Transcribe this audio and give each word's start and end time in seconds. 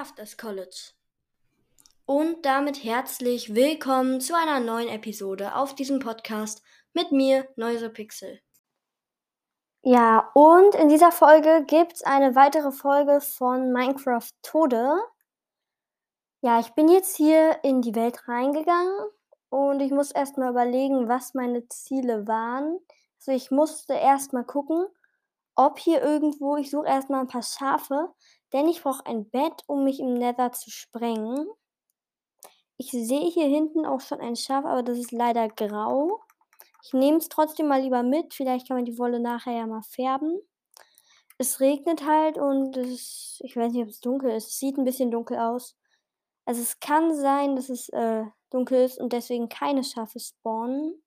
Crafters 0.00 0.38
College. 0.38 0.92
Und 2.06 2.46
damit 2.46 2.82
herzlich 2.82 3.54
willkommen 3.54 4.22
zu 4.22 4.34
einer 4.34 4.58
neuen 4.58 4.88
Episode 4.88 5.54
auf 5.54 5.74
diesem 5.74 5.98
Podcast 5.98 6.62
mit 6.94 7.12
mir, 7.12 7.46
Pixel. 7.92 8.40
Ja, 9.82 10.30
und 10.32 10.74
in 10.74 10.88
dieser 10.88 11.12
Folge 11.12 11.66
gibt 11.66 11.96
es 11.96 12.02
eine 12.02 12.34
weitere 12.34 12.72
Folge 12.72 13.20
von 13.20 13.74
Minecraft 13.74 14.30
Tode. 14.40 14.90
Ja, 16.40 16.60
ich 16.60 16.70
bin 16.70 16.88
jetzt 16.88 17.18
hier 17.18 17.62
in 17.62 17.82
die 17.82 17.94
Welt 17.94 18.26
reingegangen 18.26 19.10
und 19.50 19.80
ich 19.80 19.90
muss 19.90 20.12
erstmal 20.12 20.52
überlegen, 20.52 21.10
was 21.10 21.34
meine 21.34 21.68
Ziele 21.68 22.26
waren. 22.26 22.78
Also 23.18 23.32
ich 23.32 23.50
musste 23.50 23.92
erstmal 23.92 24.44
gucken, 24.44 24.86
ob 25.56 25.78
hier 25.78 26.00
irgendwo, 26.00 26.56
ich 26.56 26.70
suche 26.70 26.86
erstmal 26.86 27.20
ein 27.20 27.28
paar 27.28 27.42
Schafe, 27.42 28.08
denn 28.52 28.68
ich 28.68 28.82
brauche 28.82 29.06
ein 29.06 29.28
Bett, 29.30 29.62
um 29.66 29.84
mich 29.84 30.00
im 30.00 30.14
Nether 30.14 30.52
zu 30.52 30.70
sprengen. 30.70 31.46
Ich 32.76 32.90
sehe 32.90 33.28
hier 33.30 33.46
hinten 33.46 33.84
auch 33.84 34.00
schon 34.00 34.20
ein 34.20 34.36
Schaf, 34.36 34.64
aber 34.64 34.82
das 34.82 34.98
ist 34.98 35.12
leider 35.12 35.48
grau. 35.48 36.20
Ich 36.82 36.92
nehme 36.92 37.18
es 37.18 37.28
trotzdem 37.28 37.68
mal 37.68 37.82
lieber 37.82 38.02
mit. 38.02 38.32
Vielleicht 38.34 38.68
kann 38.68 38.78
man 38.78 38.86
die 38.86 38.98
Wolle 38.98 39.20
nachher 39.20 39.52
ja 39.52 39.66
mal 39.66 39.82
färben. 39.82 40.40
Es 41.36 41.60
regnet 41.60 42.06
halt 42.06 42.38
und 42.38 42.76
es, 42.76 43.40
ich 43.44 43.56
weiß 43.56 43.72
nicht, 43.72 43.82
ob 43.82 43.88
es 43.88 44.00
dunkel 44.00 44.30
ist. 44.30 44.48
Es 44.48 44.58
sieht 44.58 44.78
ein 44.78 44.84
bisschen 44.84 45.10
dunkel 45.10 45.38
aus. 45.38 45.76
Also 46.44 46.62
es 46.62 46.80
kann 46.80 47.14
sein, 47.14 47.56
dass 47.56 47.68
es 47.68 47.88
äh, 47.90 48.24
dunkel 48.50 48.84
ist 48.84 48.98
und 48.98 49.12
deswegen 49.12 49.48
keine 49.48 49.84
Schafe 49.84 50.18
spawnen. 50.18 51.02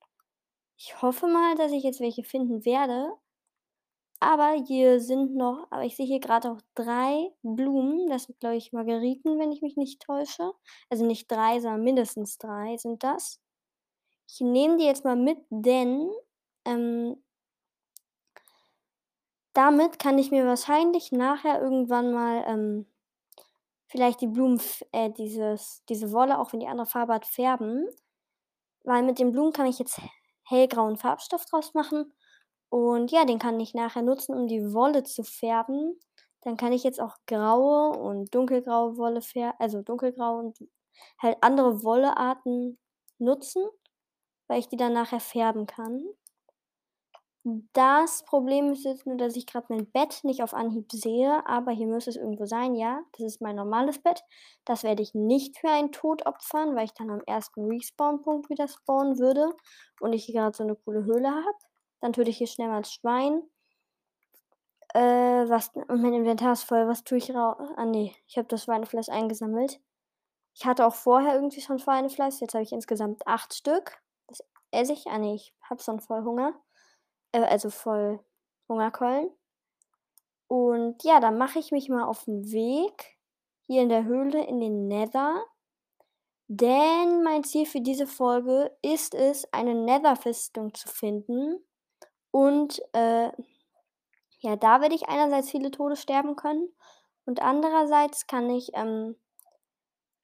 Ich 0.78 1.02
hoffe 1.02 1.28
mal, 1.28 1.56
dass 1.56 1.72
ich 1.72 1.84
jetzt 1.84 2.00
welche 2.00 2.24
finden 2.24 2.66
werde. 2.66 3.12
Aber 4.20 4.54
hier 4.66 5.02
sind 5.02 5.36
noch, 5.36 5.68
aber 5.70 5.84
ich 5.84 5.98
sehe 5.98 6.06
hier 6.06 6.22
gerade 6.22 6.52
auch 6.52 6.62
drei 6.76 7.32
Blumen. 7.42 8.08
Das 8.08 8.24
sind, 8.24 8.40
glaube 8.40 8.56
ich, 8.56 8.72
Margeriten, 8.72 9.38
wenn 9.38 9.52
ich 9.52 9.62
mich 9.62 9.76
nicht 9.76 10.02
täusche. 10.02 10.54
Also 10.90 11.06
nicht 11.06 11.30
drei, 11.30 11.60
sondern 11.60 11.84
mindestens 11.84 12.38
drei 12.38 12.78
sind 12.78 13.04
das. 13.04 13.42
Ich 14.30 14.40
nehme 14.40 14.78
die 14.78 14.86
jetzt 14.86 15.04
mal 15.04 15.18
mit, 15.18 15.40
denn 15.50 16.10
ähm, 16.66 17.22
damit 19.54 20.00
kann 20.00 20.18
ich 20.18 20.32
mir 20.32 20.46
wahrscheinlich 20.46 21.12
nachher 21.12 21.62
irgendwann 21.62 22.14
mal 22.14 22.44
ähm, 22.48 22.86
vielleicht 23.88 24.22
die 24.22 24.28
Blumen, 24.28 24.62
äh, 24.94 25.12
dieses, 25.12 25.84
diese 25.90 26.12
Wolle, 26.14 26.40
auch 26.40 26.54
wenn 26.54 26.62
die 26.62 26.68
andere 26.68 26.88
Farbe 26.88 27.14
hat, 27.14 27.26
färben. 27.26 27.88
Weil 28.86 29.04
mit 29.04 29.20
den 29.20 29.32
Blumen 29.32 29.54
kann 29.54 29.68
ich 29.68 29.80
jetzt 29.80 30.00
hellgrauen 30.46 30.98
Farbstoff 30.98 31.46
draus 31.46 31.74
machen 31.74 32.12
und 32.74 33.12
ja, 33.12 33.24
den 33.24 33.38
kann 33.38 33.60
ich 33.60 33.76
nachher 33.76 34.02
nutzen, 34.02 34.34
um 34.34 34.48
die 34.48 34.74
Wolle 34.74 35.04
zu 35.04 35.24
färben. 35.24 36.00
Dann 36.42 36.58
kann 36.58 36.74
ich 36.74 36.84
jetzt 36.84 37.00
auch 37.00 37.18
graue 37.28 37.96
und 37.96 38.34
dunkelgraue 38.34 38.98
Wolle 38.98 39.22
färben, 39.22 39.56
also 39.60 39.84
dunkelgrau 39.84 40.40
und 40.40 40.58
halt 41.22 41.38
andere 41.42 41.84
Wollearten 41.84 42.80
nutzen, 43.20 43.64
weil 44.48 44.58
ich 44.58 44.70
die 44.70 44.78
dann 44.78 44.94
nachher 44.94 45.20
färben 45.20 45.68
kann. 45.68 46.04
Das 47.74 48.24
Problem 48.26 48.72
ist 48.72 48.86
jetzt 48.86 49.06
nur, 49.06 49.18
dass 49.18 49.36
ich 49.36 49.46
gerade 49.46 49.68
mein 49.70 49.92
Bett 49.92 50.22
nicht 50.24 50.42
auf 50.42 50.56
Anhieb 50.56 50.92
sehe, 50.92 51.46
aber 51.46 51.74
hier 51.74 51.86
müsste 51.86 52.10
es 52.10 52.16
irgendwo 52.16 52.48
sein. 52.48 52.74
Ja, 52.74 53.04
das 53.12 53.34
ist 53.34 53.42
mein 53.42 53.56
normales 53.56 54.00
Bett. 54.00 54.24
Das 54.66 54.82
werde 54.82 55.04
ich 55.04 55.14
nicht 55.14 55.60
für 55.60 55.70
einen 55.70 55.92
Tod 55.92 56.26
opfern, 56.26 56.76
weil 56.76 56.86
ich 56.86 56.94
dann 56.96 57.12
am 57.12 57.22
ersten 57.28 57.70
Respawn-Punkt 57.70 58.50
wieder 58.50 58.68
spawnen 58.68 59.20
würde 59.20 59.52
und 60.00 60.14
ich 60.14 60.26
hier 60.26 60.42
gerade 60.42 60.58
so 60.58 60.64
eine 60.64 60.76
coole 60.76 61.04
Höhle 61.06 61.30
habe. 61.30 61.73
Dann 62.04 62.12
töte 62.12 62.30
ich 62.32 62.38
hier 62.38 62.48
schnell 62.48 62.68
mal 62.68 62.82
das 62.82 62.92
Schwein. 62.92 63.44
Äh, 64.94 65.00
was. 65.48 65.70
Und 65.74 66.02
mein 66.02 66.14
Inventar 66.14 66.52
ist 66.52 66.64
voll. 66.64 66.86
Was 66.86 67.06
tue 67.06 67.18
ich 67.18 67.34
raus? 67.34 67.56
Ah, 67.78 67.86
nee. 67.86 68.14
Ich 68.28 68.38
habe 68.38 68.50
das 68.50 68.66
Schweinefleisch 68.66 69.08
eingesammelt. 69.08 69.80
Ich 70.54 70.66
hatte 70.66 70.86
auch 70.86 70.96
vorher 70.96 71.34
irgendwie 71.36 71.62
schon 71.62 71.80
Schweinefleisch. 71.80 72.42
Jetzt 72.42 72.56
habe 72.56 72.64
ich 72.64 72.74
insgesamt 72.74 73.26
acht 73.26 73.54
Stück. 73.54 74.02
Das 74.28 74.44
esse 74.72 74.92
ich. 74.92 75.08
Ah, 75.08 75.18
nee. 75.18 75.36
Ich 75.36 75.56
habe 75.62 75.82
schon 75.82 76.02
voll 76.02 76.26
Hunger. 76.26 76.54
Äh, 77.32 77.44
also 77.44 77.70
voll 77.70 78.20
Hungerkeulen. 78.68 79.30
Und 80.48 81.06
ja, 81.06 81.22
dann 81.22 81.38
mache 81.38 81.60
ich 81.60 81.72
mich 81.72 81.88
mal 81.88 82.04
auf 82.04 82.26
den 82.26 82.52
Weg. 82.52 83.18
Hier 83.66 83.82
in 83.82 83.88
der 83.88 84.04
Höhle 84.04 84.46
in 84.46 84.60
den 84.60 84.90
Nether. 84.90 85.42
Denn 86.50 87.24
mein 87.24 87.46
Ziel 87.46 87.66
für 87.66 87.80
diese 87.80 88.08
Folge 88.08 88.76
ist 88.82 89.16
es, 89.16 89.48
eine 89.54 89.74
Nether-Festung 89.74 90.74
zu 90.74 90.90
finden. 90.90 91.66
Und 92.34 92.82
äh, 92.94 93.30
ja, 94.40 94.56
da 94.56 94.82
werde 94.82 94.96
ich 94.96 95.08
einerseits 95.08 95.52
viele 95.52 95.70
Tode 95.70 95.96
sterben 95.96 96.36
können 96.36 96.68
und 97.26 97.44
andererseits 97.44 98.26
kann 98.26 98.50
ich 98.50 98.72
ähm, 98.74 99.16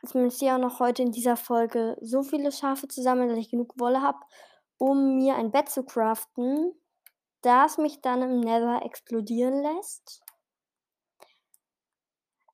zumindest 0.04 0.40
hier 0.40 0.56
auch 0.56 0.60
noch 0.60 0.80
heute 0.80 1.04
in 1.04 1.12
dieser 1.12 1.38
Folge 1.38 1.96
so 2.02 2.24
viele 2.24 2.52
Schafe 2.52 2.88
zusammen, 2.88 3.30
dass 3.30 3.38
ich 3.38 3.52
genug 3.52 3.80
Wolle 3.80 4.02
habe, 4.02 4.18
um 4.80 5.18
mir 5.18 5.36
ein 5.36 5.52
Bett 5.52 5.70
zu 5.70 5.84
craften, 5.84 6.74
das 7.44 7.78
mich 7.78 8.02
dann 8.02 8.24
im 8.24 8.40
Nether 8.40 8.84
explodieren 8.84 9.62
lässt. 9.62 10.24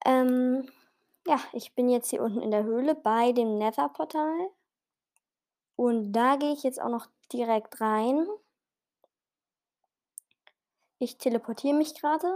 Ähm, 0.05 0.69
ja, 1.25 1.39
ich 1.53 1.73
bin 1.75 1.87
jetzt 1.87 2.09
hier 2.09 2.21
unten 2.21 2.41
in 2.41 2.51
der 2.51 2.65
Höhle 2.65 2.93
bei 2.93 3.31
dem 3.31 3.57
Nether-Portal. 3.57 4.49
Und 5.77 6.11
da 6.11 6.35
gehe 6.35 6.51
ich 6.51 6.63
jetzt 6.63 6.81
auch 6.81 6.89
noch 6.89 7.07
direkt 7.31 7.79
rein. 7.79 8.27
Ich 10.99 11.17
teleportiere 11.17 11.75
mich 11.75 11.99
gerade. 11.99 12.27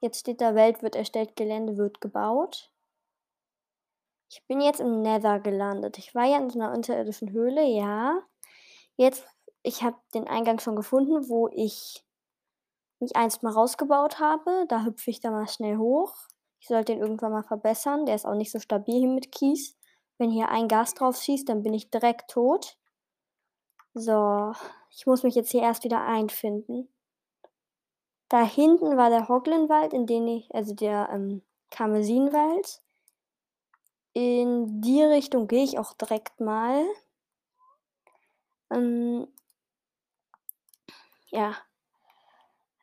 Jetzt 0.00 0.20
steht 0.20 0.40
da, 0.40 0.54
Welt 0.54 0.82
wird 0.82 0.96
erstellt, 0.96 1.36
Gelände 1.36 1.76
wird 1.76 2.00
gebaut. 2.00 2.70
Ich 4.28 4.44
bin 4.46 4.60
jetzt 4.60 4.80
im 4.80 5.00
Nether 5.00 5.40
gelandet. 5.40 5.96
Ich 5.98 6.14
war 6.14 6.24
ja 6.24 6.38
in 6.38 6.50
so 6.50 6.58
einer 6.58 6.72
unterirdischen 6.72 7.30
Höhle, 7.30 7.64
ja. 7.64 8.20
Jetzt, 8.96 9.24
ich 9.62 9.82
habe 9.82 9.96
den 10.12 10.26
Eingang 10.26 10.58
schon 10.58 10.76
gefunden, 10.76 11.28
wo 11.28 11.48
ich 11.48 12.04
mich 13.00 13.16
einst 13.16 13.42
mal 13.42 13.52
rausgebaut 13.52 14.18
habe. 14.18 14.66
Da 14.68 14.84
hüpfe 14.84 15.10
ich 15.10 15.20
da 15.20 15.30
mal 15.30 15.48
schnell 15.48 15.76
hoch. 15.78 16.14
Ich 16.60 16.68
sollte 16.68 16.92
den 16.92 17.00
irgendwann 17.00 17.32
mal 17.32 17.42
verbessern. 17.42 18.06
Der 18.06 18.14
ist 18.14 18.26
auch 18.26 18.34
nicht 18.34 18.50
so 18.50 18.58
stabil 18.58 18.98
hier 18.98 19.08
mit 19.08 19.32
Kies. 19.32 19.76
Wenn 20.18 20.30
hier 20.30 20.48
ein 20.48 20.68
Gas 20.68 20.94
drauf 20.94 21.16
schießt, 21.16 21.48
dann 21.48 21.62
bin 21.62 21.74
ich 21.74 21.90
direkt 21.90 22.30
tot. 22.30 22.76
So, 23.94 24.52
ich 24.90 25.06
muss 25.06 25.22
mich 25.22 25.34
jetzt 25.34 25.50
hier 25.50 25.62
erst 25.62 25.84
wieder 25.84 26.02
einfinden. 26.02 26.88
Da 28.28 28.44
hinten 28.44 28.96
war 28.96 29.10
der 29.10 29.28
Hoglenwald, 29.28 29.92
in 29.92 30.06
den 30.06 30.26
ich, 30.26 30.54
also 30.54 30.74
der 30.74 31.08
ähm, 31.12 31.42
Karmesinwald. 31.70 32.80
In 34.12 34.80
die 34.80 35.02
Richtung 35.02 35.48
gehe 35.48 35.64
ich 35.64 35.78
auch 35.78 35.92
direkt 35.94 36.40
mal. 36.40 36.84
Ähm, 38.70 39.26
ja. 41.28 41.56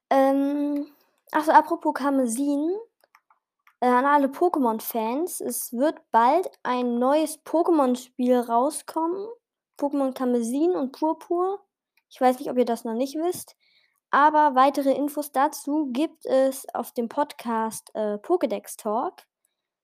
Ähm, 0.10 0.88
achso, 1.32 1.52
apropos 1.52 1.94
Karmesin. 1.94 2.78
Äh, 3.80 3.88
an 3.88 4.06
alle 4.06 4.28
Pokémon-Fans. 4.28 5.42
Es 5.42 5.74
wird 5.74 6.00
bald 6.12 6.50
ein 6.64 7.00
neues 7.00 7.44
Pokémon-Spiel 7.44 8.38
rauskommen. 8.40 9.28
Pokémon 9.78 10.14
Karmesin 10.14 10.76
und 10.76 10.92
Purpur. 10.92 11.60
Ich 12.10 12.22
weiß 12.22 12.40
nicht, 12.40 12.52
ob 12.52 12.58
ihr 12.58 12.66
das 12.66 12.84
noch 12.84 12.94
nicht 12.94 13.16
wisst. 13.16 13.56
Aber 14.12 14.56
weitere 14.56 14.92
Infos 14.92 15.32
dazu 15.32 15.90
gibt 15.92 16.26
es 16.26 16.68
auf 16.74 16.92
dem 16.92 17.08
Podcast 17.08 17.90
äh, 17.94 18.16
Pokédex 18.16 18.78
Talk. 18.78 19.24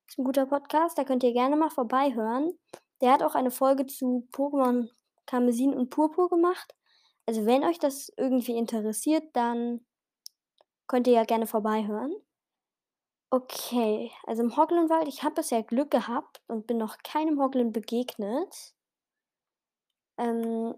Ist 0.07 0.19
ein 0.19 0.25
guter 0.25 0.45
Podcast, 0.45 0.97
da 0.97 1.05
könnt 1.05 1.23
ihr 1.23 1.33
gerne 1.33 1.55
mal 1.55 1.69
vorbeihören. 1.69 2.51
Der 3.01 3.13
hat 3.13 3.23
auch 3.23 3.35
eine 3.35 3.51
Folge 3.51 3.85
zu 3.87 4.27
Pokémon 4.33 4.89
Karmesin 5.25 5.73
und 5.73 5.89
Purpur 5.89 6.29
gemacht. 6.29 6.75
Also 7.25 7.45
wenn 7.45 7.63
euch 7.63 7.79
das 7.79 8.11
irgendwie 8.17 8.57
interessiert, 8.57 9.23
dann 9.33 9.85
könnt 10.87 11.07
ihr 11.07 11.13
ja 11.13 11.23
gerne 11.23 11.47
vorbeihören. 11.47 12.13
Okay, 13.29 14.11
also 14.25 14.41
im 14.43 14.55
Hoglenwald, 14.55 15.07
ich 15.07 15.23
habe 15.23 15.35
bisher 15.35 15.61
Glück 15.63 15.91
gehabt 15.91 16.41
und 16.47 16.65
bin 16.65 16.77
noch 16.77 16.97
keinem 16.99 17.41
Hoglin 17.41 17.73
begegnet. 17.73 18.73
Ähm, 20.17 20.75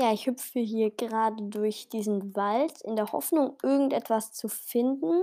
ja, 0.00 0.12
ich 0.14 0.26
hüpfe 0.26 0.60
hier 0.60 0.90
gerade 0.90 1.42
durch 1.42 1.90
diesen 1.90 2.34
Wald 2.34 2.80
in 2.82 2.96
der 2.96 3.12
Hoffnung, 3.12 3.58
irgendetwas 3.62 4.32
zu 4.32 4.48
finden. 4.48 5.22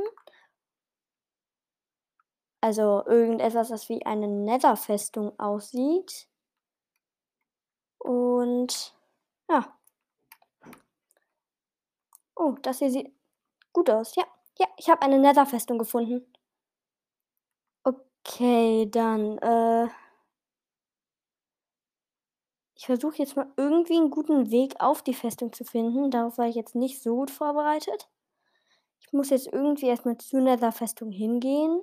Also 2.62 3.04
irgendetwas, 3.08 3.70
das 3.70 3.90
wie 3.90 4.06
eine 4.06 4.28
Netherfestung 4.28 5.38
aussieht. 5.40 6.28
Und 7.98 8.94
ja. 9.50 9.78
Oh, 12.36 12.56
das 12.62 12.80
hier 12.80 12.92
sieht 12.92 13.12
gut 13.74 13.90
aus. 13.90 14.16
Ja, 14.16 14.26
ja, 14.60 14.68
ich 14.78 14.90
habe 14.90 15.02
eine 15.02 15.20
Netherfestung 15.20 15.80
gefunden. 15.80 16.26
Okay, 17.84 18.88
dann 18.92 19.38
äh 19.40 19.88
ich 22.78 22.86
versuche 22.86 23.18
jetzt 23.18 23.36
mal 23.36 23.52
irgendwie 23.58 23.98
einen 23.98 24.12
guten 24.12 24.52
Weg 24.52 24.76
auf 24.80 25.02
die 25.02 25.14
Festung 25.16 25.52
zu 25.52 25.66
finden. 25.66 26.12
Darauf 26.12 26.38
war 26.38 26.48
ich 26.48 26.56
jetzt 26.56 26.76
nicht 26.76 27.02
so 27.02 27.16
gut 27.16 27.32
vorbereitet. 27.32 28.10
Ich 29.00 29.12
muss 29.14 29.30
jetzt 29.32 29.48
irgendwie 29.52 29.88
erstmal 29.88 30.18
zur 30.18 30.42
Nether-Festung 30.42 31.12
hingehen. 31.12 31.82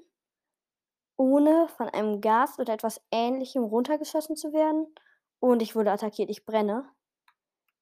ohne 1.17 1.69
von 1.77 1.89
einem 1.89 2.21
Gas 2.21 2.59
oder 2.59 2.73
etwas 2.75 3.01
Ähnlichem 3.11 3.65
runtergeschossen 3.65 4.37
zu 4.37 4.53
werden. 4.53 4.87
Und 5.41 5.63
ich 5.63 5.75
wurde 5.77 5.93
attackiert, 5.93 6.31
ich 6.31 6.45
brenne. 6.45 6.89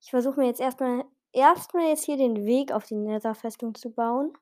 Ich 0.00 0.11
versuche 0.11 0.41
mir 0.41 0.47
jetzt 0.47 0.61
erstmal 0.61 1.05
erstmal 1.32 1.88
jetzt 1.88 2.05
hier 2.05 2.17
den 2.17 2.44
Weg 2.47 2.73
auf 2.73 2.85
die 2.85 2.97
Nether-Festung 2.97 3.75
zu 3.75 3.91
bauen. 3.91 4.32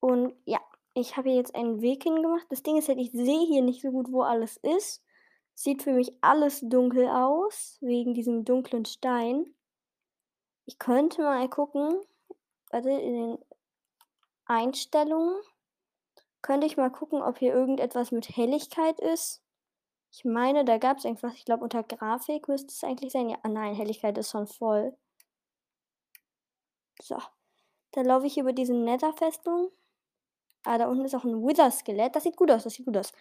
Und 0.00 0.34
ja, 0.44 0.60
ich 0.94 1.16
habe 1.16 1.28
hier 1.28 1.38
jetzt 1.38 1.54
einen 1.54 1.82
Weg 1.82 2.04
hingemacht. 2.04 2.46
Das 2.50 2.62
Ding 2.62 2.76
ist 2.76 2.88
halt, 2.88 2.98
ich 2.98 3.10
sehe 3.10 3.46
hier 3.46 3.62
nicht 3.62 3.82
so 3.82 3.90
gut, 3.90 4.10
wo 4.10 4.22
alles 4.22 4.56
ist. 4.58 5.02
Sieht 5.54 5.82
für 5.82 5.92
mich 5.92 6.12
alles 6.20 6.60
dunkel 6.60 7.08
aus, 7.08 7.78
wegen 7.80 8.14
diesem 8.14 8.44
dunklen 8.44 8.84
Stein. 8.84 9.54
Ich 10.64 10.78
könnte 10.78 11.22
mal 11.22 11.48
gucken, 11.48 12.00
warte, 12.70 12.90
in 12.90 13.14
den 13.14 13.38
Einstellungen 14.46 15.36
könnte 16.42 16.66
ich 16.66 16.76
mal 16.76 16.90
gucken, 16.90 17.22
ob 17.22 17.38
hier 17.38 17.54
irgendetwas 17.54 18.10
mit 18.10 18.28
Helligkeit 18.36 19.00
ist. 19.00 19.42
Ich 20.10 20.24
meine, 20.24 20.64
da 20.64 20.78
gab 20.78 20.98
es 20.98 21.04
irgendwas, 21.04 21.34
ich 21.34 21.44
glaube 21.44 21.64
unter 21.64 21.82
Grafik 21.82 22.48
müsste 22.48 22.68
es 22.68 22.84
eigentlich 22.84 23.12
sein. 23.12 23.28
Ja, 23.28 23.38
nein, 23.48 23.74
Helligkeit 23.74 24.16
ist 24.18 24.30
schon 24.30 24.46
voll. 24.46 24.96
So, 27.00 27.18
dann 27.92 28.06
laufe 28.06 28.26
ich 28.26 28.38
über 28.38 28.52
diese 28.52 28.74
Nether-Festung. 28.74 29.70
Ah, 30.64 30.78
da 30.78 30.88
unten 30.88 31.04
ist 31.04 31.14
auch 31.14 31.24
ein 31.24 31.42
Wither-Skelett. 31.46 32.16
Das 32.16 32.22
sieht 32.22 32.36
gut 32.36 32.50
aus, 32.50 32.64
das 32.64 32.74
sieht 32.74 32.86
gut 32.86 32.96
aus. 32.96 33.12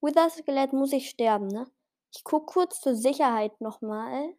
Wither-Skelett 0.00 0.72
muss 0.72 0.92
ich 0.92 1.10
sterben, 1.10 1.48
ne? 1.48 1.66
Ich 2.14 2.24
gucke 2.24 2.46
kurz 2.46 2.80
zur 2.80 2.94
Sicherheit 2.94 3.60
nochmal. 3.60 4.34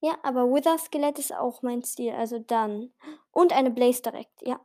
Ja, 0.00 0.16
aber 0.22 0.50
Wither-Skelett 0.52 1.18
ist 1.18 1.34
auch 1.34 1.62
mein 1.62 1.82
Stil, 1.82 2.12
also 2.12 2.38
dann. 2.38 2.92
Und 3.32 3.52
eine 3.52 3.70
Blaze 3.70 4.02
direkt, 4.02 4.42
ja. 4.42 4.60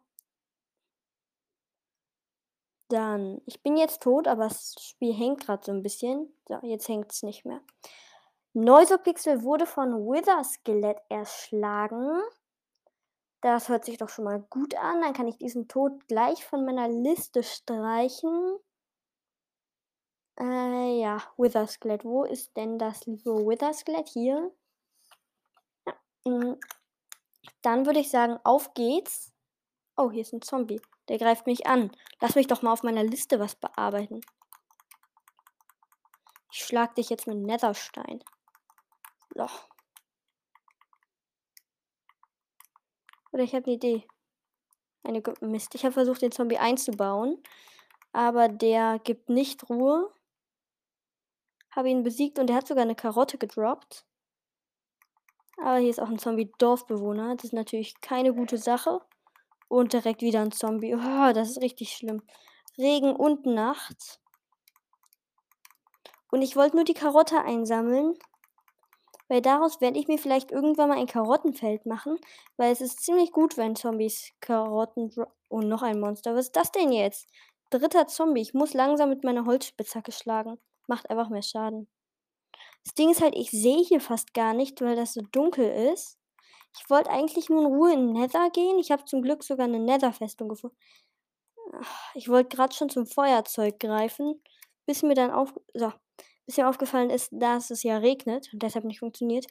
Dann, 2.89 3.41
ich 3.45 3.63
bin 3.63 3.77
jetzt 3.77 4.01
tot, 4.03 4.27
aber 4.27 4.43
das 4.43 4.75
Spiel 4.79 5.13
hängt 5.13 5.45
gerade 5.45 5.63
so 5.63 5.71
ein 5.71 5.81
bisschen. 5.81 6.33
So, 6.47 6.59
jetzt 6.61 6.87
hängt 6.89 7.11
es 7.11 7.23
nicht 7.23 7.45
mehr. 7.45 7.61
Neusopixel 8.53 9.43
wurde 9.43 9.65
von 9.65 9.93
Wither-Skelett 9.93 10.97
erschlagen. 11.09 12.21
Das 13.41 13.69
hört 13.69 13.85
sich 13.85 13.97
doch 13.97 14.09
schon 14.09 14.25
mal 14.25 14.39
gut 14.49 14.75
an. 14.75 15.01
Dann 15.01 15.13
kann 15.13 15.27
ich 15.27 15.37
diesen 15.37 15.67
Tod 15.67 16.07
gleich 16.07 16.45
von 16.45 16.63
meiner 16.63 16.87
Liste 16.87 17.43
streichen. 17.43 18.59
Äh, 20.39 20.99
ja, 21.01 21.21
Wither-Skelett. 21.37 22.05
Wo 22.05 22.23
ist 22.23 22.55
denn 22.55 22.77
das 22.77 23.05
liebe 23.05 23.31
Wither-Skelett? 23.31 24.09
Hier. 24.09 24.51
Ja. 25.87 26.31
Mm. 26.31 26.59
Dann 27.63 27.85
würde 27.85 27.99
ich 27.99 28.09
sagen, 28.09 28.39
auf 28.43 28.73
geht's. 28.73 29.33
Oh, 29.97 30.11
hier 30.11 30.21
ist 30.21 30.33
ein 30.33 30.41
Zombie. 30.41 30.81
Der 31.09 31.17
greift 31.17 31.47
mich 31.47 31.67
an. 31.67 31.91
Lass 32.19 32.35
mich 32.35 32.47
doch 32.47 32.61
mal 32.61 32.71
auf 32.71 32.83
meiner 32.83 33.03
Liste 33.03 33.39
was 33.39 33.55
bearbeiten. 33.55 34.21
Ich 36.51 36.63
schlag 36.65 36.95
dich 36.95 37.09
jetzt 37.09 37.27
mit 37.27 37.37
Netherstein. 37.37 38.23
So. 39.35 39.47
Oder 43.31 43.43
ich 43.43 43.53
habe 43.53 43.65
eine 43.65 43.75
Idee. 43.75 44.07
Eine 45.03 45.23
Mist. 45.41 45.73
Ich 45.75 45.83
habe 45.83 45.93
versucht, 45.93 46.21
den 46.21 46.31
Zombie 46.31 46.57
einzubauen. 46.57 47.41
Aber 48.13 48.49
der 48.49 48.99
gibt 48.99 49.29
nicht 49.29 49.69
Ruhe. 49.69 50.13
Habe 51.71 51.89
ihn 51.89 52.03
besiegt 52.03 52.37
und 52.37 52.49
er 52.49 52.57
hat 52.57 52.67
sogar 52.67 52.83
eine 52.83 52.95
Karotte 52.95 53.37
gedroppt. 53.37 54.05
Aber 55.57 55.77
hier 55.77 55.89
ist 55.89 56.01
auch 56.01 56.09
ein 56.09 56.19
Zombie-Dorfbewohner. 56.19 57.35
Das 57.35 57.45
ist 57.45 57.53
natürlich 57.53 57.99
keine 58.01 58.33
gute 58.33 58.57
Sache. 58.57 58.99
Und 59.67 59.93
direkt 59.93 60.21
wieder 60.21 60.41
ein 60.41 60.51
Zombie. 60.51 60.93
Oh, 60.95 61.33
das 61.33 61.51
ist 61.51 61.61
richtig 61.61 61.93
schlimm. 61.93 62.21
Regen 62.77 63.15
und 63.15 63.45
Nacht. 63.45 64.19
Und 66.29 66.41
ich 66.41 66.55
wollte 66.55 66.75
nur 66.75 66.85
die 66.85 66.93
Karotte 66.93 67.41
einsammeln. 67.41 68.17
Weil 69.31 69.41
daraus 69.41 69.79
werde 69.79 69.97
ich 69.97 70.09
mir 70.09 70.17
vielleicht 70.17 70.51
irgendwann 70.51 70.89
mal 70.89 70.97
ein 70.97 71.07
Karottenfeld 71.07 71.85
machen. 71.85 72.19
Weil 72.57 72.73
es 72.73 72.81
ist 72.81 73.01
ziemlich 73.01 73.31
gut, 73.31 73.55
wenn 73.55 73.77
Zombies 73.77 74.33
Karotten... 74.41 75.09
Und 75.47 75.69
noch 75.69 75.83
ein 75.83 76.01
Monster. 76.01 76.35
Was 76.35 76.47
ist 76.47 76.55
das 76.57 76.71
denn 76.71 76.91
jetzt? 76.91 77.29
Dritter 77.69 78.07
Zombie. 78.07 78.41
Ich 78.41 78.53
muss 78.53 78.73
langsam 78.73 79.09
mit 79.09 79.23
meiner 79.23 79.45
Holzspitzhacke 79.45 80.11
schlagen. 80.11 80.57
Macht 80.87 81.09
einfach 81.09 81.29
mehr 81.29 81.41
Schaden. 81.41 81.87
Das 82.83 82.93
Ding 82.93 83.09
ist 83.09 83.21
halt, 83.21 83.35
ich 83.37 83.51
sehe 83.51 83.83
hier 83.83 84.01
fast 84.01 84.33
gar 84.33 84.53
nicht, 84.53 84.81
weil 84.81 84.97
das 84.97 85.13
so 85.13 85.21
dunkel 85.31 85.69
ist. 85.93 86.17
Ich 86.77 86.89
wollte 86.89 87.09
eigentlich 87.09 87.49
nur 87.49 87.61
in 87.61 87.67
Ruhe 87.67 87.93
in 87.93 88.11
Nether 88.11 88.49
gehen. 88.49 88.79
Ich 88.79 88.91
habe 88.91 89.05
zum 89.05 89.21
Glück 89.21 89.43
sogar 89.43 89.65
eine 89.65 89.79
Nether-Festung 89.79 90.49
gefunden. 90.49 90.75
Ich 92.15 92.27
wollte 92.27 92.55
gerade 92.55 92.73
schon 92.75 92.89
zum 92.89 93.05
Feuerzeug 93.05 93.79
greifen, 93.79 94.41
bis 94.85 95.03
mir 95.03 95.15
dann 95.15 95.31
auf, 95.31 95.53
so, 95.73 95.91
bis 96.51 96.57
mir 96.57 96.67
aufgefallen 96.67 97.09
ist, 97.09 97.29
dass 97.31 97.69
es 97.69 97.81
ja 97.83 97.97
regnet 97.97 98.51
und 98.51 98.61
deshalb 98.61 98.83
nicht 98.83 98.99
funktioniert. 98.99 99.47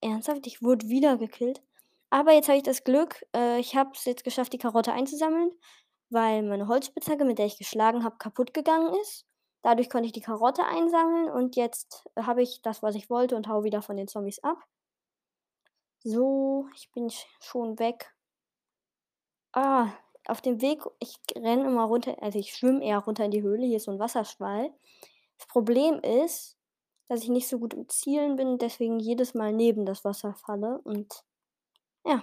Ernsthaft, 0.00 0.46
ich 0.46 0.62
wurde 0.62 0.88
wieder 0.88 1.18
gekillt. 1.18 1.62
Aber 2.08 2.32
jetzt 2.32 2.48
habe 2.48 2.56
ich 2.56 2.64
das 2.64 2.84
Glück, 2.84 3.22
äh, 3.36 3.60
ich 3.60 3.76
habe 3.76 3.90
es 3.94 4.06
jetzt 4.06 4.24
geschafft, 4.24 4.54
die 4.54 4.58
Karotte 4.58 4.92
einzusammeln, 4.94 5.50
weil 6.08 6.42
meine 6.42 6.68
Holzspitzhacke, 6.68 7.26
mit 7.26 7.38
der 7.38 7.44
ich 7.44 7.58
geschlagen 7.58 8.02
habe, 8.02 8.16
kaputt 8.16 8.54
gegangen 8.54 8.94
ist. 9.02 9.26
Dadurch 9.60 9.90
konnte 9.90 10.06
ich 10.06 10.12
die 10.12 10.22
Karotte 10.22 10.64
einsammeln 10.64 11.28
und 11.30 11.54
jetzt 11.56 12.08
habe 12.16 12.42
ich 12.42 12.62
das, 12.62 12.82
was 12.82 12.94
ich 12.94 13.10
wollte 13.10 13.36
und 13.36 13.46
hau 13.46 13.62
wieder 13.62 13.82
von 13.82 13.98
den 13.98 14.08
Zombies 14.08 14.42
ab. 14.42 14.56
So, 16.02 16.66
ich 16.74 16.90
bin 16.92 17.10
schon 17.40 17.78
weg. 17.78 18.14
Ah, 19.52 19.92
auf 20.26 20.40
dem 20.40 20.62
Weg, 20.62 20.82
ich 20.98 21.18
renne 21.36 21.66
immer 21.66 21.84
runter, 21.84 22.16
also 22.22 22.38
ich 22.38 22.54
schwimme 22.54 22.82
eher 22.82 23.00
runter 23.00 23.26
in 23.26 23.30
die 23.32 23.42
Höhle. 23.42 23.66
Hier 23.66 23.76
ist 23.76 23.84
so 23.84 23.90
ein 23.90 23.98
Wasserschwall. 23.98 24.72
Das 25.40 25.46
Problem 25.46 26.00
ist, 26.00 26.58
dass 27.08 27.22
ich 27.22 27.30
nicht 27.30 27.48
so 27.48 27.58
gut 27.58 27.72
im 27.72 27.88
Zielen 27.88 28.36
bin, 28.36 28.58
deswegen 28.58 29.00
jedes 29.00 29.32
Mal 29.32 29.54
neben 29.54 29.86
das 29.86 30.04
Wasser 30.04 30.34
falle 30.34 30.80
und 30.84 31.24
ja, 32.04 32.22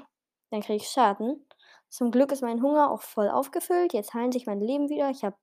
dann 0.52 0.62
kriege 0.62 0.76
ich 0.76 0.88
Schaden. 0.88 1.44
Zum 1.90 2.12
Glück 2.12 2.32
ist 2.32 2.44
mein 2.44 2.62
Hunger 2.62 2.92
auch 2.92 3.02
voll 3.02 3.30
aufgefüllt. 3.30 3.94
Jetzt 3.94 4.14
heilen 4.14 4.32
sich 4.32 4.46
mein 4.46 4.62
Leben 4.62 4.90
wieder. 4.90 5.10
Ich 5.10 5.24
habe, 5.24 5.36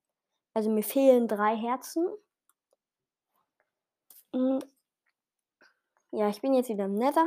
also 0.55 0.71
mir 0.71 0.85
fehlen 0.85 1.27
drei 1.27 1.57
Herzen. 1.57 2.07
Hm. 4.33 4.61
Ja, 6.13 6.29
ich 6.29 6.41
bin 6.43 6.55
jetzt 6.55 6.69
wieder 6.69 6.85
im 6.85 6.95
Nether. 6.95 7.27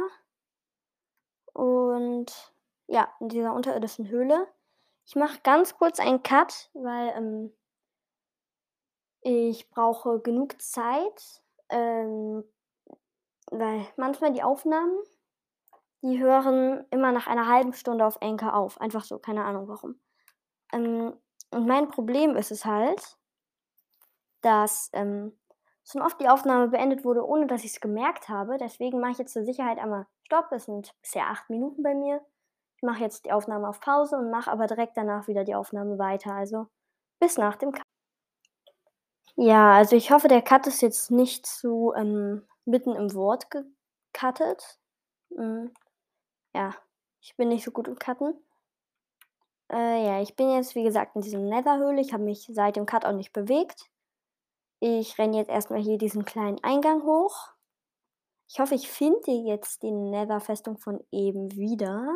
Und 1.51 2.53
ja, 2.88 3.12
in 3.19 3.27
dieser 3.27 3.53
unterirdischen 3.53 4.07
Höhle. 4.07 4.48
Ich 5.05 5.15
mache 5.15 5.39
ganz 5.43 5.75
kurz 5.77 6.00
einen 6.00 6.24
Cut, 6.24 6.69
weil 6.74 7.10
ähm, 7.17 7.53
ich 9.27 9.69
brauche 9.69 10.22
genug 10.22 10.62
Zeit, 10.62 11.43
ähm, 11.67 12.46
weil 13.51 13.86
manchmal 13.98 14.31
die 14.31 14.41
Aufnahmen, 14.41 14.98
die 16.01 16.19
hören 16.19 16.86
immer 16.91 17.12
nach 17.12 17.27
einer 17.27 17.48
halben 17.48 17.74
Stunde 17.74 18.05
auf 18.05 18.22
Anchor 18.22 18.55
auf. 18.55 18.79
Einfach 18.79 19.03
so, 19.03 19.19
keine 19.19 19.43
Ahnung 19.43 19.67
warum. 19.67 20.00
Ähm, 20.72 21.13
und 21.51 21.67
mein 21.67 21.89
Problem 21.89 22.38
ist 22.38 22.51
es 22.51 22.63
halt, 22.63 23.17
dass 24.41 24.89
ähm, 24.93 25.38
schon 25.84 26.01
oft 26.01 26.22
die 26.22 26.29
Aufnahme 26.29 26.69
beendet 26.69 27.03
wurde, 27.03 27.25
ohne 27.25 27.48
dass 27.48 27.65
ich 27.65 27.72
es 27.72 27.81
gemerkt 27.81 28.29
habe. 28.29 28.57
Deswegen 28.57 29.01
mache 29.01 29.12
ich 29.12 29.17
jetzt 29.17 29.34
zur 29.34 29.43
Sicherheit 29.43 29.77
einmal 29.77 30.07
Stopp. 30.24 30.51
Es 30.51 30.65
sind 30.65 30.93
bisher 31.01 31.27
acht 31.27 31.50
Minuten 31.50 31.84
bei 31.84 31.96
mir. 31.96 32.25
Ich 32.77 32.84
mache 32.84 33.01
jetzt 33.01 33.25
die 33.25 33.34
Aufnahme 33.34 33.67
auf 33.67 33.81
Pause 33.81 34.15
und 34.17 34.31
mache 34.31 34.51
aber 34.51 34.67
direkt 34.67 34.96
danach 34.96 35.27
wieder 35.27 35.43
die 35.43 35.55
Aufnahme 35.55 35.98
weiter. 36.00 36.34
Also 36.34 36.67
bis 37.19 37.38
nach 37.38 37.57
dem 37.57 37.74
Cut. 37.74 37.87
Ja, 39.39 39.74
also 39.74 39.96
ich 39.96 40.10
hoffe, 40.12 40.27
der 40.27 40.41
Cut 40.41 40.65
ist 40.65 40.82
jetzt 40.82 41.12
nicht 41.12 41.46
zu 41.46 41.94
ähm, 41.96 42.41
mitten 42.65 42.96
im 42.96 43.13
Wort 43.13 43.48
gecuttet. 43.51 44.79
Mhm. 45.29 45.72
Ja, 46.56 46.74
ich 47.22 47.36
bin 47.36 47.50
nicht 47.50 47.63
so 47.63 47.72
gut 47.72 47.88
im 47.88 48.00
Cutten. 48.00 48.34
Äh, 49.72 50.06
ja, 50.06 50.22
ich 50.22 50.36
bin 50.36 50.50
jetzt, 50.50 50.74
wie 50.74 50.84
gesagt, 50.84 51.15
in 51.15 51.22
diesem 51.22 51.48
Netherhöhle. 51.50 52.01
Ich 52.01 52.13
habe 52.13 52.24
mich 52.24 52.50
seit 52.51 52.77
dem 52.77 52.88
Cut 52.88 53.06
auch 53.06 53.13
nicht 53.13 53.32
bewegt. 53.32 53.91
Ich 54.79 55.17
renne 55.20 55.38
jetzt 55.38 55.50
erstmal 55.50 55.82
hier 55.82 56.00
diesen 56.00 56.25
kleinen 56.25 56.63
Eingang 56.63 57.03
hoch. 57.03 57.53
Ich 58.50 58.60
hoffe, 58.60 58.74
ich 58.74 58.89
finde 58.89 59.32
jetzt 59.32 59.84
die 59.84 59.91
Nether-Festung 59.91 60.77
von 60.79 61.03
eben 61.12 61.51
wieder. 61.51 62.08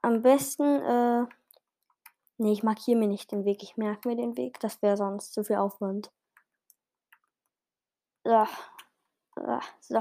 Am 0.00 0.22
besten, 0.22 0.62
äh, 0.64 1.26
nee, 2.38 2.52
ich 2.52 2.62
markiere 2.62 2.98
mir 2.98 3.08
nicht 3.08 3.32
den 3.32 3.44
Weg. 3.44 3.62
Ich 3.62 3.76
merke 3.76 4.08
mir 4.08 4.16
den 4.16 4.36
Weg. 4.36 4.60
Das 4.60 4.82
wäre 4.82 4.96
sonst 4.96 5.32
zu 5.34 5.44
viel 5.44 5.56
Aufwand. 5.56 6.10
So. 8.24 8.46
So. 9.80 10.00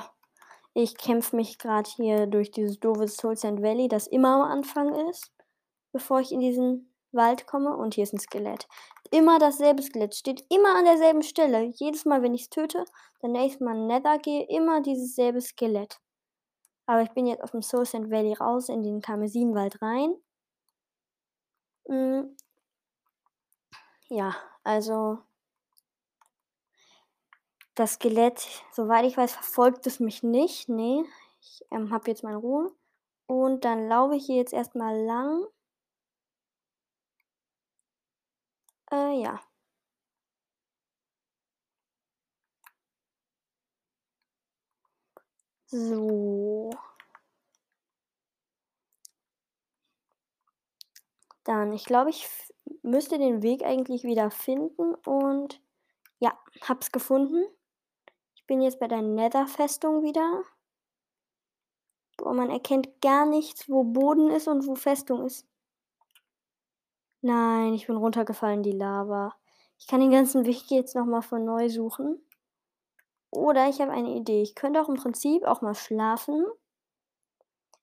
Ich 0.74 0.98
kämpfe 0.98 1.36
mich 1.36 1.58
gerade 1.58 1.90
hier 1.90 2.28
durch 2.28 2.52
dieses 2.52 2.80
doofe 2.80 3.08
Soul 3.08 3.38
Sand 3.38 3.62
Valley, 3.62 3.88
das 3.88 4.08
immer 4.08 4.36
am 4.36 4.52
Anfang 4.52 4.94
ist, 5.10 5.32
bevor 5.94 6.20
ich 6.20 6.32
in 6.32 6.42
diesen 6.42 6.94
Wald 7.12 7.48
komme. 7.48 7.76
Und 7.78 7.94
hier 7.94 8.04
ist 8.04 8.14
ein 8.14 8.20
Skelett 8.20 8.68
immer 9.12 9.40
dasselbe 9.40 9.82
Skelett. 9.82 10.16
Steht 10.16 10.46
immer 10.50 10.76
an 10.76 10.86
derselben 10.86 11.22
Stelle. 11.24 11.72
Jedes 11.76 12.06
Mal, 12.06 12.22
wenn 12.22 12.34
ich 12.34 12.44
es 12.44 12.50
töte, 12.50 12.86
dann 13.22 13.32
nächstes 13.32 13.62
Mal 13.62 13.86
Nether 13.86 14.20
gehe, 14.20 14.46
immer 14.50 14.82
dieses 14.82 15.16
selbe 15.16 15.42
Skelett. 15.42 16.00
Aber 16.86 17.02
ich 17.02 17.12
bin 17.12 17.26
jetzt 17.26 17.42
aus 17.42 17.52
dem 17.52 17.62
Soul 17.62 17.86
Sand 17.86 18.12
Valley 18.12 18.34
raus 18.34 18.70
in 18.70 18.84
den 18.84 19.02
Karmesinwald 19.02 19.82
rein. 19.82 20.16
Hm. 21.90 22.36
Ja, 24.10 24.36
also 24.64 25.20
das 27.76 27.94
Skelett, 27.94 28.46
soweit 28.74 29.06
ich 29.06 29.16
weiß, 29.18 29.32
verfolgt 29.34 29.86
es 29.88 30.00
mich 30.00 30.24
nicht. 30.24 30.68
Ne, 30.70 31.06
ich, 31.42 31.64
ähm, 31.72 31.92
habe 31.92 32.10
jetzt 32.10 32.24
meine 32.24 32.38
Ruhe. 32.38 32.72
Und 33.28 33.66
dann 33.66 33.88
laufe 33.88 34.16
ich 34.16 34.26
hier 34.26 34.38
jetzt 34.38 34.54
erst 34.54 34.76
mal 34.76 34.96
lang. 35.06 35.46
Äh, 38.92 39.22
ja. 39.22 39.40
So. 45.72 46.72
Dann, 51.46 51.72
ich 51.74 51.86
glaube, 51.86 52.10
ich 52.10 52.28
müsste 52.82 53.18
den 53.18 53.42
Weg 53.42 53.64
eigentlich 53.64 54.04
wieder 54.04 54.32
finden 54.32 54.96
und 55.06 55.62
ja, 56.20 56.38
hab's 56.62 56.92
gefunden. 56.92 57.46
Ich 58.36 58.46
bin 58.46 58.62
jetzt 58.62 58.80
bei 58.80 58.88
der 58.88 59.02
Nether-Festung 59.02 60.04
wieder. 60.04 60.44
Boah, 62.18 62.34
man 62.34 62.50
erkennt 62.50 63.02
gar 63.02 63.26
nichts, 63.26 63.70
wo 63.70 63.84
Boden 63.84 64.30
ist 64.32 64.48
und 64.48 64.66
wo 64.66 64.76
Festung 64.76 65.26
ist. 65.26 65.48
Nein, 67.22 67.74
ich 67.74 67.88
bin 67.88 67.98
runtergefallen 67.98 68.64
die 68.64 68.72
Lava. 68.72 69.36
Ich 69.78 69.88
kann 69.88 70.00
den 70.00 70.12
ganzen 70.12 70.46
Weg 70.46 70.70
jetzt 70.70 70.96
nochmal 70.96 71.22
von 71.22 71.46
neu 71.46 71.70
suchen. 71.70 72.22
Oder 73.30 73.68
ich 73.68 73.82
habe 73.82 73.92
eine 73.92 74.16
Idee. 74.16 74.42
Ich 74.42 74.56
könnte 74.56 74.82
auch 74.82 74.90
im 74.90 74.96
Prinzip 74.96 75.44
auch 75.44 75.62
mal 75.62 75.76
schlafen. 75.76 76.46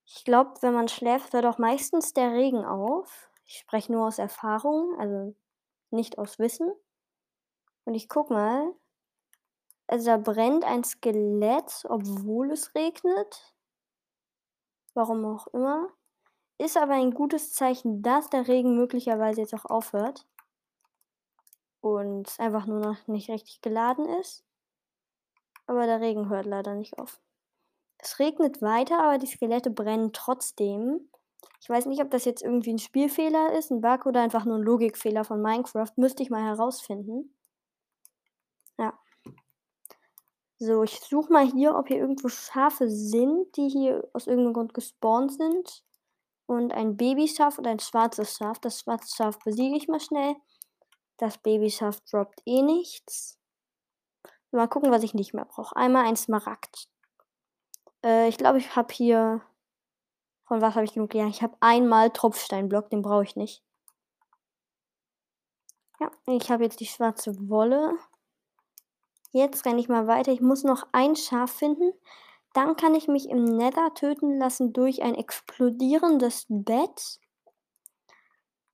Ich 0.04 0.24
glaube, 0.24 0.54
wenn 0.62 0.74
man 0.74 0.88
schläft, 0.88 1.32
hört 1.32 1.46
auch 1.46 1.58
meistens 1.58 2.12
der 2.12 2.32
Regen 2.32 2.64
auf. 2.64 3.31
Ich 3.52 3.58
spreche 3.58 3.92
nur 3.92 4.06
aus 4.06 4.18
Erfahrung, 4.18 4.98
also 4.98 5.36
nicht 5.90 6.16
aus 6.16 6.38
Wissen. 6.38 6.72
Und 7.84 7.92
ich 7.92 8.08
guck 8.08 8.30
mal. 8.30 8.74
Also 9.86 10.06
da 10.06 10.16
brennt 10.16 10.64
ein 10.64 10.84
Skelett, 10.84 11.84
obwohl 11.86 12.50
es 12.50 12.74
regnet. 12.74 13.54
Warum 14.94 15.26
auch 15.26 15.48
immer. 15.48 15.90
Ist 16.56 16.78
aber 16.78 16.94
ein 16.94 17.10
gutes 17.10 17.52
Zeichen, 17.52 18.00
dass 18.00 18.30
der 18.30 18.48
Regen 18.48 18.74
möglicherweise 18.74 19.42
jetzt 19.42 19.52
auch 19.52 19.66
aufhört. 19.66 20.26
Und 21.82 22.34
einfach 22.40 22.64
nur 22.64 22.80
noch 22.80 23.06
nicht 23.06 23.28
richtig 23.28 23.60
geladen 23.60 24.06
ist. 24.18 24.46
Aber 25.66 25.84
der 25.84 26.00
Regen 26.00 26.30
hört 26.30 26.46
leider 26.46 26.74
nicht 26.74 26.98
auf. 26.98 27.20
Es 27.98 28.18
regnet 28.18 28.62
weiter, 28.62 29.02
aber 29.02 29.18
die 29.18 29.26
Skelette 29.26 29.70
brennen 29.70 30.14
trotzdem. 30.14 31.10
Ich 31.60 31.68
weiß 31.68 31.86
nicht, 31.86 32.02
ob 32.02 32.10
das 32.10 32.24
jetzt 32.24 32.42
irgendwie 32.42 32.72
ein 32.72 32.78
Spielfehler 32.78 33.52
ist, 33.56 33.70
ein 33.70 33.80
Bug 33.80 34.06
oder 34.06 34.20
einfach 34.20 34.44
nur 34.44 34.56
ein 34.56 34.62
Logikfehler 34.62 35.24
von 35.24 35.40
Minecraft. 35.40 35.92
Müsste 35.96 36.22
ich 36.22 36.30
mal 36.30 36.42
herausfinden. 36.42 37.34
Ja. 38.78 38.98
So, 40.58 40.82
ich 40.82 41.00
suche 41.00 41.32
mal 41.32 41.46
hier, 41.46 41.76
ob 41.76 41.88
hier 41.88 41.98
irgendwo 41.98 42.28
Schafe 42.28 42.88
sind, 42.88 43.56
die 43.56 43.68
hier 43.68 44.08
aus 44.12 44.26
irgendeinem 44.26 44.54
Grund 44.54 44.74
gespawnt 44.74 45.32
sind. 45.32 45.84
Und 46.46 46.72
ein 46.72 46.96
Babyschaf 46.96 47.58
und 47.58 47.66
ein 47.66 47.78
schwarzes 47.78 48.36
Schaf. 48.36 48.58
Das 48.58 48.80
schwarze 48.80 49.14
Schaf 49.14 49.38
besiege 49.38 49.76
ich 49.76 49.88
mal 49.88 50.00
schnell. 50.00 50.34
Das 51.16 51.38
Babyschaf 51.38 52.00
droppt 52.10 52.42
eh 52.46 52.62
nichts. 52.62 53.38
Mal 54.50 54.68
gucken, 54.68 54.90
was 54.90 55.02
ich 55.02 55.14
nicht 55.14 55.32
mehr 55.32 55.44
brauche. 55.44 55.76
Einmal 55.76 56.04
ein 56.06 56.16
Smaragd. 56.16 56.88
Äh, 58.04 58.28
ich 58.28 58.36
glaube, 58.36 58.58
ich 58.58 58.74
habe 58.76 58.92
hier. 58.92 59.40
Von 60.44 60.60
was 60.60 60.74
habe 60.74 60.84
ich 60.84 60.94
genug? 60.94 61.14
Ja, 61.14 61.26
ich 61.28 61.42
habe 61.42 61.56
einmal 61.60 62.10
Tropfsteinblock, 62.10 62.90
den 62.90 63.02
brauche 63.02 63.24
ich 63.24 63.36
nicht. 63.36 63.62
Ja, 66.00 66.10
ich 66.26 66.50
habe 66.50 66.64
jetzt 66.64 66.80
die 66.80 66.86
schwarze 66.86 67.48
Wolle. 67.48 67.96
Jetzt 69.30 69.64
renne 69.64 69.80
ich 69.80 69.88
mal 69.88 70.06
weiter. 70.06 70.32
Ich 70.32 70.40
muss 70.40 70.62
noch 70.62 70.86
ein 70.92 71.16
Schaf 71.16 71.50
finden. 71.52 71.92
Dann 72.52 72.76
kann 72.76 72.94
ich 72.94 73.08
mich 73.08 73.30
im 73.30 73.44
Nether 73.44 73.94
töten 73.94 74.38
lassen 74.38 74.72
durch 74.72 75.02
ein 75.02 75.14
explodierendes 75.14 76.46
Bett. 76.48 77.18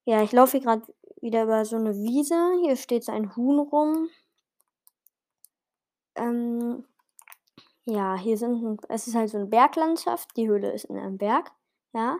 Ja, 0.03 0.21
ich 0.21 0.31
laufe 0.31 0.57
hier 0.57 0.61
gerade 0.61 0.93
wieder 1.21 1.43
über 1.43 1.63
so 1.65 1.77
eine 1.77 1.95
Wiese. 1.95 2.35
Hier 2.61 2.75
steht 2.75 3.05
so 3.05 3.11
ein 3.11 3.35
Huhn 3.35 3.59
rum. 3.59 4.09
Ähm, 6.15 6.83
ja, 7.85 8.15
hier 8.15 8.37
sind, 8.37 8.81
es 8.89 9.07
ist 9.07 9.15
halt 9.15 9.29
so 9.29 9.37
eine 9.37 9.47
Berglandschaft. 9.47 10.35
Die 10.35 10.47
Höhle 10.47 10.71
ist 10.71 10.85
in 10.85 10.97
einem 10.97 11.17
Berg, 11.17 11.51
ja. 11.93 12.19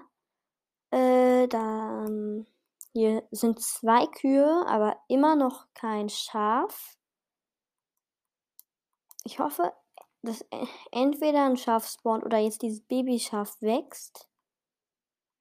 Äh, 0.91 1.47
dann, 1.47 2.47
hier 2.93 3.23
sind 3.31 3.61
zwei 3.61 4.07
Kühe, 4.07 4.65
aber 4.67 4.97
immer 5.07 5.35
noch 5.35 5.67
kein 5.73 6.09
Schaf. 6.09 6.97
Ich 9.23 9.39
hoffe, 9.39 9.73
dass 10.21 10.45
entweder 10.91 11.45
ein 11.45 11.57
Schaf 11.57 11.88
spawnt 11.88 12.25
oder 12.25 12.38
jetzt 12.38 12.61
dieses 12.61 12.81
Babyschaf 12.81 13.61
wächst. 13.61 14.27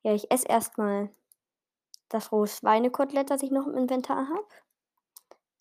Ja, 0.02 0.14
ich 0.14 0.30
esse 0.30 0.46
erstmal 0.46 1.10
das 2.08 2.32
rohe 2.32 2.46
Schweinekotelett, 2.46 3.30
das 3.30 3.42
ich 3.42 3.50
noch 3.50 3.66
im 3.66 3.74
Inventar 3.74 4.28
habe. 4.28 4.46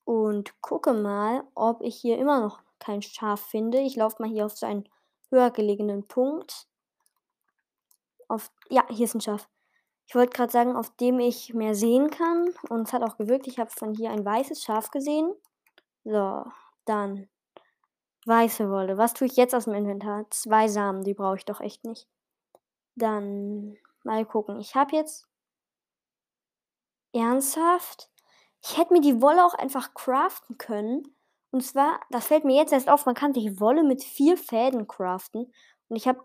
Und 0.06 0.62
gucke 0.62 0.94
mal, 0.94 1.44
ob 1.56 1.82
ich 1.82 1.98
hier 1.98 2.18
immer 2.18 2.40
noch 2.40 2.62
kein 2.80 3.02
Schaf 3.02 3.42
finde. 3.42 3.80
Ich 3.80 3.96
laufe 3.96 4.22
mal 4.22 4.32
hier 4.32 4.46
auf 4.46 4.58
so 4.58 4.66
einen 4.66 4.88
höher 5.30 5.52
gelegenen 5.52 6.08
Punkt. 6.08 6.68
Ja, 8.70 8.86
hier 8.90 9.06
ist 9.06 9.16
ein 9.16 9.22
Schaf. 9.22 9.48
Ich 10.08 10.16
wollte 10.16 10.36
gerade 10.36 10.52
sagen, 10.52 10.76
auf 10.76 10.96
dem 10.98 11.20
ich 11.20 11.54
mehr 11.54 11.76
sehen 11.76 12.10
kann. 12.10 12.50
Und 12.70 12.88
es 12.88 12.94
hat 12.94 13.04
auch 13.04 13.18
gewirkt. 13.18 13.48
Ich 13.48 13.60
habe 13.60 13.70
von 13.70 13.94
hier 13.94 14.12
ein 14.12 14.26
weißes 14.26 14.64
Schaf 14.64 14.90
gesehen. 14.92 15.34
So, 16.04 16.46
dann 16.86 17.30
weiße 18.26 18.70
Wolle. 18.70 18.98
Was 18.98 19.14
tue 19.14 19.28
ich 19.28 19.36
jetzt 19.36 19.56
aus 19.56 19.66
dem 19.66 19.74
Inventar? 19.74 20.26
Zwei 20.32 20.68
Samen, 20.68 21.04
die 21.04 21.14
brauche 21.14 21.38
ich 21.38 21.46
doch 21.46 21.62
echt 21.62 21.86
nicht. 21.86 22.08
Dann 22.96 23.78
mal 24.04 24.26
gucken. 24.26 24.60
Ich 24.60 24.76
habe 24.76 24.96
jetzt 24.96 25.28
ernsthaft. 27.14 28.10
Ich 28.64 28.78
hätte 28.78 28.94
mir 28.94 29.02
die 29.02 29.22
Wolle 29.22 29.46
auch 29.46 29.54
einfach 29.54 29.94
craften 29.94 30.58
können. 30.58 31.16
Und 31.52 31.62
zwar, 31.62 32.02
das 32.10 32.28
fällt 32.28 32.44
mir 32.44 32.56
jetzt 32.56 32.74
erst 32.74 32.90
auf, 32.90 33.06
man 33.06 33.16
kann 33.16 33.34
sich 33.34 33.60
Wolle 33.60 33.84
mit 33.84 34.04
vier 34.04 34.38
Fäden 34.38 34.88
craften. 34.88 35.52
Und 35.88 35.96
ich 35.96 36.08
habe 36.08 36.22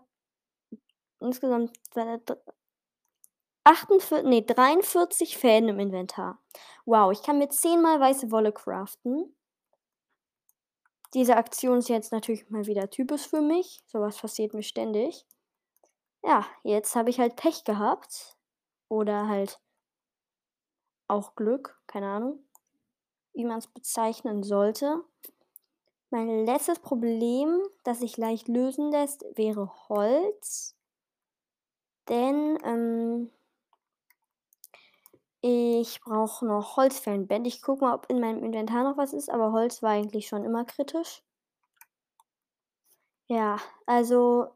insgesamt 1.23 1.71
48, 3.63 4.23
nee, 4.27 4.41
43 4.41 5.37
Fäden 5.37 5.69
im 5.69 5.79
Inventar. 5.79 6.39
Wow, 6.85 7.11
ich 7.11 7.23
kann 7.23 7.37
mir 7.39 7.49
zehnmal 7.49 7.99
weiße 7.99 8.31
Wolle 8.31 8.51
craften. 8.51 9.35
Diese 11.13 11.37
Aktion 11.37 11.77
ist 11.77 11.89
jetzt 11.89 12.11
natürlich 12.11 12.49
mal 12.49 12.65
wieder 12.65 12.89
typisch 12.89 13.27
für 13.27 13.41
mich. 13.41 13.81
Sowas 13.85 14.17
passiert 14.17 14.53
mir 14.53 14.63
ständig. 14.63 15.25
Ja, 16.23 16.45
jetzt 16.63 16.95
habe 16.95 17.09
ich 17.09 17.19
halt 17.19 17.35
Pech 17.35 17.63
gehabt. 17.63 18.37
Oder 18.89 19.27
halt 19.27 19.59
auch 21.07 21.35
Glück, 21.35 21.79
keine 21.87 22.07
Ahnung, 22.07 22.39
wie 23.33 23.45
man 23.45 23.59
es 23.59 23.67
bezeichnen 23.67 24.43
sollte. 24.43 25.03
Mein 26.09 26.45
letztes 26.45 26.79
Problem, 26.79 27.59
das 27.83 27.99
sich 27.99 28.17
leicht 28.17 28.47
lösen 28.47 28.91
lässt, 28.91 29.25
wäre 29.35 29.71
Holz. 29.89 30.75
Denn 32.09 32.57
ähm, 32.63 33.29
ich 35.41 36.01
brauche 36.01 36.45
noch 36.45 36.77
Holz 36.77 36.99
für 36.99 37.11
ein 37.11 37.27
Bett. 37.27 37.45
Ich 37.45 37.61
gucke 37.61 37.83
mal, 37.83 37.93
ob 37.93 38.09
in 38.09 38.19
meinem 38.19 38.43
Inventar 38.43 38.83
noch 38.83 38.97
was 38.97 39.13
ist, 39.13 39.29
aber 39.29 39.51
Holz 39.51 39.81
war 39.81 39.91
eigentlich 39.91 40.27
schon 40.27 40.43
immer 40.43 40.65
kritisch. 40.65 41.21
Ja, 43.27 43.57
also 43.85 44.47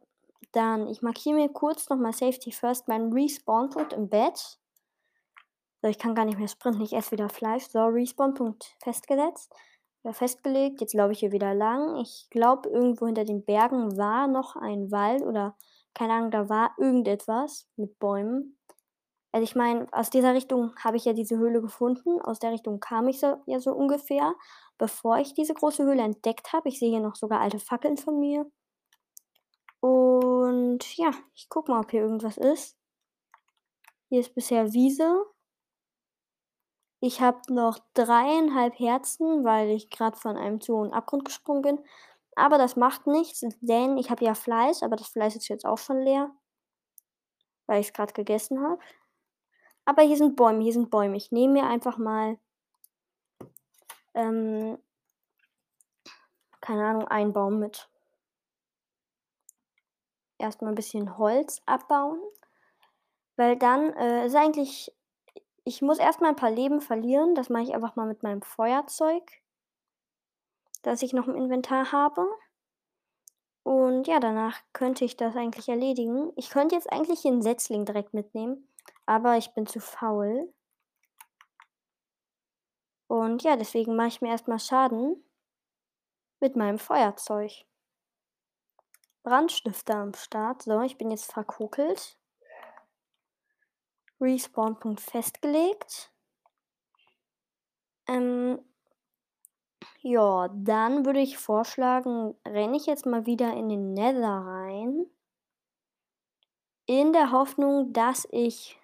dann, 0.51 0.87
ich 0.87 1.01
markiere 1.01 1.35
mir 1.35 1.49
kurz 1.49 1.89
nochmal 1.89 2.13
Safety 2.13 2.51
First 2.51 2.87
meinen 2.87 3.11
Respawn-Punkt 3.13 3.93
im 3.93 4.09
Bett. 4.09 4.59
So, 5.81 5.87
ich 5.87 5.99
kann 5.99 6.15
gar 6.15 6.25
nicht 6.25 6.37
mehr 6.37 6.47
sprinten, 6.47 6.81
ich 6.81 6.93
esse 6.93 7.11
wieder 7.11 7.29
Fleisch. 7.29 7.67
So, 7.67 7.79
Respawn-Punkt 7.85 8.75
festgesetzt 8.81 9.53
festgelegt. 10.13 10.81
Jetzt 10.81 10.93
laufe 10.93 11.11
ich 11.11 11.19
hier 11.19 11.31
wieder 11.31 11.53
lang. 11.53 11.97
Ich 11.97 12.27
glaube, 12.29 12.69
irgendwo 12.69 13.05
hinter 13.05 13.25
den 13.25 13.43
Bergen 13.43 13.97
war 13.97 14.27
noch 14.27 14.55
ein 14.55 14.91
Wald 14.91 15.21
oder 15.21 15.55
keine 15.97 16.13
Ahnung, 16.13 16.29
da 16.29 16.47
war 16.47 16.75
irgendetwas 16.77 17.67
mit 17.75 17.97
Bäumen. 17.97 18.59
Also 19.31 19.43
ich 19.43 19.55
meine, 19.55 19.87
aus 19.91 20.11
dieser 20.11 20.35
Richtung 20.35 20.75
habe 20.77 20.97
ich 20.97 21.05
ja 21.05 21.13
diese 21.13 21.37
Höhle 21.37 21.59
gefunden. 21.59 22.21
Aus 22.21 22.37
der 22.37 22.51
Richtung 22.51 22.79
kam 22.79 23.07
ich 23.07 23.19
so, 23.19 23.41
ja 23.47 23.59
so 23.59 23.73
ungefähr, 23.73 24.35
bevor 24.77 25.17
ich 25.17 25.33
diese 25.33 25.55
große 25.55 25.83
Höhle 25.83 26.03
entdeckt 26.03 26.53
habe. 26.53 26.69
Ich 26.69 26.77
sehe 26.77 26.89
hier 26.91 26.99
noch 26.99 27.15
sogar 27.15 27.41
alte 27.41 27.59
Fackeln 27.59 27.97
von 27.97 28.19
mir. 28.19 28.45
Und 29.79 30.97
ja, 30.97 31.11
ich 31.33 31.49
gucke 31.49 31.71
mal, 31.71 31.81
ob 31.81 31.89
hier 31.89 32.01
irgendwas 32.01 32.37
ist. 32.37 32.77
Hier 34.09 34.19
ist 34.19 34.35
bisher 34.35 34.73
Wiese. 34.73 35.25
Ich 36.99 37.21
habe 37.21 37.41
noch 37.49 37.79
dreieinhalb 37.95 38.77
Herzen, 38.79 39.43
weil 39.43 39.69
ich 39.69 39.89
gerade 39.89 40.17
von 40.17 40.37
einem 40.37 40.61
zu 40.61 40.77
hohen 40.77 40.93
Abgrund 40.93 41.25
gesprungen 41.25 41.61
bin. 41.63 41.79
Aber 42.37 42.59
das 42.59 42.75
macht 42.75 43.07
nichts, 43.07 43.43
denn 43.61 43.97
ich 43.97 44.11
habe 44.11 44.23
ja 44.23 44.35
Fleisch, 44.35 44.83
aber 44.83 44.95
das 44.95 45.07
Fleisch 45.07 45.35
ist 45.35 45.47
jetzt 45.47 45.65
auch 45.65 45.79
schon 45.79 46.01
leer, 46.01 46.29
weil 47.65 47.81
ich 47.81 47.87
es 47.87 47.93
gerade 47.93 48.13
gegessen 48.13 48.61
habe. 48.63 48.79
Aber 49.85 50.03
hier 50.03 50.17
sind 50.17 50.35
Bäume, 50.35 50.61
hier 50.61 50.73
sind 50.73 50.91
Bäume. 50.91 51.17
Ich 51.17 51.31
nehme 51.31 51.53
mir 51.53 51.65
einfach 51.65 51.97
mal, 51.97 52.37
ähm, 54.13 54.77
keine 56.61 56.85
Ahnung, 56.85 57.07
einen 57.07 57.33
Baum 57.33 57.57
mit. 57.57 57.89
Erstmal 60.37 60.73
ein 60.73 60.75
bisschen 60.75 61.17
Holz 61.17 61.63
abbauen. 61.65 62.21
Weil 63.35 63.57
dann 63.57 63.93
äh, 63.93 64.27
ist 64.27 64.35
eigentlich, 64.35 64.95
ich 65.63 65.81
muss 65.81 65.97
erstmal 65.97 66.29
ein 66.29 66.35
paar 66.35 66.51
Leben 66.51 66.81
verlieren. 66.81 67.33
Das 67.33 67.49
mache 67.49 67.63
ich 67.63 67.73
einfach 67.73 67.95
mal 67.95 68.05
mit 68.05 68.21
meinem 68.21 68.43
Feuerzeug, 68.43 69.23
das 70.87 71.01
ich 71.01 71.11
noch 71.11 71.27
im 71.27 71.35
Inventar 71.35 71.91
habe. 71.91 72.25
Und 73.63 74.07
ja, 74.07 74.21
danach 74.21 74.57
könnte 74.71 75.03
ich 75.03 75.17
das 75.17 75.35
eigentlich 75.35 75.67
erledigen. 75.67 76.31
Ich 76.37 76.49
könnte 76.49 76.75
jetzt 76.75 76.89
eigentlich 76.89 77.25
einen 77.25 77.41
Setzling 77.41 77.83
direkt 77.83 78.13
mitnehmen, 78.13 78.69
aber 79.05 79.35
ich 79.35 79.53
bin 79.53 79.67
zu 79.67 79.81
faul. 79.81 80.53
Und 83.07 83.43
ja, 83.43 83.57
deswegen 83.57 83.97
mache 83.97 84.07
ich 84.07 84.21
mir 84.21 84.29
erstmal 84.29 84.59
Schaden 84.59 85.21
mit 86.39 86.55
meinem 86.55 86.79
Feuerzeug. 86.79 87.51
Brandstifter 89.23 89.95
am 89.95 90.13
Start. 90.13 90.61
So, 90.61 90.79
ich 90.81 90.97
bin 90.97 91.11
jetzt 91.11 91.33
verkokelt. 91.33 92.17
Respawn-Punkt 94.21 95.01
festgelegt. 95.01 96.13
Ähm, 98.07 98.59
ja, 100.07 100.47
dann 100.53 101.05
würde 101.05 101.19
ich 101.19 101.37
vorschlagen, 101.37 102.33
renne 102.47 102.77
ich 102.77 102.85
jetzt 102.85 103.05
mal 103.05 103.25
wieder 103.25 103.53
in 103.53 103.67
den 103.67 103.93
Nether 103.93 104.29
rein. 104.29 105.05
In 106.85 107.11
der 107.11 107.31
Hoffnung, 107.31 107.91
dass 107.91 108.25
ich 108.31 108.79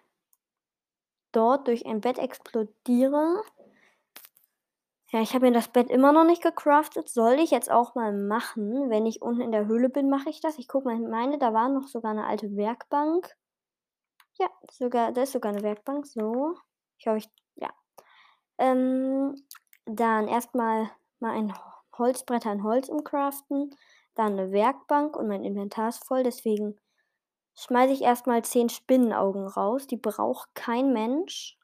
dort 1.32 1.68
durch 1.68 1.86
ein 1.86 2.02
Bett 2.02 2.20
explodiere. 2.20 3.42
Ja, 5.12 5.22
ich 5.22 5.34
habe 5.34 5.46
mir 5.46 5.54
das 5.54 5.70
Bett 5.70 5.90
immer 5.90 6.12
noch 6.12 6.26
nicht 6.26 6.44
gecraftet. 6.44 7.08
Soll 7.08 7.40
ich 7.40 7.52
jetzt 7.52 7.72
auch 7.72 7.96
mal 7.96 8.12
machen. 8.12 8.90
Wenn 8.90 9.06
ich 9.06 9.22
unten 9.22 9.42
in 9.42 9.52
der 9.54 9.68
Höhle 9.68 9.88
bin, 9.88 10.10
mache 10.10 10.30
ich 10.30 10.42
das. 10.42 10.58
Ich 10.58 10.68
gucke 10.68 10.90
mal, 10.90 11.02
ich 11.02 11.08
meine, 11.08 11.38
da 11.38 11.54
war 11.54 11.70
noch 11.70 11.88
sogar 11.88 12.12
eine 12.12 12.26
alte 12.26 12.54
Werkbank. 12.58 13.34
Ja, 14.40 14.50
sogar, 14.70 15.14
da 15.14 15.22
ist 15.22 15.32
sogar 15.32 15.54
eine 15.54 15.64
Werkbank. 15.64 16.06
So. 16.06 16.56
Ich 16.98 17.08
hoffe, 17.08 17.20
ich. 17.20 17.30
Ja. 17.56 17.70
Ähm, 18.58 19.36
dann 19.86 20.28
erstmal 20.28 20.90
mal 21.24 21.32
ein 21.32 21.54
Holzbrett 21.98 22.46
an 22.46 22.64
Holz 22.64 22.90
im 22.90 23.04
Craften. 23.04 23.76
Dann 24.14 24.34
eine 24.34 24.52
Werkbank 24.52 25.18
und 25.18 25.28
mein 25.28 25.44
Inventar 25.44 25.90
ist 25.90 26.06
voll. 26.06 26.22
Deswegen 26.22 26.80
schmeiße 27.56 27.94
ich 27.94 28.02
erstmal 28.02 28.44
10 28.44 28.70
Spinnenaugen 28.70 29.48
raus. 29.48 29.88
Die 29.88 29.98
braucht 29.98 30.54
kein 30.54 30.94
Mensch. 30.94 31.58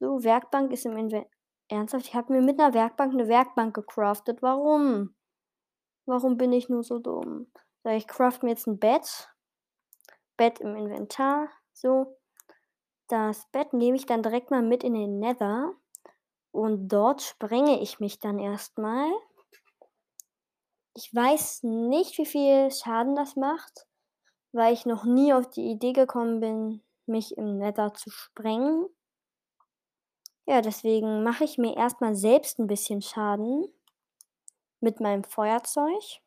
So, 0.00 0.24
Werkbank 0.24 0.72
ist 0.72 0.84
im 0.86 0.96
Inventar. 0.96 1.30
Ernsthaft? 1.68 2.06
Ich 2.06 2.14
habe 2.14 2.32
mir 2.32 2.42
mit 2.42 2.60
einer 2.60 2.74
Werkbank 2.74 3.12
eine 3.12 3.28
Werkbank 3.28 3.74
gecraftet. 3.74 4.42
Warum? 4.42 5.14
Warum 6.06 6.36
bin 6.36 6.52
ich 6.52 6.68
nur 6.68 6.82
so 6.82 6.98
dumm? 6.98 7.50
So, 7.82 7.90
ich 7.90 8.06
craft 8.06 8.40
mir 8.42 8.50
jetzt 8.50 8.66
ein 8.66 8.78
Bett. 8.78 9.30
Bett 10.36 10.60
im 10.60 10.76
Inventar. 10.76 11.48
So. 11.72 12.18
Das 13.08 13.46
Bett 13.50 13.72
nehme 13.72 13.96
ich 13.96 14.06
dann 14.06 14.22
direkt 14.22 14.50
mal 14.50 14.62
mit 14.62 14.84
in 14.84 14.94
den 14.94 15.18
Nether. 15.18 15.72
Und 16.54 16.86
dort 16.86 17.20
sprenge 17.20 17.80
ich 17.80 17.98
mich 17.98 18.20
dann 18.20 18.38
erstmal. 18.38 19.10
Ich 20.94 21.12
weiß 21.12 21.64
nicht, 21.64 22.16
wie 22.16 22.26
viel 22.26 22.70
Schaden 22.70 23.16
das 23.16 23.34
macht, 23.34 23.88
weil 24.52 24.72
ich 24.72 24.86
noch 24.86 25.02
nie 25.02 25.32
auf 25.32 25.50
die 25.50 25.68
Idee 25.68 25.92
gekommen 25.92 26.38
bin, 26.38 26.80
mich 27.06 27.36
im 27.36 27.58
Nether 27.58 27.92
zu 27.94 28.08
sprengen. 28.08 28.86
Ja, 30.46 30.60
deswegen 30.60 31.24
mache 31.24 31.42
ich 31.42 31.58
mir 31.58 31.76
erstmal 31.76 32.14
selbst 32.14 32.60
ein 32.60 32.68
bisschen 32.68 33.02
Schaden 33.02 33.66
mit 34.78 35.00
meinem 35.00 35.24
Feuerzeug. 35.24 36.20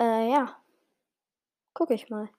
Äh, 0.00 0.30
ja. 0.30 0.56
Gucke 1.74 1.92
ich 1.92 2.08
mal 2.08 2.30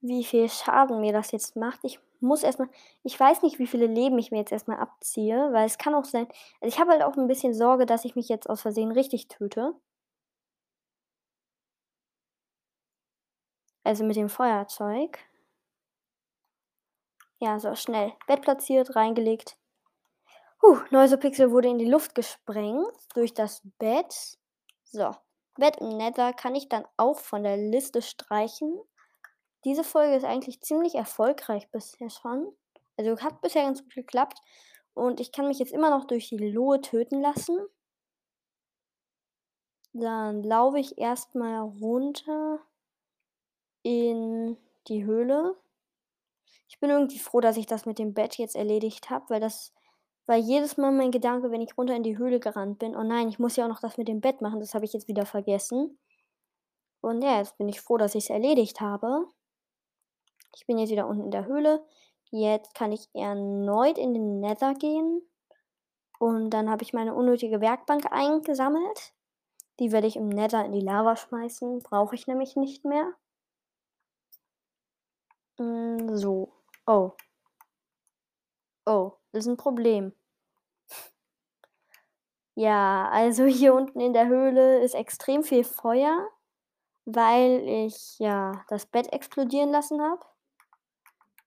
wie 0.00 0.24
viel 0.24 0.48
Schaden 0.48 1.00
mir 1.00 1.12
das 1.12 1.32
jetzt 1.32 1.56
macht. 1.56 1.80
Ich 1.82 2.00
muss 2.20 2.42
erstmal, 2.42 2.68
ich 3.02 3.18
weiß 3.18 3.42
nicht, 3.42 3.58
wie 3.58 3.66
viele 3.66 3.86
Leben 3.86 4.18
ich 4.18 4.30
mir 4.30 4.38
jetzt 4.38 4.52
erstmal 4.52 4.78
abziehe, 4.78 5.52
weil 5.52 5.66
es 5.66 5.78
kann 5.78 5.94
auch 5.94 6.04
sein, 6.04 6.26
also 6.60 6.74
ich 6.74 6.80
habe 6.80 6.90
halt 6.92 7.02
auch 7.02 7.16
ein 7.16 7.28
bisschen 7.28 7.54
Sorge, 7.54 7.86
dass 7.86 8.04
ich 8.04 8.16
mich 8.16 8.28
jetzt 8.28 8.48
aus 8.50 8.62
Versehen 8.62 8.92
richtig 8.92 9.28
töte. 9.28 9.74
Also 13.84 14.04
mit 14.04 14.16
dem 14.16 14.28
Feuerzeug. 14.28 15.18
Ja, 17.40 17.58
so 17.58 17.74
schnell. 17.74 18.12
Bett 18.26 18.42
platziert, 18.42 18.96
reingelegt. 18.96 19.56
Huh, 20.62 20.78
Neusopixel 20.90 21.52
wurde 21.52 21.68
in 21.68 21.78
die 21.78 21.88
Luft 21.88 22.14
gesprengt 22.14 22.92
durch 23.14 23.32
das 23.32 23.62
Bett. 23.78 24.38
So, 24.84 25.14
Bett 25.56 25.76
im 25.78 25.96
Nether 25.96 26.32
kann 26.32 26.54
ich 26.54 26.68
dann 26.68 26.84
auch 26.96 27.18
von 27.20 27.44
der 27.44 27.56
Liste 27.56 28.02
streichen. 28.02 28.80
Diese 29.64 29.84
Folge 29.84 30.16
ist 30.16 30.24
eigentlich 30.24 30.60
ziemlich 30.60 30.94
erfolgreich 30.94 31.70
bisher 31.70 32.10
schon. 32.10 32.52
Also 32.96 33.18
hat 33.20 33.40
bisher 33.40 33.64
ganz 33.64 33.82
gut 33.82 33.94
geklappt. 33.94 34.38
Und 34.94 35.20
ich 35.20 35.32
kann 35.32 35.48
mich 35.48 35.58
jetzt 35.58 35.72
immer 35.72 35.90
noch 35.90 36.06
durch 36.06 36.28
die 36.28 36.38
Lohe 36.38 36.80
töten 36.80 37.20
lassen. 37.20 37.58
Dann 39.92 40.42
laufe 40.42 40.78
ich 40.78 40.98
erstmal 40.98 41.60
runter 41.60 42.60
in 43.82 44.56
die 44.88 45.04
Höhle. 45.04 45.56
Ich 46.68 46.78
bin 46.80 46.90
irgendwie 46.90 47.18
froh, 47.18 47.40
dass 47.40 47.56
ich 47.56 47.66
das 47.66 47.86
mit 47.86 47.98
dem 47.98 48.14
Bett 48.14 48.36
jetzt 48.36 48.54
erledigt 48.54 49.10
habe, 49.10 49.24
weil 49.30 49.40
das 49.40 49.72
war 50.26 50.36
jedes 50.36 50.76
Mal 50.76 50.92
mein 50.92 51.10
Gedanke, 51.10 51.50
wenn 51.50 51.62
ich 51.62 51.76
runter 51.78 51.96
in 51.96 52.02
die 52.02 52.18
Höhle 52.18 52.38
gerannt 52.38 52.78
bin. 52.78 52.94
Oh 52.94 53.02
nein, 53.02 53.28
ich 53.28 53.38
muss 53.38 53.56
ja 53.56 53.64
auch 53.64 53.68
noch 53.68 53.80
das 53.80 53.96
mit 53.96 54.08
dem 54.08 54.20
Bett 54.20 54.42
machen. 54.42 54.60
Das 54.60 54.74
habe 54.74 54.84
ich 54.84 54.92
jetzt 54.92 55.08
wieder 55.08 55.24
vergessen. 55.24 55.98
Und 57.00 57.22
ja, 57.22 57.38
jetzt 57.38 57.56
bin 57.56 57.68
ich 57.68 57.80
froh, 57.80 57.96
dass 57.96 58.14
ich 58.14 58.24
es 58.24 58.30
erledigt 58.30 58.80
habe. 58.80 59.26
Ich 60.58 60.66
bin 60.66 60.76
jetzt 60.76 60.90
wieder 60.90 61.06
unten 61.06 61.26
in 61.26 61.30
der 61.30 61.46
Höhle. 61.46 61.86
Jetzt 62.30 62.74
kann 62.74 62.90
ich 62.90 63.08
erneut 63.14 63.96
in 63.96 64.12
den 64.12 64.40
Nether 64.40 64.74
gehen. 64.74 65.22
Und 66.18 66.50
dann 66.50 66.68
habe 66.68 66.82
ich 66.82 66.92
meine 66.92 67.14
unnötige 67.14 67.60
Werkbank 67.60 68.10
eingesammelt. 68.10 69.14
Die 69.78 69.92
werde 69.92 70.08
ich 70.08 70.16
im 70.16 70.28
Nether 70.28 70.64
in 70.64 70.72
die 70.72 70.80
Lava 70.80 71.14
schmeißen. 71.14 71.78
Brauche 71.84 72.16
ich 72.16 72.26
nämlich 72.26 72.56
nicht 72.56 72.84
mehr. 72.84 73.14
Mm, 75.58 76.16
so. 76.16 76.52
Oh. 76.88 77.12
Oh, 78.84 79.12
das 79.30 79.46
ist 79.46 79.50
ein 79.52 79.56
Problem. 79.56 80.12
Ja, 82.56 83.08
also 83.12 83.44
hier 83.44 83.72
unten 83.72 84.00
in 84.00 84.12
der 84.12 84.26
Höhle 84.26 84.80
ist 84.80 84.96
extrem 84.96 85.44
viel 85.44 85.62
Feuer, 85.62 86.28
weil 87.04 87.62
ich 87.68 88.18
ja 88.18 88.64
das 88.66 88.84
Bett 88.84 89.12
explodieren 89.12 89.70
lassen 89.70 90.02
habe 90.02 90.26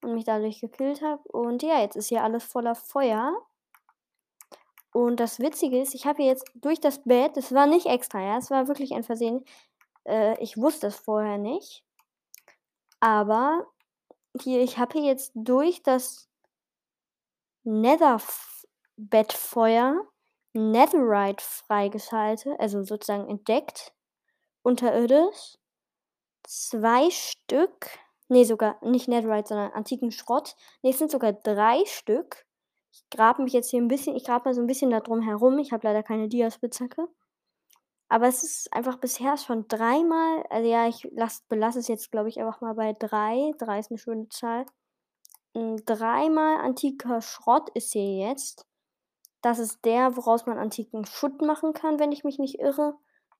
und 0.04 0.14
mich 0.14 0.26
dadurch 0.26 0.62
gekillt 0.62 1.02
habe. 1.02 1.24
Und 1.30 1.64
ja, 1.64 1.82
jetzt 1.82 1.96
ist 1.96 2.10
hier 2.10 2.24
alles 2.24 2.44
voller 2.44 2.76
Feuer. 2.76 3.34
Und 4.94 5.20
das 5.20 5.40
Witzige 5.40 5.82
ist, 5.82 5.96
ich 5.96 6.06
habe 6.06 6.22
hier 6.22 6.32
jetzt 6.32 6.46
durch 6.56 6.80
das 6.80 7.04
Bett, 7.04 7.36
das 7.38 7.54
war 7.54 7.66
nicht 7.66 7.86
extra, 7.86 8.22
ja, 8.22 8.38
es 8.38 8.52
war 8.52 8.68
wirklich 8.68 8.94
ein 8.94 9.04
Versehen. 9.04 9.46
Äh, 10.06 10.38
ich 10.44 10.58
wusste 10.58 10.88
es 10.88 10.98
vorher 10.98 11.38
nicht. 11.38 11.86
Aber 13.00 13.68
hier, 14.42 14.62
ich 14.62 14.78
habe 14.78 15.00
hier 15.00 15.08
jetzt 15.08 15.32
durch 15.34 15.82
das 15.84 16.30
Nether-Bettfeuer 17.64 19.96
Netherite 20.54 21.44
freigeschaltet, 21.44 22.60
also 22.60 22.84
sozusagen 22.84 23.30
entdeckt, 23.30 23.94
unterirdisch. 24.64 25.58
Zwei 26.44 27.10
Stück 27.10 27.88
Nee, 28.32 28.46
sogar 28.46 28.78
nicht 28.82 29.10
Netherite, 29.10 29.50
sondern 29.50 29.74
antiken 29.74 30.10
Schrott. 30.10 30.56
Nee, 30.84 30.91
es 30.91 31.00
sind 31.00 31.12
sogar 31.12 31.34
drei 31.34 31.84
Stück. 31.86 32.46
Ich 32.94 33.04
grabe 33.10 33.44
mich 33.44 33.52
jetzt 33.52 33.70
hier 33.72 33.82
ein 33.82 33.89
bisschen, 33.89 34.15
ich 34.15 34.24
grabe 34.24 34.46
mal 34.46 34.54
so 34.54 34.62
ein 34.62 34.67
bisschen 34.67 34.89
da 34.89 35.02
drum 35.02 35.22
herum. 35.22 35.60
Ich 35.60 35.74
habe 35.74 35.86
leider 35.86 36.02
keine 36.02 36.30
Diaspitzhacke. 36.30 37.10
Aber 38.08 38.30
es 38.30 38.41
ist 38.44 38.72
einfach 38.72 38.96
bisher 39.00 39.36
schon 39.36 39.67
dreimal, 39.67 40.46
also 40.50 40.70
ja, 40.70 40.88
ich 40.88 41.10
lass, 41.12 41.41
belasse 41.50 41.80
es 41.80 41.89
jetzt, 41.89 42.10
glaube 42.10 42.30
ich, 42.30 42.39
einfach 42.39 42.62
mal 42.62 42.74
bei 42.74 42.94
drei. 42.94 43.52
Drei 43.58 43.80
ist 43.80 43.91
eine 43.91 43.98
schöne 43.98 44.30
Zahl. 44.30 44.65
Hm, 45.54 45.84
dreimal 45.86 46.62
antiker 46.62 47.22
Schrott 47.22 47.70
ist 47.74 47.91
hier 47.91 48.30
jetzt. 48.30 48.65
Das 49.41 49.60
ist 49.60 49.84
der, 49.84 50.15
woraus 50.15 50.46
man 50.46 50.58
antiken 50.58 51.04
Schutt 51.06 51.41
machen 51.41 51.74
kann, 51.74 52.00
wenn 52.00 52.13
ich 52.13 52.24
mich 52.24 52.39
nicht 52.39 52.60
irre. 52.60 52.96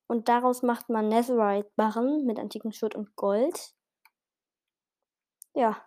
Und 0.08 0.28
daraus 0.28 0.64
macht 0.64 0.90
man 0.90 1.08
Netherite-Barren 1.08 2.26
mit 2.26 2.40
antiken 2.40 2.74
Schutt 2.74 2.94
und 2.94 3.16
Gold. 3.16 3.74
Ja. 5.54 5.82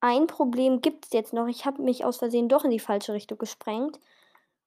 Ein 0.00 0.26
Problem 0.26 0.82
gibt 0.82 1.06
es 1.06 1.12
jetzt 1.12 1.32
noch. 1.32 1.46
Ich 1.46 1.64
habe 1.64 1.82
mich 1.82 2.04
aus 2.04 2.18
Versehen 2.18 2.48
doch 2.48 2.64
in 2.64 2.70
die 2.70 2.80
falsche 2.80 3.14
Richtung 3.14 3.38
gesprengt. 3.38 3.98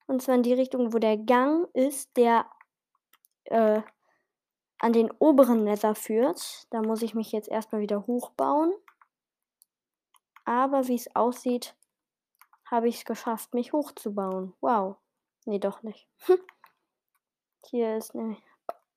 Und 0.08 0.22
zwar 0.22 0.36
in 0.36 0.44
die 0.44 0.54
Richtung, 0.54 0.94
wo 0.94 0.98
der 0.98 1.18
Gang 1.18 1.68
ist, 1.76 2.18
der 2.18 2.48
äh, 3.46 3.82
an 4.80 4.94
den 4.94 5.12
oberen 5.20 5.64
Nether 5.64 5.96
führt. 5.96 6.66
Da 6.72 6.82
muss 6.82 7.02
ich 7.02 7.14
mich 7.14 7.32
jetzt 7.32 7.50
erstmal 7.50 7.82
wieder 7.82 8.08
hochbauen. 8.08 8.74
Aber 10.46 10.88
wie 10.88 10.96
es 10.96 11.14
aussieht, 11.16 11.76
habe 12.66 12.88
ich 12.88 12.98
es 12.98 13.06
geschafft, 13.06 13.54
mich 13.54 13.74
hochzubauen. 13.74 14.54
Wow. 14.62 14.98
Nee, 15.46 15.60
doch 15.60 15.84
nicht. 15.84 16.08
Hier 17.70 17.98
ist 17.98 18.16
nämlich 18.16 18.42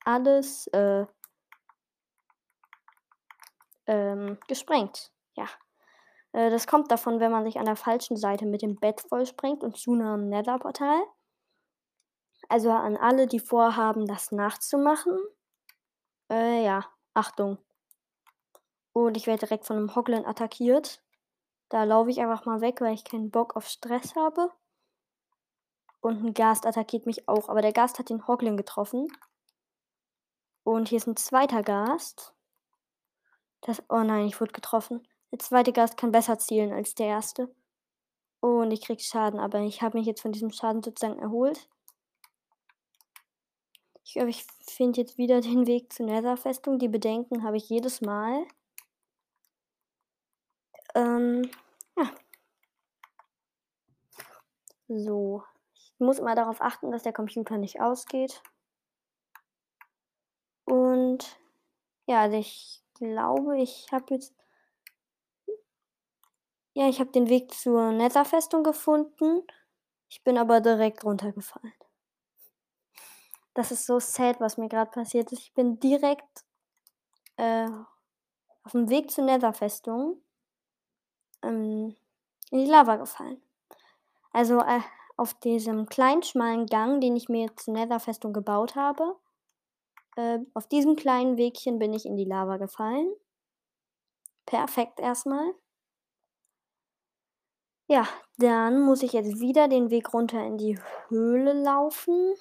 alles 0.05 0.69
äh, 0.69 1.07
ähm, 3.91 4.39
gesprengt. 4.47 5.11
Ja. 5.35 5.47
Äh, 6.33 6.51
das 6.51 6.67
kommt 6.67 6.91
davon, 6.91 7.19
wenn 7.19 7.33
man 7.33 7.45
sich 7.45 7.59
an 7.59 7.67
der 7.67 7.77
falschen 7.77 8.17
Seite 8.17 8.47
mit 8.47 8.63
dem 8.63 8.77
Bett 8.77 9.01
vollsprengt 9.01 9.65
und 9.65 9.77
zu 9.77 9.93
einem 9.93 10.29
Nether-Portal. 10.29 11.03
Also 12.49 12.71
an 12.71 12.97
alle, 12.97 13.27
die 13.27 13.41
vorhaben, 13.41 14.07
das 14.07 14.31
nachzumachen. 14.31 15.19
Äh, 16.31 16.65
ja, 16.65 16.87
Achtung. 17.15 17.59
Und 18.93 19.17
ich 19.17 19.27
werde 19.27 19.47
direkt 19.47 19.67
von 19.67 19.77
einem 19.77 19.95
Hoglin 19.95 20.25
attackiert. 20.25 21.03
Da 21.69 21.85
laufe 21.85 22.11
ich 22.11 22.21
einfach 22.21 22.47
mal 22.47 22.61
weg, 22.61 22.81
weil 22.81 22.95
ich 22.95 23.05
keinen 23.05 23.31
Bock 23.31 23.57
auf 23.57 23.67
Stress 23.67 24.15
habe. 24.15 24.51
Und 26.01 26.25
ein 26.25 26.35
Gast 26.35 26.65
attackiert 26.65 27.07
mich 27.07 27.29
auch. 27.29 27.49
Aber 27.49 27.63
der 27.63 27.73
Gast 27.73 27.99
hat 27.99 28.09
den 28.09 28.27
Hoglin 28.27 28.57
getroffen. 28.57 29.09
Und 30.65 30.89
hier 30.89 30.99
ist 30.99 31.07
ein 31.07 31.17
zweiter 31.17 31.63
Gast. 31.63 32.35
Das, 33.63 33.83
oh 33.89 34.03
nein, 34.03 34.27
ich 34.27 34.41
wurde 34.41 34.53
getroffen. 34.53 35.07
Der 35.33 35.39
zweite 35.39 35.73
Gast 35.73 35.97
kann 35.97 36.13
besser 36.13 36.39
zielen 36.39 36.73
als 36.73 36.95
der 36.95 37.07
erste. 37.07 37.55
Und 38.41 38.71
ich 38.71 38.83
krieg 38.83 39.01
Schaden, 39.03 39.39
aber 39.39 39.61
ich 39.61 39.83
habe 39.83 39.99
mich 39.99 40.07
jetzt 40.07 40.23
von 40.23 40.33
diesem 40.33 40.51
Schaden 40.51 40.83
sozusagen 40.83 41.19
erholt. 41.19 41.69
Ich 44.05 44.15
glaube, 44.15 44.31
ich 44.31 44.45
finde 44.67 45.01
jetzt 45.01 45.19
wieder 45.19 45.41
den 45.41 45.67
Weg 45.67 45.93
zur 45.93 46.07
Netherfestung. 46.07 46.79
Die 46.79 46.89
Bedenken 46.89 47.45
habe 47.45 47.59
ich 47.59 47.69
jedes 47.69 48.01
Mal. 48.01 48.45
Ähm, 50.95 51.49
ja. 51.97 52.11
So. 54.89 55.45
Ich 55.75 55.93
muss 55.99 56.19
immer 56.19 56.35
darauf 56.35 56.61
achten, 56.61 56.91
dass 56.91 57.03
der 57.03 57.13
Computer 57.13 57.59
nicht 57.59 57.81
ausgeht. 57.81 58.43
Und 60.65 61.39
ja, 62.07 62.23
also 62.23 62.39
ich 62.39 62.83
glaube, 63.01 63.61
ich 63.61 63.89
habe 63.91 64.15
jetzt. 64.15 64.35
Ja, 66.73 66.89
ich 66.89 67.01
habe 67.01 67.11
den 67.11 67.29
Weg 67.29 67.53
zur 67.53 67.91
Netherfestung 67.91 68.63
gefunden. 68.63 69.43
Ich 70.09 70.23
bin 70.23 70.39
aber 70.39 70.61
direkt 70.61 71.05
runtergefallen. 71.05 71.75
Das 73.55 73.73
ist 73.73 73.87
so 73.87 73.99
sad, 73.99 74.41
was 74.41 74.57
mir 74.57 74.69
gerade 74.69 74.91
passiert 74.91 75.33
ist. 75.33 75.41
Ich 75.41 75.53
bin 75.53 75.81
direkt 75.81 76.45
äh, 77.37 77.69
auf 78.63 78.73
dem 78.73 78.89
Weg 78.89 79.11
zur 79.11 79.25
Netherfestung 79.25 80.23
ähm, 81.43 81.97
in 82.51 82.59
die 82.59 82.71
Lava 82.71 82.97
gefallen. 82.97 83.43
Also 84.33 84.61
äh, 84.61 84.81
auf 85.17 85.35
diesem 85.35 85.87
kleinen, 85.87 86.23
schmalen 86.23 86.67
Gang, 86.67 87.01
den 87.01 87.17
ich 87.17 87.29
mir 87.29 87.55
zur 87.57 87.75
Netherfestung 87.75 88.33
gebaut 88.33 88.77
habe, 88.77 89.17
äh, 90.21 90.39
auf 90.55 90.67
diesem 90.67 90.97
kleinen 90.97 91.37
Wegchen 91.39 91.79
bin 91.79 91.93
ich 91.95 92.05
in 92.07 92.17
die 92.17 92.25
Lava 92.25 92.57
gefallen. 92.59 93.13
Perfekt 94.47 95.01
erstmal. 95.01 95.55
Ja, 97.89 98.07
dann 98.39 98.83
muss 98.83 99.03
ich 99.03 99.13
jetzt 99.13 99.41
wieder 99.41 99.67
den 99.69 99.91
Weg 99.91 100.13
runter 100.15 100.45
in 100.45 100.59
die 100.59 100.79
Höhle 101.09 101.53
laufen. 101.55 102.35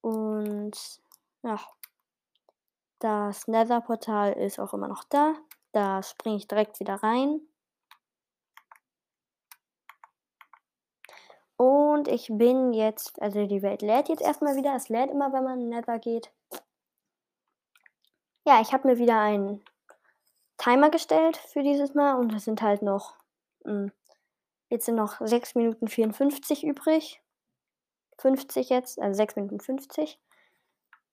Und 0.00 1.00
ja, 1.42 1.60
das 2.98 3.46
Nether-Portal 3.46 4.32
ist 4.32 4.58
auch 4.58 4.74
immer 4.74 4.88
noch 4.88 5.04
da. 5.04 5.34
Da 5.72 6.02
springe 6.02 6.36
ich 6.36 6.48
direkt 6.48 6.80
wieder 6.80 6.96
rein. 6.96 7.40
Und 11.60 12.08
ich 12.08 12.28
bin 12.32 12.72
jetzt, 12.72 13.20
also 13.20 13.46
die 13.46 13.60
Welt 13.60 13.82
lädt 13.82 14.08
jetzt 14.08 14.22
erstmal 14.22 14.56
wieder. 14.56 14.74
Es 14.74 14.88
lädt 14.88 15.10
immer, 15.10 15.30
wenn 15.34 15.44
man 15.44 15.68
Nether 15.68 15.98
geht. 15.98 16.32
Ja, 18.46 18.62
ich 18.62 18.72
habe 18.72 18.88
mir 18.88 18.96
wieder 18.96 19.20
einen 19.20 19.62
Timer 20.56 20.88
gestellt 20.88 21.36
für 21.36 21.62
dieses 21.62 21.92
Mal 21.92 22.14
und 22.14 22.32
es 22.32 22.46
sind 22.46 22.62
halt 22.62 22.80
noch, 22.80 23.14
mh, 23.64 23.72
hm, 23.72 23.92
jetzt 24.70 24.86
sind 24.86 24.94
noch 24.94 25.20
6 25.20 25.54
Minuten 25.54 25.88
54 25.88 26.64
übrig. 26.64 27.20
50 28.16 28.70
jetzt, 28.70 28.98
also 28.98 29.18
6 29.18 29.36
Minuten 29.36 29.60
50. 29.60 30.18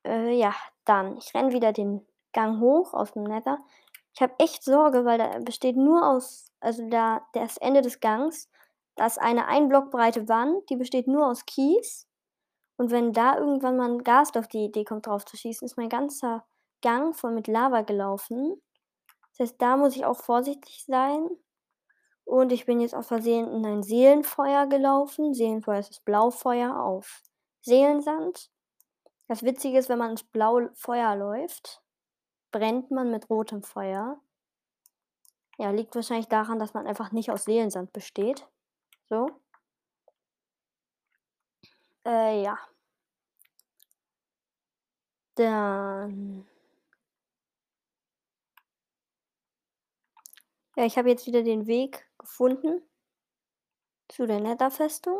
Äh, 0.05 0.31
ja, 0.31 0.55
dann, 0.85 1.17
ich 1.17 1.33
renne 1.35 1.51
wieder 1.51 1.73
den 1.73 2.07
Gang 2.31 2.61
hoch 2.61 2.93
aus 2.93 3.11
dem 3.11 3.23
Nether. 3.23 3.57
Ich 4.13 4.21
habe 4.21 4.33
echt 4.39 4.63
Sorge, 4.63 5.03
weil 5.03 5.17
da 5.17 5.39
besteht 5.39 5.75
nur 5.75 6.07
aus, 6.07 6.53
also 6.61 6.89
da 6.89 7.27
das 7.33 7.57
Ende 7.57 7.81
des 7.81 7.99
Gangs 7.99 8.49
da 8.97 9.05
ist 9.05 9.19
eine 9.19 9.47
ein 9.47 9.69
Block 9.69 9.91
breite 9.91 10.27
Wand, 10.27 10.69
die 10.69 10.75
besteht 10.75 11.07
nur 11.07 11.27
aus 11.27 11.45
Kies. 11.45 12.07
Und 12.77 12.91
wenn 12.91 13.13
da 13.13 13.37
irgendwann 13.37 13.77
mal 13.77 13.91
ein 13.91 14.03
Gast 14.03 14.37
auf 14.37 14.47
die 14.47 14.65
Idee 14.65 14.83
kommt, 14.83 15.07
drauf 15.07 15.25
zu 15.25 15.37
schießen, 15.37 15.65
ist 15.65 15.77
mein 15.77 15.89
ganzer 15.89 16.45
Gang 16.81 17.15
voll 17.15 17.31
mit 17.31 17.47
Lava 17.47 17.81
gelaufen. 17.81 18.61
Das 19.31 19.49
heißt, 19.49 19.61
da 19.61 19.77
muss 19.77 19.95
ich 19.95 20.05
auch 20.05 20.17
vorsichtig 20.17 20.83
sein. 20.85 21.29
Und 22.25 22.51
ich 22.51 22.65
bin 22.65 22.81
jetzt 22.81 22.93
aus 22.93 23.07
Versehen 23.07 23.47
in 23.47 23.65
ein 23.65 23.83
Seelenfeuer 23.83 24.67
gelaufen. 24.67 25.33
Seelenfeuer 25.33 25.79
ist 25.79 25.91
das 25.91 25.99
Blaufeuer 26.01 26.79
auf 26.79 27.21
Seelensand. 27.61 28.49
Das 29.27 29.43
Witzige 29.43 29.77
ist, 29.77 29.89
wenn 29.89 29.99
man 29.99 30.11
ins 30.11 30.23
blaue 30.23 30.71
Feuer 30.73 31.15
läuft, 31.15 31.81
brennt 32.51 32.91
man 32.91 33.11
mit 33.11 33.29
rotem 33.29 33.61
Feuer. 33.61 34.19
Ja, 35.57 35.71
liegt 35.71 35.95
wahrscheinlich 35.95 36.27
daran, 36.27 36.59
dass 36.59 36.73
man 36.73 36.85
einfach 36.85 37.11
nicht 37.11 37.31
aus 37.31 37.45
Seelensand 37.45 37.93
besteht. 37.93 38.47
So. 39.09 39.41
Äh, 42.05 42.41
ja. 42.43 42.57
Dann. 45.35 46.47
Ja, 50.75 50.85
ich 50.85 50.97
habe 50.97 51.09
jetzt 51.09 51.25
wieder 51.27 51.43
den 51.43 51.67
Weg 51.67 52.07
gefunden 52.17 52.81
zu 54.09 54.25
der 54.25 54.39
Netherfestung. 54.39 55.19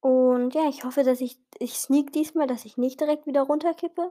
Und 0.00 0.54
ja, 0.54 0.68
ich 0.68 0.84
hoffe, 0.84 1.04
dass 1.04 1.20
ich, 1.20 1.38
ich 1.58 1.74
sneak 1.78 2.12
diesmal, 2.12 2.46
dass 2.46 2.64
ich 2.64 2.76
nicht 2.76 3.00
direkt 3.00 3.26
wieder 3.26 3.42
runterkippe. 3.42 4.10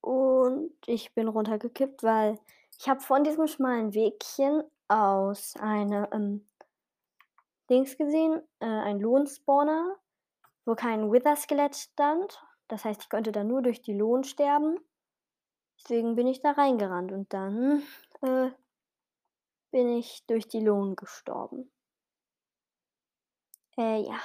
Und 0.00 0.72
ich 0.86 1.14
bin 1.14 1.28
runtergekippt, 1.28 2.02
weil 2.02 2.38
ich 2.78 2.88
habe 2.88 3.00
von 3.00 3.24
diesem 3.24 3.46
schmalen 3.46 3.94
Wegchen 3.94 4.64
aus 4.88 5.54
eine 5.60 6.08
ähm, 6.12 6.46
Dings 7.72 7.96
gesehen, 7.96 8.42
äh, 8.60 8.66
ein 8.66 9.00
Lohnspawner, 9.00 9.96
wo 10.66 10.74
kein 10.74 11.10
Wither-Skelett 11.10 11.74
stand. 11.74 12.44
Das 12.68 12.84
heißt, 12.84 13.02
ich 13.02 13.08
konnte 13.08 13.32
da 13.32 13.44
nur 13.44 13.62
durch 13.62 13.80
die 13.80 13.94
Lohn 13.94 14.24
sterben. 14.24 14.78
Deswegen 15.80 16.14
bin 16.14 16.26
ich 16.26 16.40
da 16.40 16.50
reingerannt 16.50 17.12
und 17.12 17.32
dann 17.32 17.82
äh, 18.20 18.50
bin 19.70 19.88
ich 19.96 20.24
durch 20.26 20.46
die 20.48 20.60
Lohn 20.60 20.96
gestorben. 20.96 21.70
Äh, 23.78 24.02
ja. 24.02 24.20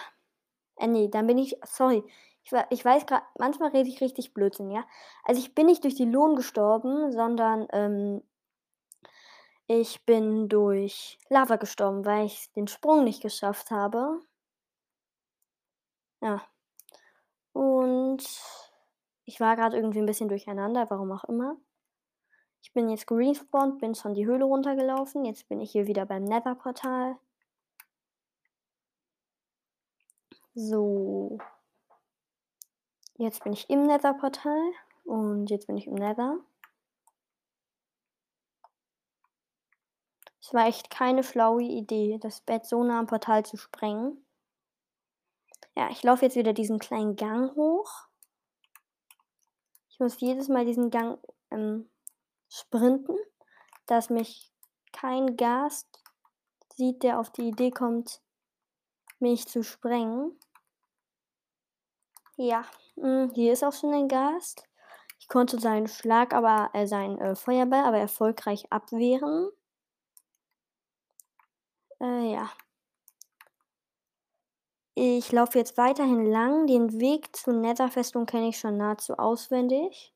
Äh, 0.76 0.88
nee, 0.88 1.08
dann 1.08 1.26
bin 1.26 1.38
ich, 1.38 1.58
sorry, 1.64 2.04
ich, 2.44 2.52
ich 2.70 2.84
weiß 2.84 3.06
gerade, 3.06 3.26
manchmal 3.40 3.72
rede 3.72 3.88
ich 3.90 4.02
richtig 4.02 4.34
Blödsinn, 4.34 4.72
ja. 4.72 4.86
Also 5.24 5.40
ich 5.40 5.56
bin 5.56 5.68
nicht 5.68 5.86
durch 5.86 5.96
die 5.96 6.06
Lohn 6.06 6.36
gestorben, 6.36 7.14
sondern 7.14 7.68
ähm, 7.72 8.22
ich 9.68 10.06
bin 10.06 10.50
durch 10.50 11.20
Lava 11.30 11.58
gestorben, 11.58 12.06
weil 12.06 12.26
ich 12.26 12.52
den 12.54 12.68
Sprung 12.68 13.04
nicht 13.04 13.22
geschafft 13.22 13.70
habe. 13.72 14.22
Ja. 16.22 16.42
Und 17.54 18.24
ich 19.26 19.40
war 19.40 19.56
gerade 19.56 19.76
irgendwie 19.76 20.00
ein 20.00 20.06
bisschen 20.06 20.30
durcheinander, 20.30 20.90
warum 20.90 21.12
auch 21.12 21.26
immer. 21.26 21.58
Ich 22.62 22.74
bin 22.74 22.90
jetzt 22.90 23.08
gerespawnt, 23.08 23.80
bin 23.80 23.96
schon 23.96 24.14
die 24.14 24.26
Höhle 24.26 24.46
runtergelaufen. 24.46 25.26
Jetzt 25.26 25.48
bin 25.50 25.62
ich 25.62 25.72
hier 25.72 25.88
wieder 25.88 26.06
beim 26.06 26.24
Nether-Portal. 26.24 27.18
So. 30.54 31.38
Jetzt 33.18 33.44
bin 33.44 33.54
ich 33.54 33.70
im 33.70 33.84
Nether-Portal 33.84 34.72
und 35.06 35.50
jetzt 35.50 35.68
bin 35.68 35.78
ich 35.78 35.88
im 35.88 35.96
Nether. 35.96 36.38
Es 40.48 40.54
war 40.54 40.66
echt 40.66 40.90
keine 40.90 41.26
schlaue 41.26 41.62
Idee, 41.62 42.20
das 42.22 42.40
Bett 42.40 42.66
so 42.66 42.82
nah 42.82 43.00
am 43.00 43.06
Portal 43.06 43.46
zu 43.46 43.58
sprengen. 43.58 44.26
Ja, 45.76 45.90
ich 45.90 46.02
laufe 46.04 46.24
jetzt 46.24 46.38
wieder 46.38 46.54
diesen 46.54 46.80
kleinen 46.80 47.18
Gang 47.18 47.54
hoch. 47.58 48.08
Ich 49.90 50.00
muss 50.00 50.22
jedes 50.22 50.48
Mal 50.48 50.64
diesen 50.64 50.90
Gang 50.90 51.20
ähm, 51.52 51.90
sprinten, 52.48 53.18
dass 53.88 54.10
mich 54.10 54.54
kein 54.94 55.36
Gast 55.36 56.02
sieht, 56.78 57.04
der 57.04 57.20
auf 57.20 57.30
die 57.30 57.50
Idee 57.50 57.72
kommt, 57.72 58.22
mich 59.20 59.50
zu 59.50 59.64
sprengen. 59.64 60.32
Ja, 62.38 62.64
hm, 62.96 63.32
hier 63.34 63.52
ist 63.52 63.66
auch 63.66 63.74
schon 63.74 63.94
ein 63.94 64.08
Gast. 64.08 64.64
Ich 65.20 65.28
konnte 65.28 65.60
seinen 65.60 65.88
Schlag, 65.88 66.34
aber 66.34 66.70
äh, 66.72 66.88
seinen 66.88 67.20
äh, 67.20 67.36
Feuerball 67.36 67.84
aber 67.84 67.98
erfolgreich 67.98 68.72
abwehren. 68.72 69.52
Äh, 72.00 72.32
ja. 72.34 72.50
Ich 74.96 75.32
laufe 75.32 75.60
jetzt 75.60 75.78
weiterhin 75.78 76.26
lang. 76.26 76.68
Den 76.68 77.00
Weg 77.00 77.36
zur 77.36 77.54
Netherfestung 77.54 78.26
kenne 78.26 78.50
ich 78.50 78.60
schon 78.60 78.78
nahezu 78.78 79.14
auswendig. 79.18 80.14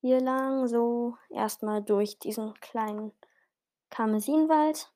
Hier 0.00 0.20
lang, 0.20 0.68
so 0.68 1.16
erstmal 1.30 1.82
durch 1.82 2.18
diesen 2.18 2.54
kleinen 2.60 3.12
Karmesinwald. 3.90 4.92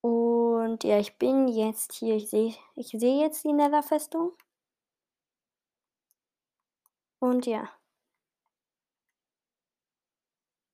Und 0.00 0.84
ja, 0.84 0.98
ich 0.98 1.18
bin 1.18 1.48
jetzt 1.48 1.92
hier. 1.92 2.16
Ich 2.16 2.30
sehe 2.30 2.54
ich 2.74 2.88
seh 2.88 3.20
jetzt 3.20 3.44
die 3.44 3.52
Netherfestung. 3.52 4.32
Und 7.20 7.46
ja. 7.46 7.68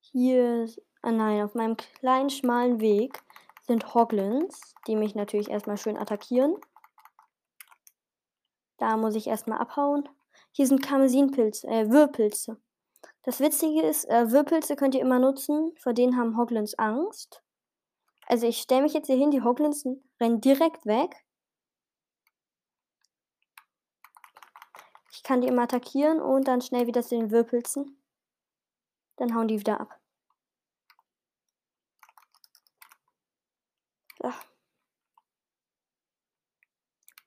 Hier, 0.01 0.69
ah 1.05 1.13
nein, 1.13 1.43
auf 1.43 1.55
meinem 1.55 1.77
kleinen 1.77 2.31
schmalen 2.31 2.81
Weg 2.81 3.23
sind 3.67 3.95
Hoglins, 3.95 4.75
die 4.87 4.97
mich 4.97 5.15
natürlich 5.15 5.51
erstmal 5.51 5.77
schön 5.77 5.99
attackieren. 5.99 6.57
Da 8.79 8.97
muss 8.97 9.15
ich 9.15 9.27
erstmal 9.27 9.59
abhauen. 9.59 10.09
Hier 10.53 10.67
sind 10.67 10.83
Karmesinpilze, 10.83 11.67
äh, 11.69 11.91
Würpilze. 11.91 12.61
Das 13.23 13.41
Witzige 13.41 13.83
ist, 13.83 14.05
äh, 14.07 14.31
Würpilze 14.31 14.77
könnt 14.77 14.95
ihr 14.95 15.01
immer 15.01 15.19
nutzen, 15.19 15.73
vor 15.79 15.93
denen 15.93 16.17
haben 16.17 16.37
Hoglins 16.39 16.79
Angst. 16.79 17.43
Also 18.27 18.47
ich 18.47 18.59
stelle 18.59 18.83
mich 18.83 18.95
jetzt 18.95 19.07
hier 19.07 19.17
hin, 19.17 19.31
die 19.31 19.43
Hoglins 19.43 19.87
rennen 20.21 20.41
direkt 20.41 20.87
weg. 20.87 21.25
Ich 25.13 25.23
kann 25.23 25.43
die 25.43 25.49
immer 25.49 25.63
attackieren 25.63 26.21
und 26.21 26.49
dann 26.49 26.61
schnell 26.61 26.87
wieder 26.87 27.03
zu 27.03 27.17
den 27.17 27.31
Würpilzen. 27.31 28.03
Dann 29.17 29.35
hauen 29.35 29.49
die 29.49 29.59
wieder 29.59 29.81
ab. 29.81 30.01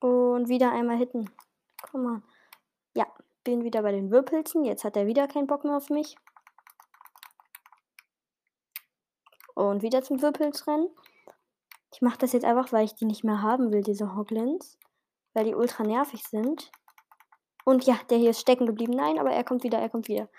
Und 0.07 0.47
wieder 0.47 0.71
einmal 0.71 0.97
hitten. 0.97 1.29
Komm 1.81 2.03
mal. 2.03 2.21
Ja, 2.95 3.05
bin 3.43 3.63
wieder 3.63 3.81
bei 3.81 3.91
den 3.91 4.09
Würpelzen. 4.09 4.63
Jetzt 4.63 4.85
hat 4.85 4.95
er 4.95 5.05
wieder 5.05 5.27
keinen 5.27 5.47
Bock 5.47 5.65
mehr 5.65 5.75
auf 5.75 5.89
mich. 5.89 6.15
Und 9.53 9.81
wieder 9.81 10.03
zum 10.03 10.21
Würpels 10.21 10.65
rennen. 10.65 10.89
Ich 11.91 12.01
mache 12.01 12.19
das 12.19 12.31
jetzt 12.31 12.45
einfach, 12.45 12.71
weil 12.71 12.85
ich 12.85 12.95
die 12.95 13.05
nicht 13.05 13.25
mehr 13.25 13.41
haben 13.41 13.73
will, 13.73 13.81
diese 13.81 14.15
Hoglins. 14.15 14.77
Weil 15.33 15.45
die 15.45 15.55
ultra 15.55 15.83
nervig 15.83 16.23
sind. 16.23 16.71
Und 17.65 17.85
ja, 17.85 17.99
der 18.09 18.17
hier 18.17 18.29
ist 18.29 18.39
stecken 18.39 18.65
geblieben. 18.65 18.93
Nein, 18.93 19.19
aber 19.19 19.31
er 19.31 19.43
kommt 19.43 19.63
wieder, 19.63 19.79
er 19.79 19.89
kommt 19.89 20.07
wieder. 20.07 20.29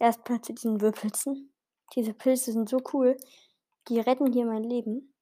Erstmal 0.00 0.40
zu 0.40 0.52
diesen 0.52 0.80
Würpelzen. 0.80 1.52
Diese 1.94 2.12
Pilze 2.12 2.50
sind 2.50 2.68
so 2.68 2.80
cool. 2.92 3.16
Die 3.88 4.00
retten 4.00 4.32
hier 4.32 4.46
mein 4.46 4.64
Leben. 4.64 5.12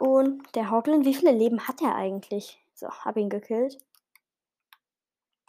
Und 0.00 0.42
der 0.54 0.70
Hoglin, 0.70 1.04
wie 1.04 1.12
viele 1.12 1.32
Leben 1.32 1.68
hat 1.68 1.82
er 1.82 1.94
eigentlich? 1.94 2.58
So, 2.72 2.88
hab 2.88 3.18
ihn 3.18 3.28
gekillt. 3.28 3.76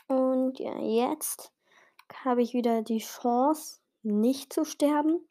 Und 0.07 0.59
ja, 0.59 0.77
jetzt 0.77 1.53
habe 2.25 2.41
ich 2.41 2.53
wieder 2.53 2.81
die 2.81 2.99
Chance, 2.99 3.79
nicht 4.03 4.51
zu 4.51 4.65
sterben. 4.65 5.25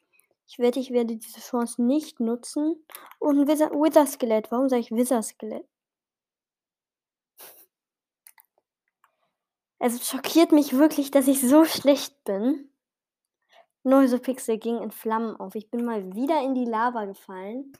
Ich 0.47 0.57
wette, 0.57 0.79
ich 0.79 0.89
werde 0.89 1.17
diese 1.17 1.39
Chance 1.39 1.83
nicht 1.83 2.19
nutzen. 2.19 2.83
Und 3.19 3.41
ein 3.41 3.47
Wither, 3.47 3.69
Wither 3.69 4.07
Skelett. 4.07 4.51
Warum 4.51 4.69
sage 4.69 4.81
ich 4.81 4.91
Wither 4.91 5.21
Skelett? 5.21 5.67
Es 9.77 10.07
schockiert 10.07 10.51
mich 10.51 10.73
wirklich, 10.73 11.11
dass 11.11 11.27
ich 11.27 11.47
so 11.47 11.63
schlecht 11.65 12.23
bin. 12.23 12.71
Pixel 13.83 14.57
ging 14.57 14.81
in 14.81 14.89
Flammen 14.89 15.35
auf. 15.35 15.53
Ich 15.53 15.69
bin 15.69 15.85
mal 15.85 16.15
wieder 16.15 16.41
in 16.43 16.55
die 16.55 16.65
Lava 16.65 17.05
gefallen. 17.05 17.71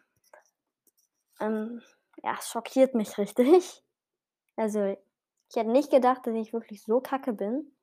Ähm, 1.41 1.82
ja, 2.23 2.38
schockiert 2.41 2.95
mich 2.95 3.17
richtig. 3.17 3.84
Also, 4.56 4.86
ich 5.49 5.56
hätte 5.56 5.71
nicht 5.71 5.91
gedacht, 5.91 6.25
dass 6.25 6.36
ich 6.36 6.54
wirklich 6.54 6.84
so 6.84 7.01
kacke 7.01 7.34
bin. 7.34 7.75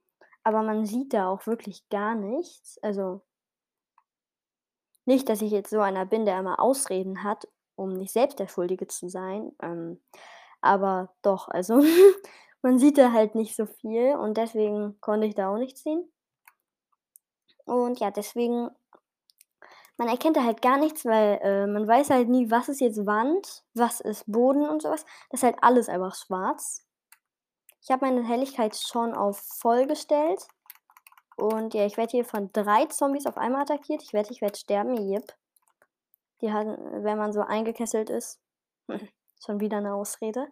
Aber 0.45 0.63
man 0.63 0.87
sieht 0.87 1.13
da 1.13 1.29
auch 1.29 1.47
wirklich 1.47 1.89
gar 1.91 2.15
nichts. 2.15 2.79
Also, 2.83 3.23
nicht, 5.07 5.29
dass 5.29 5.43
ich 5.43 5.51
jetzt 5.51 5.71
so 5.71 5.81
einer 5.81 6.07
bin, 6.07 6.27
der 6.27 6.39
immer 6.39 6.61
Ausreden 6.61 7.23
hat, 7.25 7.49
um 7.77 7.91
nicht 7.95 8.13
selbst 8.13 8.39
der 8.39 8.49
Schuldige 8.49 8.87
zu 8.87 9.09
sein. 9.09 9.53
Ähm, 9.63 10.01
aber 10.61 11.15
doch, 11.23 11.49
also, 11.49 11.83
man 12.63 12.79
sieht 12.79 12.99
da 12.99 13.13
halt 13.13 13.35
nicht 13.35 13.57
so 13.57 13.67
viel 13.67 14.17
und 14.17 14.37
deswegen 14.37 15.01
konnte 15.01 15.27
ich 15.27 15.35
da 15.35 15.51
auch 15.53 15.59
nicht 15.59 15.79
sehen. 15.79 16.11
Und 17.65 18.01
ja, 18.01 18.11
deswegen 18.11 18.71
man 19.99 20.09
erkennt 20.09 20.37
da 20.37 20.45
halt 20.45 20.63
gar 20.63 20.79
nichts, 20.79 21.05
weil 21.05 21.41
äh, 21.43 21.67
man 21.67 21.87
weiß 21.87 22.11
halt 22.11 22.29
nie, 22.29 22.51
was 22.51 22.69
ist 22.69 22.81
jetzt 22.81 23.05
Wand, 23.05 23.65
was 23.75 24.01
ist 24.01 24.31
Boden 24.31 24.69
und 24.69 24.81
sowas. 24.81 25.05
Das 25.31 25.41
ist 25.41 25.45
halt 25.45 25.57
alles 25.61 25.89
einfach 25.89 26.15
schwarz. 26.15 26.87
Ich 27.83 27.91
habe 27.91 28.07
meine 28.07 28.27
Helligkeit 28.27 28.77
schon 28.77 29.13
auf 29.13 29.39
voll 29.61 29.87
gestellt. 29.87 30.47
Und 31.37 31.75
ja, 31.75 31.85
ich 31.85 31.97
werde 31.97 32.13
hier 32.13 32.25
von 32.25 32.51
drei 32.53 32.87
Zombies 32.87 33.27
auf 33.27 33.37
einmal 33.37 33.63
attackiert. 33.63 34.03
Ich 34.03 34.13
wette, 34.13 34.33
ich 34.33 34.41
werde 34.41 34.57
sterben. 34.59 34.97
Yep. 34.97 35.37
Die 36.41 36.53
haben, 36.53 36.77
wenn 37.05 37.19
man 37.19 37.33
so 37.33 37.41
eingekesselt 37.41 38.09
ist. 38.09 38.41
schon 39.45 39.61
wieder 39.61 39.79
eine 39.79 39.95
Ausrede. 39.95 40.49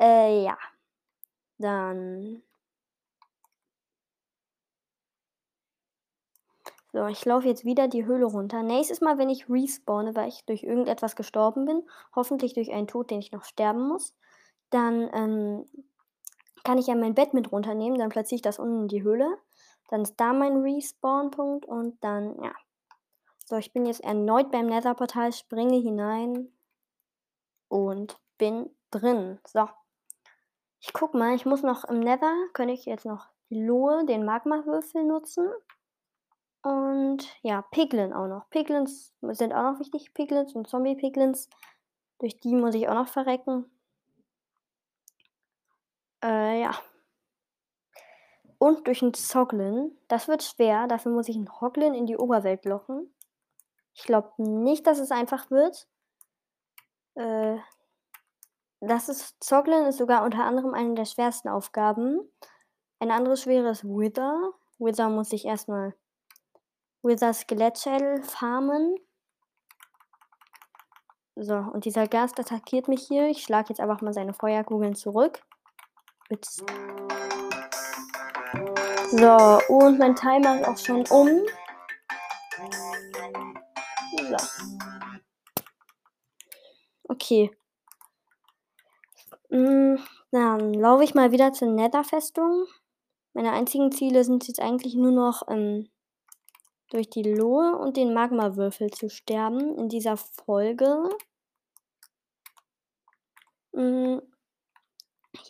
Äh, 0.00 0.44
ja. 0.44 0.58
Dann 1.58 2.42
So, 6.92 7.06
ich 7.06 7.24
laufe 7.24 7.46
jetzt 7.46 7.64
wieder 7.64 7.86
die 7.86 8.04
Höhle 8.04 8.24
runter. 8.24 8.62
Nächstes 8.62 9.00
Mal, 9.00 9.16
wenn 9.16 9.30
ich 9.30 9.48
respawne, 9.48 10.16
weil 10.16 10.28
ich 10.28 10.44
durch 10.44 10.64
irgendetwas 10.64 11.14
gestorben 11.14 11.64
bin, 11.64 11.82
hoffentlich 12.14 12.54
durch 12.54 12.72
einen 12.72 12.88
Tod, 12.88 13.10
den 13.10 13.20
ich 13.20 13.30
noch 13.30 13.44
sterben 13.44 13.86
muss, 13.86 14.14
dann 14.70 15.08
ähm, 15.12 15.66
kann 16.64 16.78
ich 16.78 16.88
ja 16.88 16.96
mein 16.96 17.14
Bett 17.14 17.32
mit 17.32 17.52
runternehmen. 17.52 17.98
Dann 17.98 18.08
platziere 18.08 18.36
ich 18.36 18.42
das 18.42 18.58
unten 18.58 18.82
in 18.82 18.88
die 18.88 19.02
Höhle. 19.02 19.38
Dann 19.88 20.02
ist 20.02 20.16
da 20.16 20.32
mein 20.32 20.56
Respawn-Punkt 20.56 21.66
und 21.66 22.02
dann, 22.02 22.42
ja. 22.42 22.52
So, 23.44 23.56
ich 23.56 23.72
bin 23.72 23.86
jetzt 23.86 24.04
erneut 24.04 24.50
beim 24.52 24.66
Nether-Portal, 24.66 25.32
springe 25.32 25.76
hinein 25.76 26.52
und 27.68 28.20
bin 28.38 28.70
drin. 28.90 29.40
So. 29.46 29.68
Ich 30.80 30.92
guck 30.92 31.14
mal, 31.14 31.34
ich 31.34 31.46
muss 31.46 31.62
noch 31.62 31.84
im 31.84 32.00
Nether, 32.00 32.32
könnte 32.52 32.74
ich 32.74 32.84
jetzt 32.84 33.04
noch 33.04 33.28
die 33.48 33.60
Lohe, 33.60 34.04
den 34.06 34.24
Magma-Würfel 34.24 35.04
nutzen. 35.04 35.48
Und 36.62 37.26
ja, 37.42 37.62
Piglin 37.62 38.12
auch 38.12 38.26
noch. 38.26 38.48
Piglins 38.50 39.14
sind 39.22 39.52
auch 39.52 39.72
noch 39.72 39.80
wichtig. 39.80 40.12
Piglins 40.12 40.54
und 40.54 40.68
Zombie-Piglins. 40.68 41.48
Durch 42.18 42.38
die 42.38 42.54
muss 42.54 42.74
ich 42.74 42.88
auch 42.88 42.94
noch 42.94 43.08
verrecken. 43.08 43.64
Äh, 46.22 46.62
ja. 46.62 46.74
Und 48.58 48.86
durch 48.86 49.02
einen 49.02 49.14
Zoglin. 49.14 49.96
Das 50.08 50.28
wird 50.28 50.42
schwer. 50.42 50.86
Dafür 50.86 51.12
muss 51.12 51.28
ich 51.28 51.36
einen 51.36 51.60
Hoglin 51.60 51.94
in 51.94 52.06
die 52.06 52.18
Oberwelt 52.18 52.66
locken. 52.66 53.10
Ich 53.94 54.04
glaube 54.04 54.30
nicht, 54.36 54.86
dass 54.86 54.98
es 54.98 55.10
einfach 55.10 55.50
wird. 55.50 55.88
Äh, 57.14 57.56
das 58.80 59.08
ist, 59.08 59.42
Zoglin 59.42 59.86
ist 59.86 59.98
sogar 59.98 60.24
unter 60.24 60.44
anderem 60.44 60.74
eine 60.74 60.94
der 60.94 61.06
schwersten 61.06 61.48
Aufgaben. 61.48 62.20
Ein 62.98 63.10
anderes 63.10 63.42
schweres 63.42 63.82
Wither. 63.82 64.52
Wither 64.78 65.08
muss 65.08 65.32
ich 65.32 65.46
erstmal 65.46 65.94
Wither 67.02 67.32
Skelettschädel 67.32 68.22
farmen. 68.22 68.96
So, 71.36 71.54
und 71.54 71.84
dieser 71.86 72.06
Gast 72.06 72.38
attackiert 72.38 72.88
mich 72.88 73.06
hier. 73.06 73.28
Ich 73.28 73.42
schlage 73.42 73.70
jetzt 73.70 73.80
einfach 73.80 74.02
mal 74.02 74.12
seine 74.12 74.34
Feuerkugeln 74.34 74.94
zurück. 74.94 75.40
Ups. 76.28 76.62
So, 79.10 79.60
und 79.68 79.98
mein 79.98 80.14
Timer 80.14 80.60
ist 80.60 80.68
auch 80.68 80.78
schon 80.78 81.06
um. 81.06 81.46
So. 84.28 84.36
Okay. 87.08 87.50
Mm, 89.48 89.96
dann 90.30 90.74
laufe 90.74 91.04
ich 91.04 91.14
mal 91.14 91.32
wieder 91.32 91.52
zur 91.52 91.68
Netherfestung. 91.68 92.66
Meine 93.32 93.52
einzigen 93.52 93.90
Ziele 93.90 94.24
sind 94.24 94.46
jetzt 94.46 94.60
eigentlich 94.60 94.94
nur 94.94 95.10
noch 95.10 95.42
ähm, 95.48 95.88
durch 96.90 97.08
die 97.08 97.22
Lohe 97.22 97.76
und 97.76 97.96
den 97.96 98.12
Magmawürfel 98.12 98.90
zu 98.90 99.08
sterben 99.08 99.76
in 99.78 99.88
dieser 99.88 100.16
Folge. 100.16 101.08
Mhm. 103.72 104.20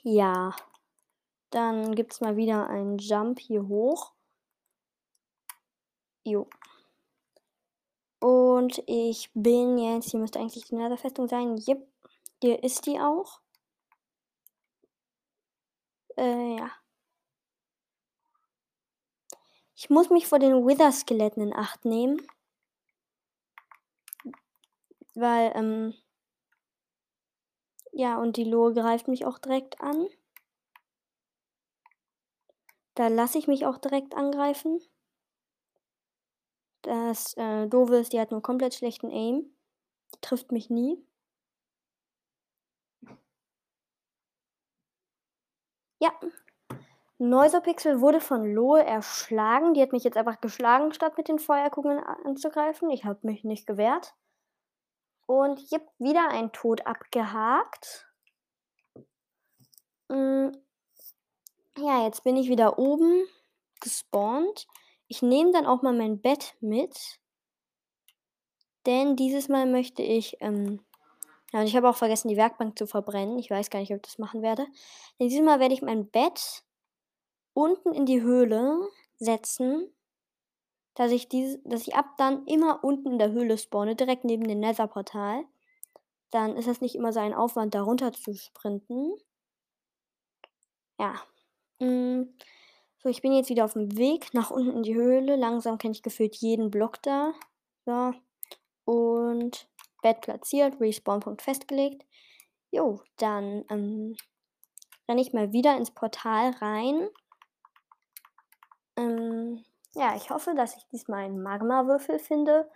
Ja. 0.02 0.54
Dann 1.50 1.94
gibt 1.94 2.12
es 2.12 2.20
mal 2.20 2.36
wieder 2.36 2.68
einen 2.68 2.98
Jump 2.98 3.40
hier 3.40 3.66
hoch. 3.66 4.12
Jo. 6.24 6.48
Und 8.20 8.82
ich 8.86 9.30
bin 9.34 9.78
jetzt, 9.78 10.10
hier 10.10 10.20
müsste 10.20 10.38
eigentlich 10.38 10.66
die 10.66 10.76
Netherfestung 10.76 11.26
sein. 11.26 11.56
Jep, 11.56 11.88
hier 12.40 12.62
ist 12.62 12.86
die 12.86 13.00
auch. 13.00 13.40
Äh, 16.16 16.58
ja. 16.58 16.79
Ich 19.82 19.88
muss 19.88 20.10
mich 20.10 20.26
vor 20.26 20.38
den 20.38 20.66
Wither-Skeletten 20.66 21.40
in 21.40 21.56
Acht 21.56 21.86
nehmen. 21.86 22.20
Weil, 25.14 25.52
ähm, 25.54 25.94
ja, 27.90 28.18
und 28.20 28.36
die 28.36 28.44
Lohe 28.44 28.74
greift 28.74 29.08
mich 29.08 29.24
auch 29.24 29.38
direkt 29.38 29.80
an. 29.80 30.06
Da 32.94 33.08
lasse 33.08 33.38
ich 33.38 33.48
mich 33.48 33.64
auch 33.64 33.78
direkt 33.78 34.14
angreifen. 34.14 34.82
Das 36.82 37.34
äh, 37.38 37.66
Doofe 37.66 37.96
ist, 37.96 38.12
die 38.12 38.20
hat 38.20 38.32
nur 38.32 38.42
komplett 38.42 38.74
schlechten 38.74 39.10
Aim. 39.10 39.50
Die 40.14 40.20
trifft 40.20 40.52
mich 40.52 40.68
nie. 40.68 41.02
Ja. 46.00 46.10
Neuserpixel 47.20 48.00
wurde 48.00 48.18
von 48.18 48.50
Lohe 48.50 48.82
erschlagen. 48.82 49.74
Die 49.74 49.82
hat 49.82 49.92
mich 49.92 50.04
jetzt 50.04 50.16
einfach 50.16 50.40
geschlagen, 50.40 50.94
statt 50.94 51.18
mit 51.18 51.28
den 51.28 51.38
Feuerkugeln 51.38 51.98
anzugreifen. 51.98 52.88
Ich 52.88 53.04
habe 53.04 53.18
mich 53.22 53.44
nicht 53.44 53.66
gewehrt. 53.66 54.14
Und 55.26 55.60
ich 55.60 55.72
habe 55.74 55.86
wieder 55.98 56.30
ein 56.30 56.50
Tod 56.52 56.86
abgehakt. 56.86 58.08
Mm. 60.08 60.48
Ja, 61.76 62.04
jetzt 62.04 62.24
bin 62.24 62.38
ich 62.38 62.48
wieder 62.48 62.78
oben 62.78 63.26
gespawnt. 63.80 64.66
Ich 65.06 65.20
nehme 65.20 65.52
dann 65.52 65.66
auch 65.66 65.82
mal 65.82 65.92
mein 65.92 66.22
Bett 66.22 66.56
mit. 66.60 67.20
Denn 68.86 69.14
dieses 69.14 69.50
Mal 69.50 69.66
möchte 69.66 70.02
ich. 70.02 70.38
Ähm, 70.40 70.80
ja, 71.52 71.60
und 71.60 71.66
ich 71.66 71.76
habe 71.76 71.90
auch 71.90 71.96
vergessen, 71.96 72.28
die 72.28 72.38
Werkbank 72.38 72.78
zu 72.78 72.86
verbrennen. 72.86 73.38
Ich 73.38 73.50
weiß 73.50 73.68
gar 73.68 73.80
nicht, 73.80 73.92
ob 73.92 73.96
ich 73.96 74.02
das 74.02 74.18
machen 74.18 74.40
werde. 74.40 74.64
Denn 75.18 75.28
dieses 75.28 75.44
Mal 75.44 75.60
werde 75.60 75.74
ich 75.74 75.82
mein 75.82 76.10
Bett 76.10 76.64
unten 77.52 77.92
in 77.92 78.06
die 78.06 78.22
Höhle 78.22 78.88
setzen. 79.18 79.92
Dass 80.94 81.12
ich, 81.12 81.28
diese, 81.28 81.60
dass 81.60 81.86
ich 81.86 81.94
ab 81.94 82.16
dann 82.18 82.46
immer 82.46 82.82
unten 82.82 83.12
in 83.12 83.18
der 83.18 83.30
Höhle 83.30 83.56
spawne, 83.56 83.94
direkt 83.94 84.24
neben 84.24 84.46
dem 84.46 84.60
Nether-Portal. 84.60 85.44
Dann 86.30 86.56
ist 86.56 86.68
das 86.68 86.80
nicht 86.80 86.94
immer 86.94 87.12
so 87.12 87.20
ein 87.20 87.32
Aufwand, 87.32 87.74
da 87.74 87.82
runter 87.82 88.12
zu 88.12 88.34
sprinten. 88.34 89.12
Ja. 90.98 91.14
Mm. 91.78 92.24
So, 93.02 93.08
ich 93.08 93.22
bin 93.22 93.32
jetzt 93.32 93.48
wieder 93.48 93.64
auf 93.64 93.72
dem 93.72 93.96
Weg 93.96 94.34
nach 94.34 94.50
unten 94.50 94.76
in 94.76 94.82
die 94.82 94.94
Höhle. 94.94 95.36
Langsam 95.36 95.78
kenne 95.78 95.92
ich 95.92 96.02
gefühlt 96.02 96.36
jeden 96.36 96.70
Block 96.70 97.00
da. 97.02 97.32
So. 97.86 98.12
Und 98.84 99.68
Bett 100.02 100.20
platziert, 100.20 100.80
Respawn-Punkt 100.80 101.40
festgelegt. 101.40 102.04
Jo, 102.70 103.00
dann 103.16 103.64
ähm, 103.70 104.16
renne 105.08 105.20
ich 105.22 105.32
mal 105.32 105.52
wieder 105.52 105.76
ins 105.76 105.90
Portal 105.90 106.50
rein. 106.60 107.08
Ähm, 109.00 109.64
ja, 109.94 110.14
ich 110.16 110.30
hoffe, 110.30 110.54
dass 110.54 110.76
ich 110.76 110.86
diesmal 110.88 111.24
einen 111.24 111.42
Magma-Würfel 111.42 112.18
finde, 112.18 112.70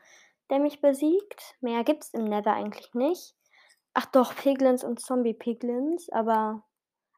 der 0.51 0.59
mich 0.59 0.81
besiegt. 0.81 1.57
Mehr 1.61 1.85
gibt 1.85 2.05
es 2.05 2.15
im 2.15 2.25
Nether 2.25 2.55
eigentlich 2.55 2.93
nicht. 2.95 3.35
Ach 3.95 4.07
doch, 4.07 4.35
Piglins 4.35 4.85
und 4.85 5.01
Zombie-Piglins, 5.01 6.11
aber. 6.11 6.65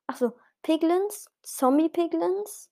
Ach 0.07 0.17
so, 0.17 0.33
Piglins, 0.63 1.27
Zombie-Piglins 1.43 2.71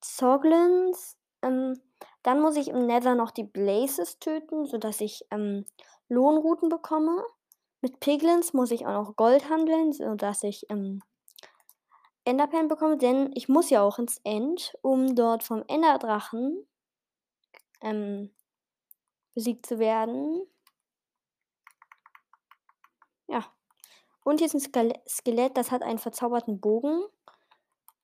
Zoglins. 0.00 1.16
Ähm, 1.42 1.80
dann 2.22 2.40
muss 2.40 2.56
ich 2.56 2.68
im 2.68 2.86
Nether 2.86 3.14
noch 3.14 3.30
die 3.30 3.44
Blazes 3.44 4.18
töten, 4.18 4.66
sodass 4.66 5.00
ich 5.00 5.24
ähm, 5.30 5.64
Lohnrouten 6.08 6.68
bekomme. 6.68 7.24
Mit 7.80 8.00
Piglins 8.00 8.52
muss 8.52 8.70
ich 8.70 8.86
auch 8.86 8.92
noch 8.92 9.16
Gold 9.16 9.48
handeln, 9.48 9.92
sodass 9.92 10.42
ich 10.42 10.66
ähm, 10.68 11.02
Enderpen 12.24 12.68
bekomme, 12.68 12.96
denn 12.98 13.30
ich 13.34 13.48
muss 13.48 13.70
ja 13.70 13.82
auch 13.82 13.98
ins 13.98 14.20
End, 14.24 14.76
um 14.82 15.14
dort 15.14 15.42
vom 15.42 15.64
Enderdrachen 15.68 16.66
ähm, 17.80 18.30
besiegt 19.34 19.66
zu 19.66 19.78
werden. 19.78 20.46
Ja. 23.26 23.44
Und 24.24 24.38
hier 24.38 24.46
ist 24.52 24.74
ein 24.74 24.92
Skelett, 25.08 25.56
das 25.56 25.70
hat 25.70 25.82
einen 25.82 25.98
verzauberten 25.98 26.60
Bogen. 26.60 27.02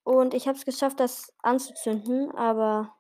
Und 0.03 0.35
ich 0.35 0.47
habe 0.47 0.57
es 0.57 0.65
geschafft, 0.65 1.01
das 1.01 1.33
anzuzünden, 1.43 2.31
aber 2.31 2.97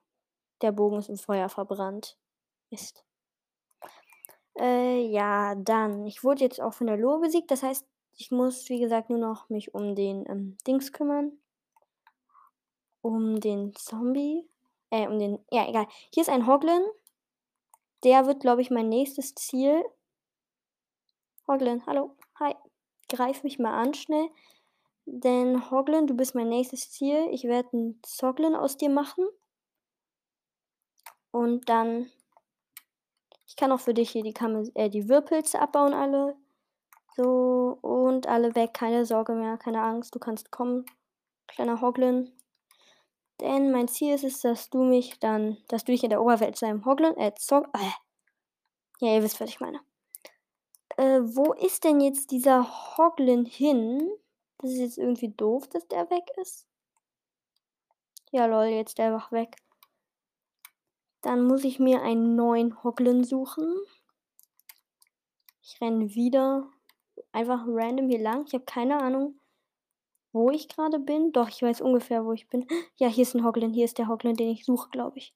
der 0.60 0.72
Bogen 0.72 0.98
ist 0.98 1.08
im 1.08 1.16
Feuer 1.16 1.48
verbrannt. 1.48 2.18
Mist. 2.70 3.04
Äh, 4.58 5.06
ja, 5.06 5.54
dann. 5.54 6.06
Ich 6.06 6.24
wurde 6.24 6.42
jetzt 6.42 6.60
auch 6.60 6.74
von 6.74 6.86
der 6.88 6.96
Lohe 6.96 7.20
besiegt. 7.20 7.50
Das 7.50 7.62
heißt, 7.62 7.86
ich 8.16 8.30
muss, 8.30 8.68
wie 8.70 8.80
gesagt, 8.80 9.10
nur 9.10 9.18
noch 9.18 9.50
mich 9.50 9.74
um 9.74 9.94
den 9.94 10.26
ähm, 10.28 10.56
Dings 10.66 10.92
kümmern. 10.92 11.32
Um 13.02 13.40
den 13.40 13.74
Zombie. 13.74 14.48
Äh, 14.90 15.06
um 15.06 15.18
den. 15.18 15.38
Ja, 15.50 15.68
egal. 15.68 15.86
Hier 16.12 16.22
ist 16.22 16.30
ein 16.30 16.46
Hoglin. 16.46 16.82
Der 18.04 18.26
wird, 18.26 18.40
glaube 18.40 18.62
ich, 18.62 18.70
mein 18.70 18.88
nächstes 18.88 19.34
Ziel. 19.34 19.84
Hoglin, 21.46 21.84
hallo. 21.86 22.16
Hi. 22.40 22.54
Greif 23.08 23.44
mich 23.44 23.58
mal 23.58 23.74
an, 23.74 23.94
schnell. 23.94 24.28
Denn 25.04 25.70
Hoglin, 25.70 26.06
du 26.06 26.14
bist 26.14 26.34
mein 26.34 26.48
nächstes 26.48 26.90
Ziel. 26.90 27.28
Ich 27.30 27.44
werde 27.44 27.68
einen 27.72 28.00
Zoglin 28.02 28.54
aus 28.54 28.76
dir 28.76 28.88
machen. 28.88 29.28
Und 31.30 31.68
dann. 31.68 32.10
Ich 33.46 33.56
kann 33.56 33.72
auch 33.72 33.80
für 33.80 33.94
dich 33.94 34.10
hier 34.10 34.22
die, 34.22 34.32
Kam 34.32 34.68
äh, 34.74 34.88
die 34.88 35.08
Wirrpilze 35.08 35.60
abbauen, 35.60 35.92
alle. 35.92 36.36
So, 37.16 37.78
und 37.80 38.26
alle 38.26 38.54
weg. 38.54 38.74
Keine 38.74 39.06
Sorge 39.06 39.32
mehr, 39.32 39.56
keine 39.56 39.82
Angst. 39.82 40.14
Du 40.14 40.18
kannst 40.18 40.50
kommen, 40.50 40.84
kleiner 41.46 41.80
Hoglin. 41.80 42.30
Denn 43.40 43.72
mein 43.72 43.88
Ziel 43.88 44.14
ist 44.14 44.24
es, 44.24 44.40
dass 44.42 44.68
du 44.68 44.82
mich 44.82 45.18
dann, 45.18 45.56
dass 45.68 45.84
du 45.84 45.92
dich 45.92 46.04
in 46.04 46.10
der 46.10 46.20
Oberwelt 46.22 46.56
zu 46.56 46.66
einem 46.66 46.84
Hoglin, 46.84 47.16
äh, 47.16 47.34
Zog, 47.34 47.68
äh. 47.74 47.90
Ja, 49.00 49.14
ihr 49.14 49.22
wisst, 49.22 49.40
was 49.40 49.48
ich 49.48 49.60
meine. 49.60 49.80
Äh, 50.96 51.20
wo 51.22 51.52
ist 51.54 51.84
denn 51.84 52.00
jetzt 52.00 52.30
dieser 52.30 52.96
Hoglin 52.96 53.44
hin? 53.46 54.10
Das 54.58 54.70
ist 54.72 54.78
jetzt 54.78 54.98
irgendwie 54.98 55.28
doof, 55.28 55.68
dass 55.68 55.86
der 55.88 56.10
weg 56.10 56.24
ist. 56.36 56.66
Ja, 58.30 58.46
lol, 58.46 58.64
jetzt 58.64 58.98
der 58.98 59.06
einfach 59.06 59.32
weg. 59.32 59.56
Dann 61.22 61.46
muss 61.46 61.64
ich 61.64 61.78
mir 61.78 62.02
einen 62.02 62.36
neuen 62.36 62.82
Hoglin 62.82 63.24
suchen. 63.24 63.74
Ich 65.62 65.80
renne 65.80 66.14
wieder 66.14 66.70
einfach 67.32 67.64
random 67.66 68.08
hier 68.08 68.20
lang. 68.20 68.44
Ich 68.46 68.54
habe 68.54 68.64
keine 68.64 68.98
Ahnung, 69.00 69.38
wo 70.32 70.50
ich 70.50 70.68
gerade 70.68 70.98
bin. 70.98 71.32
Doch, 71.32 71.48
ich 71.48 71.62
weiß 71.62 71.80
ungefähr, 71.80 72.24
wo 72.24 72.32
ich 72.32 72.48
bin. 72.48 72.66
Ja, 72.96 73.08
hier 73.08 73.22
ist 73.22 73.34
ein 73.34 73.44
Hoglin. 73.44 73.72
Hier 73.72 73.84
ist 73.84 73.98
der 73.98 74.08
Hoglin, 74.08 74.36
den 74.36 74.50
ich 74.50 74.64
suche, 74.64 74.90
glaube 74.90 75.18
ich. 75.18 75.34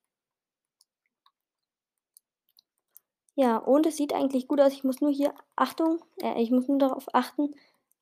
Ja, 3.34 3.56
und 3.56 3.86
es 3.86 3.96
sieht 3.96 4.12
eigentlich 4.12 4.48
gut 4.48 4.60
aus. 4.60 4.72
Ich 4.72 4.84
muss 4.84 5.00
nur 5.00 5.10
hier, 5.10 5.34
Achtung, 5.56 6.02
äh, 6.20 6.42
ich 6.42 6.50
muss 6.50 6.68
nur 6.68 6.78
darauf 6.78 7.06
achten, 7.14 7.54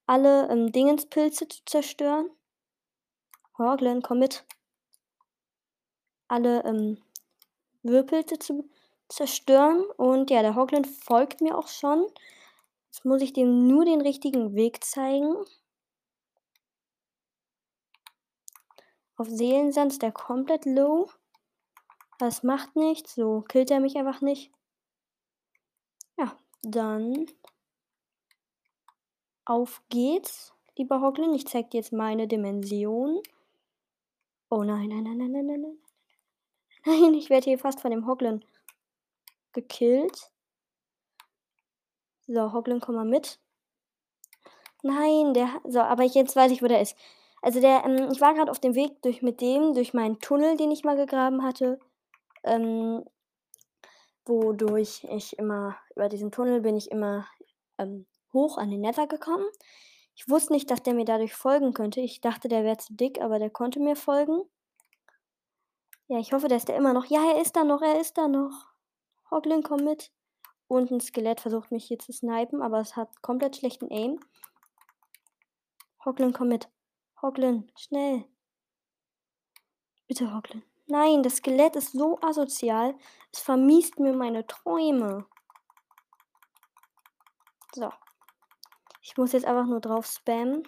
alle 0.06 0.48
ähm, 0.48 0.72
Dingenspilze 0.72 1.46
zu 1.48 1.64
zerstören. 1.64 2.30
Horglen, 3.56 4.02
komm 4.02 4.18
mit. 4.20 4.44
Alle 6.26 6.64
ähm, 6.64 6.98
Würpilze 7.82 8.38
zu 8.38 8.68
zerstören. 9.08 9.84
Und 9.96 10.30
ja, 10.30 10.42
der 10.42 10.56
Hoglen 10.56 10.84
folgt 10.84 11.40
mir 11.40 11.56
auch 11.56 11.68
schon. 11.68 12.06
Jetzt 12.90 13.04
muss 13.04 13.22
ich 13.22 13.32
dem 13.32 13.66
nur 13.68 13.84
den 13.84 14.00
richtigen 14.00 14.54
Weg 14.54 14.82
zeigen. 14.82 15.36
Auf 19.16 19.28
Seelensand 19.28 19.92
ist 19.92 20.02
der 20.02 20.12
komplett 20.12 20.64
low. 20.64 21.10
Das 22.18 22.42
macht 22.42 22.76
nichts. 22.76 23.14
So 23.14 23.42
killt 23.42 23.70
er 23.70 23.80
mich 23.80 23.96
einfach 23.96 24.20
nicht. 24.20 24.52
Ja, 26.16 26.36
dann 26.62 27.26
auf 29.44 29.82
geht's, 29.88 30.52
lieber 30.76 31.00
Hoglin. 31.00 31.32
Ich 31.34 31.46
zeig 31.46 31.70
dir 31.70 31.78
jetzt 31.78 31.92
meine 31.92 32.28
Dimension. 32.28 33.22
Oh 34.50 34.62
nein, 34.62 34.88
nein, 34.88 35.04
nein, 35.04 35.18
nein, 35.18 35.32
nein, 35.32 35.46
nein, 35.46 35.60
nein. 35.60 35.78
Nein, 36.84 37.14
ich 37.14 37.28
werde 37.28 37.44
hier 37.44 37.58
fast 37.58 37.80
von 37.80 37.90
dem 37.90 38.06
Hoglin 38.06 38.44
gekillt. 39.52 40.30
So, 42.28 42.52
Hoglin, 42.52 42.80
komm 42.80 42.94
mal 42.94 43.06
mit. 43.06 43.40
Nein, 44.82 45.32
der. 45.32 45.48
So, 45.64 45.80
aber 45.80 46.04
jetzt 46.04 46.36
weiß 46.36 46.52
ich, 46.52 46.62
wo 46.62 46.66
der 46.68 46.82
ist. 46.82 46.94
Also 47.40 47.60
der, 47.60 47.84
ähm, 47.84 48.10
ich 48.12 48.20
war 48.20 48.34
gerade 48.34 48.50
auf 48.50 48.60
dem 48.60 48.74
Weg 48.74 49.00
durch 49.02 49.22
mit 49.22 49.40
dem, 49.40 49.72
durch 49.72 49.94
meinen 49.94 50.20
Tunnel, 50.20 50.56
den 50.58 50.70
ich 50.70 50.84
mal 50.84 50.96
gegraben 50.96 51.42
hatte. 51.42 51.78
Ähm, 52.44 53.02
wodurch 54.26 55.04
ich 55.10 55.38
immer, 55.38 55.76
über 55.96 56.10
diesen 56.10 56.30
Tunnel 56.30 56.60
bin 56.60 56.76
ich 56.76 56.90
immer 56.90 57.26
ähm, 57.78 58.06
hoch 58.34 58.58
an 58.58 58.70
den 58.70 58.82
Nether 58.82 59.06
gekommen. 59.06 59.46
Ich 60.14 60.28
wusste 60.28 60.52
nicht, 60.52 60.70
dass 60.70 60.82
der 60.82 60.94
mir 60.94 61.06
dadurch 61.06 61.34
folgen 61.34 61.72
könnte. 61.72 62.00
Ich 62.00 62.20
dachte, 62.20 62.48
der 62.48 62.62
wäre 62.62 62.76
zu 62.76 62.94
dick, 62.94 63.22
aber 63.22 63.38
der 63.38 63.50
konnte 63.50 63.80
mir 63.80 63.96
folgen. 63.96 64.42
Ja, 66.08 66.18
ich 66.18 66.32
hoffe, 66.32 66.48
dass 66.48 66.66
der 66.66 66.76
immer 66.76 66.92
noch. 66.92 67.06
Ja, 67.06 67.32
er 67.32 67.40
ist 67.40 67.56
da 67.56 67.64
noch, 67.64 67.80
er 67.80 68.00
ist 68.00 68.18
da 68.18 68.28
noch. 68.28 68.66
Hoglin, 69.30 69.62
komm 69.62 69.84
mit. 69.84 70.10
Und 70.68 70.90
ein 70.90 71.00
Skelett 71.00 71.40
versucht 71.40 71.72
mich 71.72 71.86
hier 71.86 71.98
zu 71.98 72.12
snipen, 72.12 72.60
aber 72.60 72.78
es 72.78 72.94
hat 72.94 73.22
komplett 73.22 73.56
schlechten 73.56 73.90
Aim. 73.90 74.20
Hoglin, 76.04 76.32
komm 76.32 76.48
mit. 76.48 76.68
Hoglin, 77.22 77.72
schnell. 77.76 78.24
Bitte, 80.06 80.34
Hoglin. 80.34 80.62
Nein, 80.86 81.22
das 81.22 81.36
Skelett 81.36 81.76
ist 81.76 81.92
so 81.92 82.18
asozial. 82.20 82.96
Es 83.32 83.40
vermiest 83.40 83.98
mir 83.98 84.14
meine 84.14 84.46
Träume. 84.46 85.26
So. 87.74 87.90
Ich 89.02 89.16
muss 89.16 89.32
jetzt 89.32 89.46
einfach 89.46 89.66
nur 89.66 89.80
drauf 89.80 90.06
spammen. 90.06 90.62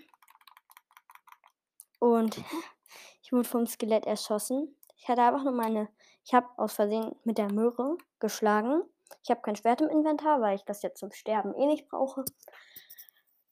Und 1.98 2.36
ich 3.22 3.32
wurde 3.32 3.48
vom 3.48 3.66
Skelett 3.66 4.06
erschossen. 4.06 4.76
Ich 4.96 5.08
hatte 5.08 5.22
einfach 5.22 5.44
nur 5.44 5.54
meine. 5.54 5.88
Ich 6.24 6.34
habe 6.34 6.48
aus 6.58 6.74
Versehen 6.74 7.14
mit 7.24 7.38
der 7.38 7.52
Möhre 7.52 7.96
geschlagen. 8.18 8.82
Ich 9.22 9.30
habe 9.30 9.42
kein 9.42 9.56
Schwert 9.56 9.80
im 9.80 9.88
Inventar, 9.88 10.40
weil 10.40 10.56
ich 10.56 10.64
das 10.64 10.82
jetzt 10.82 10.98
zum 10.98 11.12
Sterben 11.12 11.54
eh 11.54 11.66
nicht 11.66 11.88
brauche. 11.88 12.24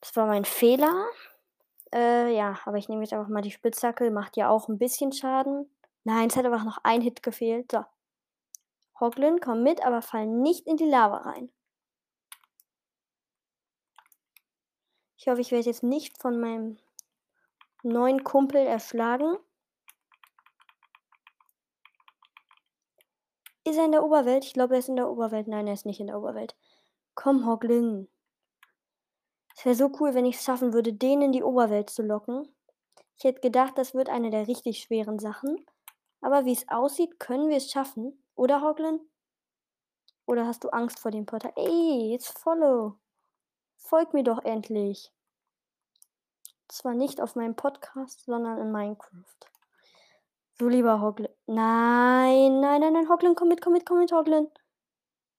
Das 0.01 0.15
war 0.15 0.25
mein 0.27 0.45
Fehler. 0.45 1.05
Äh, 1.93 2.35
ja, 2.35 2.59
aber 2.65 2.77
ich 2.77 2.89
nehme 2.89 3.01
jetzt 3.01 3.13
einfach 3.13 3.29
mal 3.29 3.41
die 3.41 3.51
Spitzhacke. 3.51 4.11
Macht 4.11 4.37
ja 4.37 4.49
auch 4.49 4.67
ein 4.67 4.77
bisschen 4.77 5.11
Schaden. 5.11 5.69
Nein, 6.03 6.27
es 6.29 6.37
hat 6.37 6.45
einfach 6.45 6.65
noch 6.65 6.79
ein 6.83 7.01
Hit 7.01 7.23
gefehlt. 7.23 7.71
So. 7.71 7.83
Hoglin, 8.99 9.39
komm 9.39 9.63
mit, 9.63 9.83
aber 9.85 10.01
fall 10.01 10.27
nicht 10.27 10.67
in 10.67 10.77
die 10.77 10.89
Lava 10.89 11.17
rein. 11.17 11.51
Ich 15.17 15.27
hoffe, 15.27 15.41
ich 15.41 15.51
werde 15.51 15.65
jetzt 15.65 15.83
nicht 15.83 16.17
von 16.21 16.39
meinem 16.39 16.77
neuen 17.83 18.23
Kumpel 18.23 18.65
erschlagen. 18.65 19.37
Ist 23.69 23.77
er 23.77 23.85
in 23.85 23.91
der 23.91 24.03
Oberwelt? 24.03 24.45
Ich 24.45 24.53
glaube, 24.53 24.73
er 24.73 24.79
ist 24.79 24.89
in 24.89 24.95
der 24.95 25.11
Oberwelt. 25.11 25.47
Nein, 25.47 25.67
er 25.67 25.75
ist 25.75 25.85
nicht 25.85 25.99
in 25.99 26.07
der 26.07 26.17
Oberwelt. 26.17 26.55
Komm, 27.13 27.45
Hoglin. 27.45 28.07
Es 29.55 29.63
wäre 29.63 29.75
so 29.75 29.91
cool, 29.99 30.15
wenn 30.15 30.25
ich 30.25 30.37
es 30.37 30.43
schaffen 30.43 30.73
würde, 30.73 30.91
den 30.91 31.21
in 31.21 31.31
die 31.31 31.43
Oberwelt 31.43 31.91
zu 31.91 32.01
locken. 32.01 32.51
Ich 33.15 33.25
hätte 33.25 33.41
gedacht, 33.41 33.77
das 33.77 33.93
wird 33.93 34.09
eine 34.09 34.31
der 34.31 34.47
richtig 34.47 34.79
schweren 34.79 35.19
Sachen. 35.19 35.63
Aber 36.19 36.45
wie 36.45 36.53
es 36.53 36.67
aussieht, 36.67 37.19
können 37.19 37.49
wir 37.49 37.57
es 37.57 37.69
schaffen. 37.69 38.23
Oder, 38.33 38.63
Hoglin? 38.63 39.01
Oder 40.25 40.47
hast 40.47 40.63
du 40.63 40.69
Angst 40.69 40.97
vor 40.97 41.11
dem 41.11 41.27
Portal? 41.27 41.53
Ey, 41.55 42.09
jetzt 42.11 42.39
follow. 42.39 42.95
Folg 43.77 44.15
mir 44.15 44.23
doch 44.23 44.43
endlich. 44.43 45.13
Zwar 46.69 46.95
nicht 46.95 47.21
auf 47.21 47.35
meinem 47.35 47.55
Podcast, 47.55 48.25
sondern 48.25 48.57
in 48.57 48.71
Minecraft. 48.71 49.37
So, 50.59 50.67
lieber 50.67 50.99
Hoglin. 50.99 51.29
Nein, 51.47 52.59
nein, 52.59 52.81
nein, 52.81 52.91
nein, 52.91 53.07
Hoglin, 53.07 53.33
komm 53.33 53.47
mit, 53.47 53.61
komm 53.61 53.71
mit, 53.71 53.85
komm 53.85 53.99
mit, 53.99 54.11
Hoglin. 54.11 54.51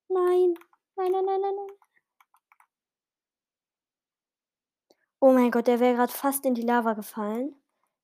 Nein, 0.08 0.54
nein, 0.96 1.12
nein, 1.12 1.24
nein, 1.26 1.40
nein, 1.42 1.54
nein. 1.56 1.76
Oh 5.20 5.32
mein 5.32 5.50
Gott, 5.50 5.66
der 5.66 5.78
wäre 5.78 5.96
gerade 5.96 6.12
fast 6.12 6.46
in 6.46 6.54
die 6.54 6.62
Lava 6.62 6.94
gefallen. 6.94 7.54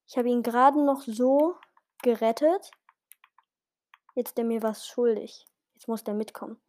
Ich 0.06 0.18
habe 0.18 0.28
ihn 0.28 0.42
gerade 0.42 0.84
noch 0.84 1.00
so 1.00 1.54
gerettet. 2.02 2.70
Jetzt 4.14 4.30
ist 4.30 4.38
er 4.38 4.44
mir 4.44 4.62
was 4.62 4.86
schuldig. 4.86 5.46
Jetzt 5.72 5.88
muss 5.88 6.04
der 6.04 6.12
mitkommen. 6.12 6.60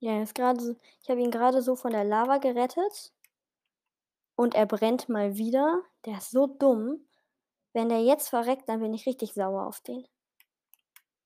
Ja, 0.00 0.22
ist 0.22 0.34
gerade 0.34 0.76
ich 1.02 1.08
habe 1.08 1.22
ihn 1.22 1.30
gerade 1.30 1.62
so 1.62 1.74
von 1.74 1.92
der 1.92 2.04
Lava 2.04 2.36
gerettet. 2.36 3.14
Und 4.38 4.54
er 4.54 4.66
brennt 4.66 5.08
mal 5.08 5.36
wieder. 5.36 5.82
Der 6.06 6.18
ist 6.18 6.30
so 6.30 6.46
dumm. 6.46 7.04
Wenn 7.72 7.88
der 7.88 8.04
jetzt 8.04 8.28
verreckt, 8.28 8.68
dann 8.68 8.78
bin 8.78 8.94
ich 8.94 9.04
richtig 9.04 9.34
sauer 9.34 9.66
auf 9.66 9.80
den. 9.80 10.06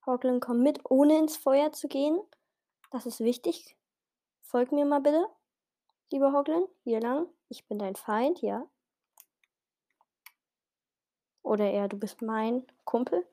Hoglin, 0.06 0.40
komm 0.40 0.62
mit, 0.62 0.80
ohne 0.90 1.18
ins 1.18 1.36
Feuer 1.36 1.72
zu 1.72 1.88
gehen. 1.88 2.18
Das 2.90 3.04
ist 3.04 3.20
wichtig. 3.20 3.76
Folg 4.40 4.72
mir 4.72 4.86
mal 4.86 5.02
bitte. 5.02 5.26
Lieber 6.10 6.32
Hoglin, 6.32 6.64
hier 6.84 7.00
lang. 7.00 7.28
Ich 7.50 7.66
bin 7.68 7.78
dein 7.78 7.96
Feind, 7.96 8.40
ja. 8.40 8.66
Oder 11.42 11.70
eher, 11.70 11.88
du 11.88 11.98
bist 11.98 12.22
mein 12.22 12.66
Kumpel. 12.84 13.26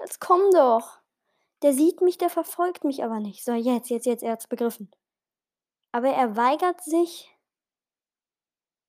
Jetzt 0.00 0.20
komm 0.20 0.50
doch. 0.50 0.98
Der 1.62 1.72
sieht 1.72 2.00
mich, 2.00 2.18
der 2.18 2.30
verfolgt 2.30 2.82
mich 2.82 3.04
aber 3.04 3.20
nicht. 3.20 3.44
So, 3.44 3.52
jetzt, 3.52 3.90
jetzt, 3.90 4.06
jetzt, 4.06 4.24
er 4.24 4.32
hat's 4.32 4.48
begriffen. 4.48 4.90
Aber 5.92 6.08
er 6.08 6.36
weigert 6.36 6.82
sich 6.82 7.33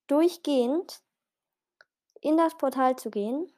durchgehend 0.07 1.01
in 2.21 2.37
das 2.37 2.57
Portal 2.57 2.95
zu 2.95 3.09
gehen. 3.09 3.51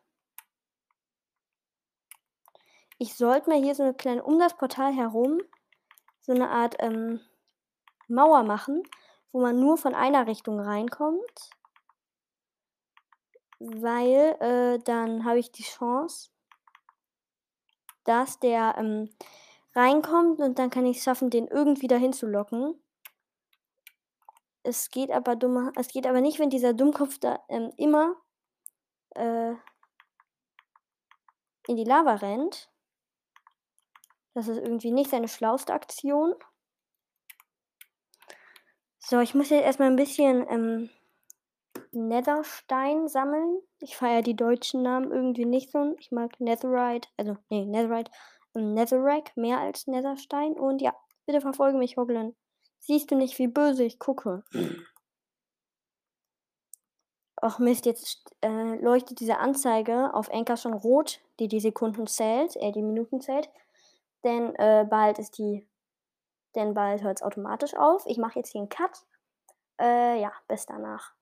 Ich 2.97 3.15
sollte 3.15 3.49
mal 3.49 3.61
hier 3.61 3.75
so 3.75 3.83
eine 3.83 3.93
kleine, 3.93 4.23
um 4.23 4.39
das 4.39 4.55
Portal 4.57 4.91
herum, 4.93 5.39
so 6.19 6.33
eine 6.33 6.49
Art 6.49 6.75
ähm, 6.79 7.21
Mauer 8.07 8.43
machen, 8.43 8.83
wo 9.31 9.39
man 9.39 9.59
nur 9.59 9.77
von 9.77 9.93
einer 9.93 10.27
Richtung 10.27 10.59
reinkommt. 10.59 11.49
Weil 13.59 14.35
äh, 14.39 14.79
dann 14.83 15.25
habe 15.25 15.39
ich 15.39 15.51
die 15.51 15.63
Chance, 15.63 16.29
dass 18.03 18.39
der 18.39 18.75
ähm, 18.77 19.09
reinkommt 19.75 20.39
und 20.39 20.57
dann 20.57 20.69
kann 20.69 20.85
ich 20.85 20.97
es 20.97 21.03
schaffen, 21.03 21.29
den 21.29 21.47
irgendwie 21.47 21.87
dahin 21.87 22.13
zu 22.13 22.25
locken. 22.25 22.81
Es 24.67 24.89
geht 24.89 25.11
aber 25.11 25.37
dummer, 25.37 25.71
es 25.77 25.87
geht 25.87 26.05
aber 26.05 26.19
nicht, 26.19 26.39
wenn 26.39 26.49
dieser 26.49 26.73
Dummkopf 26.73 27.19
da 27.19 27.39
ähm, 27.47 27.71
immer 27.77 28.17
äh, 29.15 29.53
in 31.67 31.77
die 31.77 31.85
Lava 31.85 32.15
rennt. 32.15 32.69
Das 34.33 34.49
ist 34.49 34.57
irgendwie 34.57 34.91
nicht 34.91 35.09
seine 35.09 35.29
schlauste 35.29 35.73
Aktion. 35.73 36.35
So, 38.99 39.21
ich 39.21 39.33
muss 39.35 39.51
jetzt 39.51 39.63
erstmal 39.63 39.89
ein 39.89 39.95
bisschen 39.95 40.45
ähm, 40.49 40.89
Netherstein 41.93 43.07
sammeln. 43.07 43.61
Ich 43.79 43.95
feiere 43.95 44.21
die 44.21 44.35
deutschen 44.35 44.81
Namen 44.81 45.13
irgendwie 45.13 45.45
nicht 45.45 45.71
so. 45.71 45.95
Ich 45.97 46.11
mag 46.11 46.37
Netherite, 46.41 47.07
also, 47.15 47.37
nee, 47.49 47.63
Netherite, 47.63 48.11
ähm, 48.53 48.73
Netherrack 48.73 49.31
mehr 49.37 49.59
als 49.59 49.87
Netherstein. 49.87 50.59
Und 50.59 50.81
ja, 50.81 50.93
bitte 51.25 51.39
verfolge 51.39 51.77
mich, 51.77 51.95
Hoglin. 51.95 52.35
Siehst 52.79 53.11
du 53.11 53.15
nicht, 53.15 53.37
wie 53.39 53.47
böse 53.47 53.83
ich 53.83 53.99
gucke? 53.99 54.43
Ach 57.39 57.59
Mist, 57.59 57.85
jetzt 57.85 58.35
äh, 58.41 58.75
leuchtet 58.81 59.19
diese 59.19 59.37
Anzeige 59.37 60.13
auf 60.13 60.29
Enker 60.29 60.57
schon 60.57 60.73
rot, 60.73 61.19
die 61.39 61.47
die 61.47 61.59
Sekunden 61.59 62.07
zählt, 62.07 62.55
äh, 62.55 62.71
die 62.71 62.81
Minuten 62.81 63.21
zählt. 63.21 63.49
Denn 64.23 64.55
äh, 64.55 64.85
bald 64.89 65.19
ist 65.19 65.37
die, 65.37 65.67
denn 66.55 66.73
bald 66.73 67.03
hört 67.03 67.17
es 67.17 67.23
automatisch 67.23 67.75
auf. 67.75 68.05
Ich 68.07 68.17
mache 68.17 68.39
jetzt 68.39 68.51
hier 68.51 68.61
einen 68.61 68.69
Cut. 68.69 69.05
Äh, 69.79 70.19
ja, 70.19 70.31
bis 70.47 70.65
danach. 70.65 71.16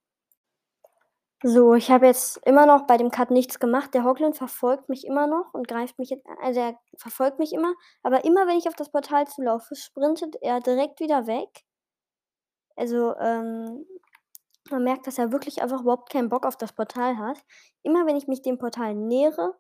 So, 1.43 1.75
ich 1.75 1.91
habe 1.91 2.05
jetzt 2.07 2.37
immer 2.45 2.65
noch 2.65 2.87
bei 2.87 2.97
dem 2.97 3.11
Cut 3.11 3.29
nichts 3.29 3.59
gemacht. 3.59 3.93
Der 3.93 4.03
Hoglin 4.03 4.33
verfolgt 4.33 4.89
mich 4.89 5.05
immer 5.05 5.27
noch 5.27 5.53
und 5.53 5.67
greift 5.67 5.99
mich 5.99 6.09
jetzt, 6.09 6.25
also 6.41 6.59
er 6.59 6.79
verfolgt 6.97 7.39
mich 7.39 7.53
immer, 7.53 7.73
aber 8.03 8.23
immer 8.25 8.47
wenn 8.47 8.57
ich 8.57 8.67
auf 8.67 8.75
das 8.75 8.89
Portal 8.89 9.27
zulaufe, 9.27 9.75
sprintet 9.75 10.37
er 10.41 10.59
direkt 10.61 10.99
wieder 10.99 11.27
weg. 11.27 11.49
Also, 12.75 13.15
ähm, 13.17 13.85
man 14.71 14.83
merkt, 14.83 15.07
dass 15.07 15.17
er 15.17 15.31
wirklich 15.31 15.61
einfach 15.61 15.81
überhaupt 15.81 16.11
keinen 16.11 16.29
Bock 16.29 16.45
auf 16.45 16.57
das 16.57 16.73
Portal 16.73 17.17
hat. 17.17 17.37
Immer 17.83 18.05
wenn 18.07 18.15
ich 18.17 18.27
mich 18.27 18.41
dem 18.41 18.57
Portal 18.57 18.95
nähere, 18.95 19.55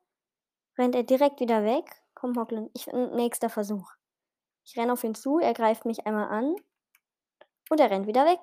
rennt 0.77 0.95
er 0.95 1.03
direkt 1.03 1.39
wieder 1.39 1.63
weg. 1.63 1.85
Komm, 2.15 2.37
Hoglin, 2.37 2.69
ich, 2.73 2.87
nächster 2.87 3.49
Versuch. 3.49 3.91
Ich 4.65 4.77
renne 4.77 4.93
auf 4.93 5.03
ihn 5.03 5.15
zu, 5.15 5.39
er 5.39 5.53
greift 5.53 5.85
mich 5.85 6.07
einmal 6.07 6.29
an 6.29 6.55
und 7.69 7.79
er 7.79 7.91
rennt 7.91 8.07
wieder 8.07 8.25
weg. 8.25 8.39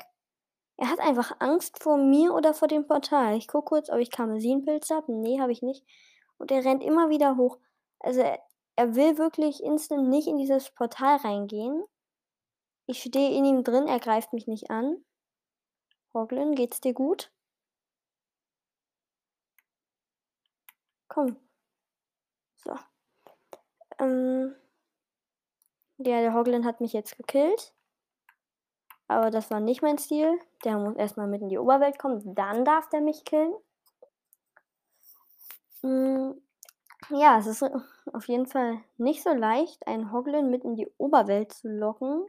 Er 0.76 0.88
hat 0.88 1.00
einfach 1.00 1.36
Angst 1.38 1.82
vor 1.82 1.96
mir 1.96 2.34
oder 2.34 2.54
vor 2.54 2.68
dem 2.68 2.86
Portal. 2.86 3.36
Ich 3.36 3.48
gucke 3.48 3.66
kurz, 3.66 3.90
ob 3.90 3.98
ich 3.98 4.10
Karmesinpilze 4.10 4.94
habe. 4.94 5.12
Nee, 5.12 5.40
habe 5.40 5.52
ich 5.52 5.62
nicht. 5.62 5.84
Und 6.38 6.50
er 6.50 6.64
rennt 6.64 6.82
immer 6.82 7.08
wieder 7.08 7.36
hoch. 7.36 7.58
Also 8.00 8.20
er, 8.20 8.40
er 8.76 8.94
will 8.94 9.18
wirklich 9.18 9.62
instant 9.62 10.08
nicht 10.08 10.26
in 10.26 10.38
dieses 10.38 10.70
Portal 10.70 11.16
reingehen. 11.18 11.84
Ich 12.86 13.02
stehe 13.02 13.36
in 13.36 13.44
ihm 13.44 13.64
drin, 13.64 13.86
er 13.86 14.00
greift 14.00 14.32
mich 14.32 14.46
nicht 14.46 14.70
an. 14.70 15.04
Hoglin, 16.14 16.54
geht's 16.54 16.80
dir 16.80 16.92
gut? 16.94 17.32
Komm. 21.08 21.36
So. 22.64 22.74
Ähm. 23.98 24.54
Ja, 25.98 26.20
der 26.20 26.34
Hoglin 26.34 26.64
hat 26.64 26.80
mich 26.80 26.92
jetzt 26.92 27.16
gekillt. 27.16 27.72
Aber 29.12 29.30
das 29.30 29.50
war 29.50 29.60
nicht 29.60 29.82
mein 29.82 29.98
Ziel. 29.98 30.38
Der 30.64 30.78
muss 30.78 30.96
erstmal 30.96 31.26
mit 31.26 31.42
in 31.42 31.50
die 31.50 31.58
Oberwelt 31.58 31.98
kommen. 31.98 32.34
Dann 32.34 32.64
darf 32.64 32.88
der 32.88 33.02
mich 33.02 33.24
killen. 33.24 33.52
Hm. 35.82 36.40
Ja, 37.10 37.38
es 37.38 37.46
ist 37.46 37.62
auf 38.12 38.28
jeden 38.28 38.46
Fall 38.46 38.80
nicht 38.96 39.22
so 39.22 39.34
leicht, 39.34 39.86
einen 39.86 40.12
Hoglin 40.12 40.50
mit 40.50 40.64
in 40.64 40.76
die 40.76 40.88
Oberwelt 40.96 41.52
zu 41.52 41.68
locken. 41.68 42.24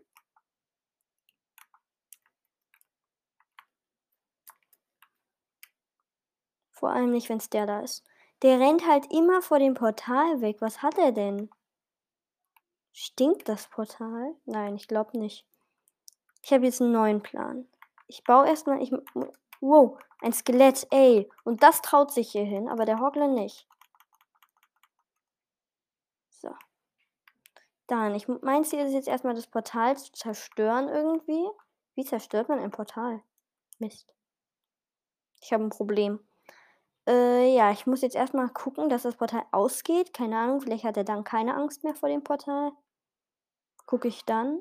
Vor 6.71 6.89
allem 6.89 7.11
nicht, 7.11 7.29
wenn 7.29 7.37
es 7.37 7.49
der 7.49 7.65
da 7.65 7.79
ist. 7.79 8.03
Der 8.41 8.59
rennt 8.59 8.85
halt 8.85 9.09
immer 9.09 9.41
vor 9.41 9.59
dem 9.59 9.73
Portal 9.73 10.41
weg. 10.41 10.57
Was 10.59 10.81
hat 10.81 10.97
er 10.97 11.13
denn? 11.13 11.49
Stinkt 12.91 13.47
das 13.47 13.69
Portal? 13.69 14.35
Nein, 14.45 14.75
ich 14.75 14.89
glaube 14.89 15.17
nicht. 15.17 15.47
Ich 16.43 16.51
habe 16.51 16.65
jetzt 16.65 16.81
einen 16.81 16.91
neuen 16.91 17.21
Plan. 17.23 17.67
Ich 18.07 18.23
baue 18.23 18.47
erstmal, 18.47 18.81
ich 18.81 18.91
Wow, 19.65 19.97
ein 20.19 20.33
Skelett, 20.33 20.85
ey. 20.91 21.29
Und 21.45 21.63
das 21.63 21.81
traut 21.81 22.11
sich 22.11 22.31
hier 22.33 22.43
hin, 22.43 22.67
aber 22.67 22.83
der 22.83 22.99
Hoglin 22.99 23.33
nicht. 23.33 23.65
So. 26.27 26.49
Dann, 27.87 28.13
ich 28.13 28.27
mein 28.27 28.65
Ziel 28.65 28.79
ist 28.79 28.91
jetzt 28.91 29.07
erstmal 29.07 29.35
das 29.35 29.47
Portal 29.47 29.95
zu 29.95 30.11
zerstören 30.11 30.89
irgendwie. 30.89 31.47
Wie 31.95 32.03
zerstört 32.03 32.49
man 32.49 32.59
ein 32.59 32.71
Portal? 32.71 33.23
Mist. 33.79 34.13
Ich 35.39 35.53
habe 35.53 35.63
ein 35.63 35.69
Problem. 35.69 36.19
Äh, 37.07 37.55
ja, 37.55 37.71
ich 37.71 37.87
muss 37.87 38.01
jetzt 38.01 38.17
erstmal 38.17 38.49
gucken, 38.49 38.89
dass 38.89 39.03
das 39.03 39.15
Portal 39.15 39.45
ausgeht. 39.53 40.13
Keine 40.13 40.37
Ahnung, 40.37 40.59
vielleicht 40.59 40.83
hat 40.83 40.97
er 40.97 41.05
dann 41.05 41.23
keine 41.23 41.55
Angst 41.55 41.85
mehr 41.85 41.95
vor 41.95 42.09
dem 42.09 42.23
Portal. 42.23 42.73
Gucke 43.85 44.09
ich 44.09 44.25
dann. 44.25 44.59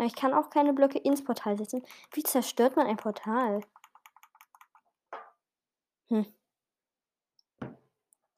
Ich 0.00 0.14
kann 0.14 0.34
auch 0.34 0.50
keine 0.50 0.72
Blöcke 0.72 0.98
ins 0.98 1.22
Portal 1.24 1.56
setzen. 1.56 1.84
Wie 2.12 2.22
zerstört 2.22 2.76
man 2.76 2.86
ein 2.86 2.96
Portal? 2.96 3.60
Hm. 6.08 6.26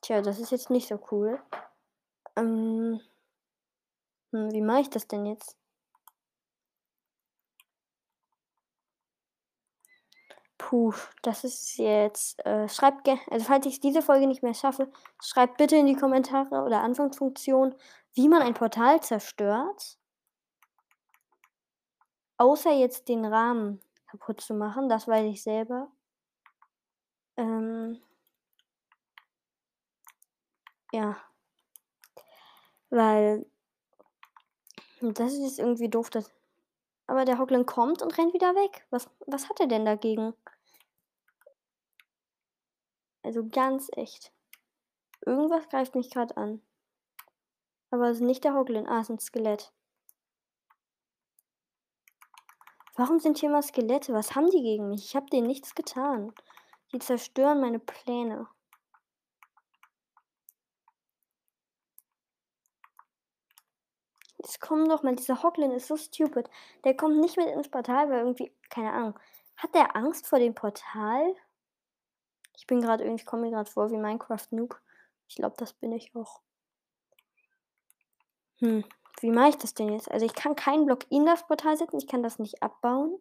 Tja, 0.03 0.23
das 0.23 0.39
ist 0.39 0.51
jetzt 0.53 0.71
nicht 0.71 0.89
so 0.89 0.99
cool. 1.11 1.41
Ähm. 2.37 3.01
Hm, 4.33 4.53
wie 4.53 4.61
mache 4.61 4.81
ich 4.83 4.91
das 4.91 5.09
denn 5.09 5.27
jetzt? 5.27 5.57
Puh, 10.59 10.93
das 11.23 11.45
ist 11.45 11.77
jetzt. 11.79 12.45
Äh, 12.47 12.69
schreibt 12.69 13.05
gerne, 13.05 13.21
also 13.31 13.47
falls 13.47 13.67
ich 13.67 13.81
diese 13.81 14.03
Folge 14.03 14.27
nicht 14.27 14.43
mehr 14.43 14.55
schaffe, 14.55 14.91
schreibt 15.23 15.59
bitte 15.59 15.77
in 15.77 15.87
die 15.87 15.97
Kommentare 15.97 16.65
oder 16.65 16.83
Anfangsfunktion, 16.83 17.75
wie 18.15 18.29
man 18.29 18.43
ein 18.43 18.55
Portal 18.55 19.01
zerstört. 19.03 19.99
Außer 22.39 22.73
jetzt 22.73 23.09
den 23.09 23.25
Rahmen 23.25 23.81
kaputt 24.07 24.41
zu 24.41 24.55
machen, 24.55 24.89
das 24.89 25.09
weiß 25.09 25.25
ich 25.27 25.43
selber. 25.43 25.91
Ähm. 27.37 28.01
Ja. 30.93 31.17
Weil. 32.91 33.47
Das 35.01 35.35
ist 35.35 35.59
irgendwie 35.59 35.89
doof, 35.89 36.11
dass. 36.11 36.33
Aber 37.07 37.25
der 37.25 37.39
Hoglin 37.39 37.67
kommt 37.67 38.03
und 38.03 38.17
rennt 38.19 38.35
wieder 38.35 38.55
weg. 38.55 38.87
Was, 38.91 39.09
was 39.27 39.49
hat 39.49 39.61
er 39.61 39.69
denn 39.69 39.85
dagegen? 39.85 40.35
Also 43.23 43.47
ganz 43.49 43.89
echt. 43.97 44.33
Irgendwas 45.25 45.69
greift 45.69 45.95
mich 45.95 46.11
gerade 46.11 46.37
an. 46.37 46.63
Aber 47.91 48.09
es 48.11 48.19
ist 48.19 48.23
nicht 48.23 48.45
der 48.45 48.55
Hoglin. 48.55 48.87
Ah, 48.87 49.01
es 49.01 49.09
ist 49.09 49.11
ein 49.11 49.19
Skelett. 49.19 49.73
Warum 52.97 53.21
sind 53.21 53.39
hier 53.39 53.51
mal 53.51 53.63
Skelette? 53.63 54.15
Was 54.15 54.35
haben 54.35 54.51
die 54.51 54.63
gegen 54.63 54.89
mich? 54.89 55.05
Ich 55.05 55.17
habe 55.17 55.27
denen 55.27 55.47
nichts 55.47 55.75
getan. 55.75 56.33
Die 56.93 56.99
zerstören 56.99 57.61
meine 57.61 57.79
Pläne. 57.79 58.49
Jetzt 64.39 64.61
kommen 64.61 64.89
doch 64.89 65.03
mal, 65.03 65.15
dieser 65.15 65.43
Hoglin 65.43 65.73
ist 65.73 65.89
so 65.89 65.97
stupid. 65.97 66.49
Der 66.85 66.97
kommt 66.97 67.19
nicht 67.19 67.37
mit 67.37 67.49
ins 67.49 67.69
Portal, 67.69 68.09
weil 68.09 68.21
irgendwie, 68.21 68.55
keine 68.71 68.93
Ahnung. 68.93 69.19
Hat 69.57 69.75
der 69.75 69.97
Angst 69.97 70.27
vor 70.27 70.39
dem 70.39 70.55
Portal? 70.55 71.35
Ich 72.57 72.67
bin 72.67 72.81
gerade 72.81 73.05
irgendwie, 73.05 73.23
ich 73.23 73.27
komme 73.27 73.43
mir 73.43 73.51
gerade 73.51 73.71
vor 73.71 73.91
wie 73.91 73.97
Minecraft 73.97 74.47
Noob. 74.53 74.81
Ich 75.29 75.37
glaube, 75.37 75.57
das 75.59 75.73
bin 75.75 75.93
ich 75.93 76.15
auch. 76.15 76.41
Hm, 78.61 78.85
wie 79.21 79.31
mache 79.31 79.51
ich 79.51 79.57
das 79.57 79.75
denn 79.75 79.93
jetzt? 79.93 80.11
Also 80.11 80.27
ich 80.27 80.35
kann 80.35 80.57
keinen 80.57 80.87
Block 80.87 81.11
in 81.11 81.27
das 81.27 81.47
Portal 81.47 81.77
setzen, 81.77 81.99
ich 81.99 82.07
kann 82.07 82.23
das 82.23 82.39
nicht 82.39 82.63
abbauen. 82.63 83.19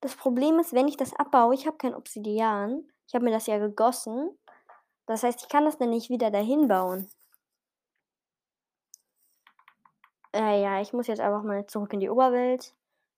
Das 0.00 0.14
Problem 0.16 0.58
ist, 0.58 0.72
wenn 0.72 0.88
ich 0.88 0.96
das 0.96 1.14
abbaue, 1.14 1.54
ich 1.54 1.66
habe 1.66 1.78
kein 1.78 1.94
Obsidian. 1.94 2.88
Ich 3.06 3.14
habe 3.14 3.24
mir 3.24 3.30
das 3.30 3.46
ja 3.46 3.58
gegossen. 3.58 4.36
Das 5.06 5.22
heißt, 5.22 5.42
ich 5.42 5.48
kann 5.48 5.64
das 5.64 5.78
dann 5.78 5.90
nicht 5.90 6.10
wieder 6.10 6.30
dahin 6.30 6.68
bauen. 6.68 7.08
Äh, 10.34 10.62
ja, 10.62 10.80
ich 10.80 10.92
muss 10.92 11.06
jetzt 11.06 11.20
einfach 11.20 11.42
mal 11.42 11.66
zurück 11.66 11.92
in 11.92 12.00
die 12.00 12.10
Oberwelt. 12.10 12.74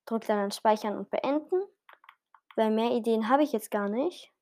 Drück 0.06 0.26
dann 0.26 0.38
an 0.38 0.50
Speichern 0.52 0.96
und 0.96 1.10
Beenden. 1.10 1.62
Weil 2.56 2.70
mehr 2.70 2.92
Ideen 2.92 3.28
habe 3.28 3.42
ich 3.42 3.52
jetzt 3.52 3.70
gar 3.70 3.88
nicht. 3.88 4.32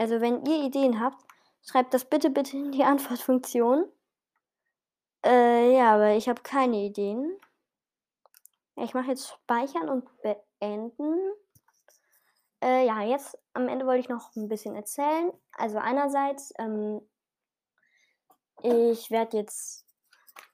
Also 0.00 0.22
wenn 0.22 0.46
ihr 0.46 0.64
Ideen 0.64 0.98
habt, 0.98 1.22
schreibt 1.62 1.94
das 1.94 2.04
bitte, 2.04 2.30
bitte 2.30 2.56
in 2.56 2.72
die 2.72 2.84
Antwortfunktion. 2.84 3.90
Äh, 5.24 5.76
ja, 5.76 5.94
aber 5.94 6.12
ich 6.12 6.28
habe 6.28 6.42
keine 6.42 6.76
Ideen. 6.78 7.38
Ich 8.76 8.94
mache 8.94 9.08
jetzt 9.08 9.28
Speichern 9.28 9.88
und 9.88 10.08
Beenden. 10.22 11.18
Äh, 12.62 12.86
ja, 12.86 13.02
jetzt 13.02 13.38
am 13.52 13.68
Ende 13.68 13.86
wollte 13.86 14.00
ich 14.00 14.08
noch 14.08 14.34
ein 14.36 14.48
bisschen 14.48 14.74
erzählen. 14.74 15.32
Also 15.52 15.78
einerseits, 15.78 16.52
ähm, 16.58 17.00
ich 18.62 19.10
werde 19.10 19.38
jetzt 19.38 19.86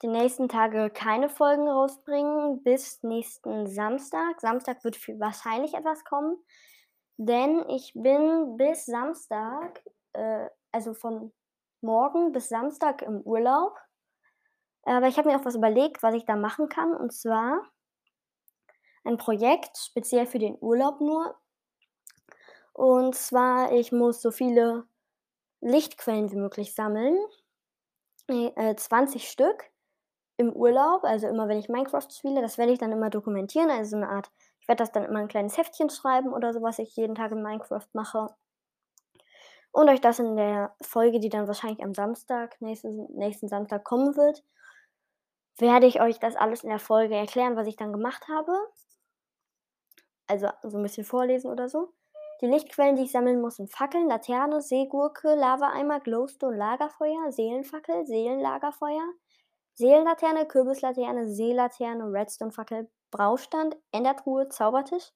die 0.02 0.08
nächsten 0.08 0.48
Tage 0.48 0.90
keine 0.90 1.28
Folgen 1.28 1.68
rausbringen 1.68 2.62
bis 2.62 3.02
nächsten 3.02 3.66
Samstag. 3.66 4.40
Samstag 4.40 4.82
wird 4.84 4.96
wahrscheinlich 5.20 5.74
etwas 5.74 6.04
kommen. 6.04 6.36
Denn 7.16 7.64
ich 7.70 7.92
bin 7.94 8.56
bis 8.56 8.86
Samstag, 8.86 9.82
äh, 10.12 10.48
also 10.76 10.92
von 10.92 11.32
morgen 11.80 12.32
bis 12.32 12.50
Samstag 12.50 13.00
im 13.00 13.22
Urlaub. 13.22 13.78
Aber 14.82 15.08
ich 15.08 15.16
habe 15.16 15.28
mir 15.28 15.36
auch 15.36 15.44
was 15.44 15.54
überlegt, 15.54 16.02
was 16.02 16.14
ich 16.14 16.26
da 16.26 16.36
machen 16.36 16.68
kann. 16.68 16.94
Und 16.94 17.14
zwar 17.14 17.62
ein 19.04 19.16
Projekt 19.16 19.78
speziell 19.78 20.26
für 20.26 20.38
den 20.38 20.58
Urlaub 20.60 21.00
nur. 21.00 21.34
Und 22.74 23.14
zwar, 23.14 23.72
ich 23.72 23.90
muss 23.90 24.20
so 24.20 24.30
viele 24.30 24.84
Lichtquellen 25.62 26.30
wie 26.30 26.36
möglich 26.36 26.74
sammeln. 26.74 27.18
Äh, 28.28 28.76
20 28.76 29.30
Stück 29.30 29.64
im 30.36 30.52
Urlaub, 30.52 31.04
also 31.04 31.26
immer 31.26 31.48
wenn 31.48 31.58
ich 31.58 31.70
Minecraft 31.70 32.10
spiele, 32.10 32.42
das 32.42 32.58
werde 32.58 32.72
ich 32.72 32.78
dann 32.78 32.92
immer 32.92 33.08
dokumentieren, 33.08 33.70
also 33.70 33.92
so 33.92 33.96
eine 33.96 34.10
Art 34.10 34.30
ich 34.66 34.68
werde 34.68 34.82
das 34.82 34.90
dann 34.90 35.04
immer 35.04 35.20
ein 35.20 35.28
kleines 35.28 35.56
Heftchen 35.56 35.90
schreiben 35.90 36.32
oder 36.32 36.52
so, 36.52 36.60
was 36.60 36.80
ich 36.80 36.96
jeden 36.96 37.14
Tag 37.14 37.30
in 37.30 37.40
Minecraft 37.40 37.86
mache. 37.92 38.34
Und 39.76 39.90
euch 39.90 40.00
das 40.00 40.18
in 40.18 40.36
der 40.36 40.74
Folge, 40.80 41.20
die 41.20 41.28
dann 41.28 41.48
wahrscheinlich 41.48 41.84
am 41.84 41.92
Samstag, 41.92 42.58
nächsten, 42.62 43.14
nächsten 43.14 43.46
Samstag 43.46 43.84
kommen 43.84 44.16
wird, 44.16 44.42
werde 45.58 45.84
ich 45.86 46.00
euch 46.00 46.18
das 46.18 46.34
alles 46.34 46.64
in 46.64 46.70
der 46.70 46.78
Folge 46.78 47.14
erklären, 47.14 47.56
was 47.56 47.66
ich 47.66 47.76
dann 47.76 47.92
gemacht 47.92 48.26
habe. 48.26 48.52
Also 50.26 50.48
so 50.62 50.78
ein 50.78 50.82
bisschen 50.82 51.04
vorlesen 51.04 51.50
oder 51.50 51.68
so. 51.68 51.92
Die 52.40 52.46
Lichtquellen, 52.46 52.96
die 52.96 53.02
ich 53.02 53.12
sammeln 53.12 53.38
muss, 53.38 53.56
sind 53.56 53.70
Fackeln, 53.70 54.08
Laterne, 54.08 54.62
Seegurke, 54.62 55.34
Lavaeimer, 55.34 56.00
Glowstone, 56.00 56.56
Lagerfeuer, 56.56 57.30
Seelenfackel, 57.30 58.06
Seelenlagerfeuer, 58.06 59.06
Seelenlaterne, 59.74 60.46
Kürbislaterne, 60.46 61.28
Seelaterne, 61.28 62.10
Redstone-Fackel, 62.10 62.88
Braustand, 63.10 63.76
Endertruhe, 63.92 64.48
Zaubertisch, 64.48 65.12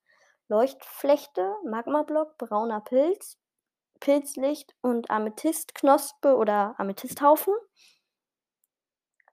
Leuchtflechte, 0.48 1.56
Magmablock, 1.64 2.36
brauner 2.36 2.82
Pilz, 2.82 3.40
Pilzlicht 4.00 4.74
und 4.80 5.10
Amethystknospe 5.10 6.36
oder 6.36 6.74
Amethysthaufen. 6.78 7.54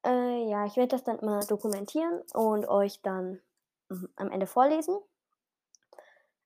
Äh, 0.06 0.50
ja, 0.50 0.66
ich 0.66 0.78
werde 0.78 0.90
das 0.90 1.04
dann 1.04 1.20
immer 1.20 1.40
dokumentieren 1.40 2.22
und 2.34 2.68
euch 2.68 3.02
dann 3.02 3.42
mhm, 3.90 4.10
am 4.16 4.32
Ende 4.32 4.48
vorlesen. 4.48 4.98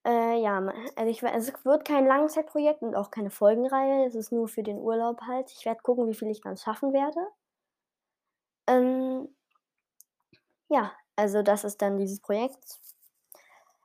Äh, 0.04 0.40
ja, 0.42 0.58
also 0.96 1.10
ich, 1.10 1.22
es 1.22 1.64
wird 1.64 1.84
kein 1.84 2.06
Langzeitprojekt 2.06 2.82
und 2.82 2.96
auch 2.96 3.10
keine 3.10 3.30
Folgenreihe. 3.30 4.06
Es 4.06 4.14
ist 4.14 4.32
nur 4.32 4.48
für 4.48 4.62
den 4.64 4.78
Urlaub 4.78 5.20
halt. 5.22 5.50
Ich 5.52 5.64
werde 5.64 5.82
gucken, 5.82 6.08
wie 6.08 6.14
viel 6.14 6.28
ich 6.30 6.40
dann 6.40 6.56
schaffen 6.56 6.92
werde. 6.92 7.20
Ähm, 8.66 9.28
ja, 10.68 10.92
also 11.16 11.42
das 11.42 11.64
ist 11.64 11.82
dann 11.82 11.98
dieses 11.98 12.20
Projekt. 12.20 12.80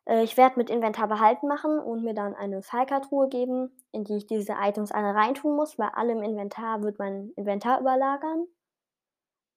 Äh, 0.07 0.23
ich 0.23 0.37
werde 0.37 0.57
mit 0.57 0.69
Inventar 0.69 1.07
behalten 1.07 1.47
machen 1.47 1.79
und 1.79 2.03
mir 2.03 2.13
dann 2.13 2.33
eine 2.33 2.63
Fallkartruhe 2.63 3.27
geben, 3.29 3.71
in 3.91 4.03
die 4.05 4.17
ich 4.17 4.25
diese 4.25 4.53
Items 4.53 4.91
alle 4.91 5.13
reintun 5.13 5.55
muss, 5.55 5.77
weil 5.77 5.89
alle 5.93 6.13
im 6.13 6.23
Inventar 6.23 6.81
wird 6.81 6.97
mein 6.97 7.31
Inventar 7.35 7.79
überlagern. 7.79 8.47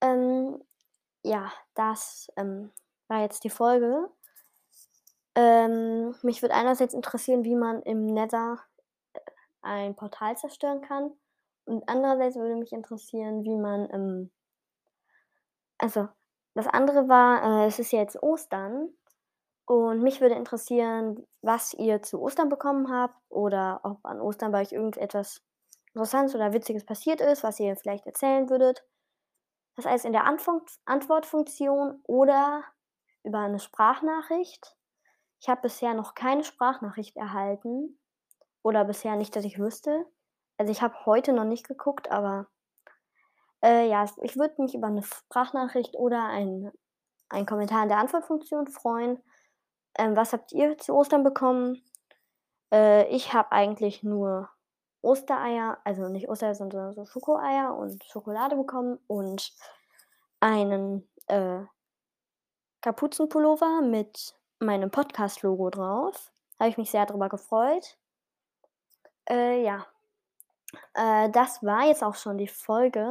Ähm, 0.03 0.63
ja, 1.23 1.53
das 1.75 2.29
ähm, 2.37 2.71
war 3.09 3.23
jetzt 3.23 3.45
die 3.45 3.51
Folge. 3.51 4.11
Ähm, 5.37 6.15
mich 6.23 6.43
würde 6.43 6.55
einerseits 6.55 6.95
interessieren, 6.95 7.45
wie 7.45 7.55
man 7.55 7.83
im 7.83 8.07
Nether 8.07 8.59
äh, 9.15 9.21
ein 9.63 9.95
Portal 9.95 10.37
zerstören 10.37 10.81
kann. 10.83 11.13
Und 11.67 11.89
andererseits 11.89 12.37
würde 12.37 12.57
mich 12.57 12.73
interessieren, 12.73 13.45
wie 13.45 13.57
man, 13.57 13.89
ähm, 13.93 14.31
also 15.79 16.09
das 16.55 16.67
andere 16.67 17.09
war, 17.09 17.65
äh, 17.65 17.67
es 17.69 17.79
ist 17.79 17.93
jetzt 17.93 18.21
Ostern 18.23 18.89
und 19.71 20.03
mich 20.03 20.21
würde 20.21 20.35
interessieren, 20.35 21.25
was 21.43 21.75
ihr 21.75 22.03
zu 22.03 22.21
Ostern 22.21 22.49
bekommen 22.49 22.91
habt 22.91 23.15
oder 23.29 23.79
ob 23.85 24.05
an 24.05 24.21
Ostern 24.21 24.51
bei 24.51 24.63
euch 24.63 24.73
irgendetwas 24.73 25.45
Interessantes 25.95 26.35
oder 26.35 26.53
Witziges 26.53 26.85
passiert 26.85 27.21
ist, 27.21 27.45
was 27.45 27.61
ihr 27.61 27.77
vielleicht 27.77 28.05
erzählen 28.05 28.51
würdet. 28.51 28.85
Das 29.77 29.87
heißt 29.87 30.07
in 30.07 30.13
der 30.13 30.25
Antwort 30.25 30.69
Antwortfunktion 30.87 32.01
oder 32.09 32.65
über 33.23 33.39
eine 33.39 33.61
Sprachnachricht. 33.61 34.77
Ich 35.41 35.49
habe 35.49 35.61
bisher 35.61 35.95
noch 35.95 36.17
keine 36.17 36.43
Sprachnachricht 36.43 37.17
erhalten. 37.17 38.01
Oder 38.65 38.85
bisher 38.85 39.15
nicht, 39.15 39.37
dass 39.37 39.45
ich 39.45 39.61
wüsste. 39.61 40.05
Also 40.59 40.73
ich 40.73 40.83
habe 40.83 41.07
heute 41.07 41.33
noch 41.33 41.45
nicht 41.45 41.69
geguckt, 41.69 42.11
aber 42.11 42.49
äh, 43.63 43.89
ja, 43.89 44.05
ich 44.23 44.37
würde 44.37 44.61
mich 44.61 44.75
über 44.75 44.89
eine 44.89 45.05
Sprachnachricht 45.05 45.95
oder 45.95 46.25
ein, 46.25 46.73
ein 47.29 47.47
Kommentar 47.47 47.85
in 47.85 47.89
der 47.89 47.99
Antwortfunktion 47.99 48.67
freuen. 48.67 49.23
Ähm, 49.97 50.17
was 50.17 50.33
habt 50.33 50.53
ihr 50.53 50.79
zu 50.79 50.95
Ostern 50.95 51.25
bekommen? 51.25 51.83
Äh, 52.73 53.07
ich 53.09 53.33
habe 53.33 53.53
eigentlich 53.53 54.03
nur 54.03 54.49
Ostereier, 55.03 55.79
also 55.85 56.09
nicht 56.09 56.29
Ostereier, 56.29 56.55
sondern 56.55 56.93
so 56.93 57.05
Schokoeier 57.05 57.75
und 57.77 58.05
Schokolade 58.05 58.57
bekommen 58.57 58.99
und 59.07 59.53
einen 60.41 61.09
äh, 61.27 61.61
Kapuzenpullover 62.81 63.83
mit 63.83 64.37
meinem 64.59 64.91
Podcast-Logo 64.91 65.71
drauf. 65.71 66.33
Habe 66.59 66.71
ich 66.71 66.79
mich 66.79 66.91
sehr 66.91 67.07
darüber 67.07 67.29
gefreut. 67.29 67.97
Äh, 69.29 69.63
ja. 69.65 69.87
Äh, 70.95 71.31
das 71.31 71.63
war 71.63 71.87
jetzt 71.87 72.03
auch 72.03 72.15
schon 72.15 72.39
die 72.39 72.49
Folge. 72.49 73.07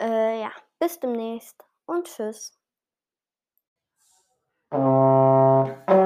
Äh, 0.00 0.40
ja, 0.40 0.50
bis 0.78 0.98
demnächst 0.98 1.62
und 1.86 2.06
tschüss. 2.06 2.56
Thank 5.64 5.78
you. 5.90 5.99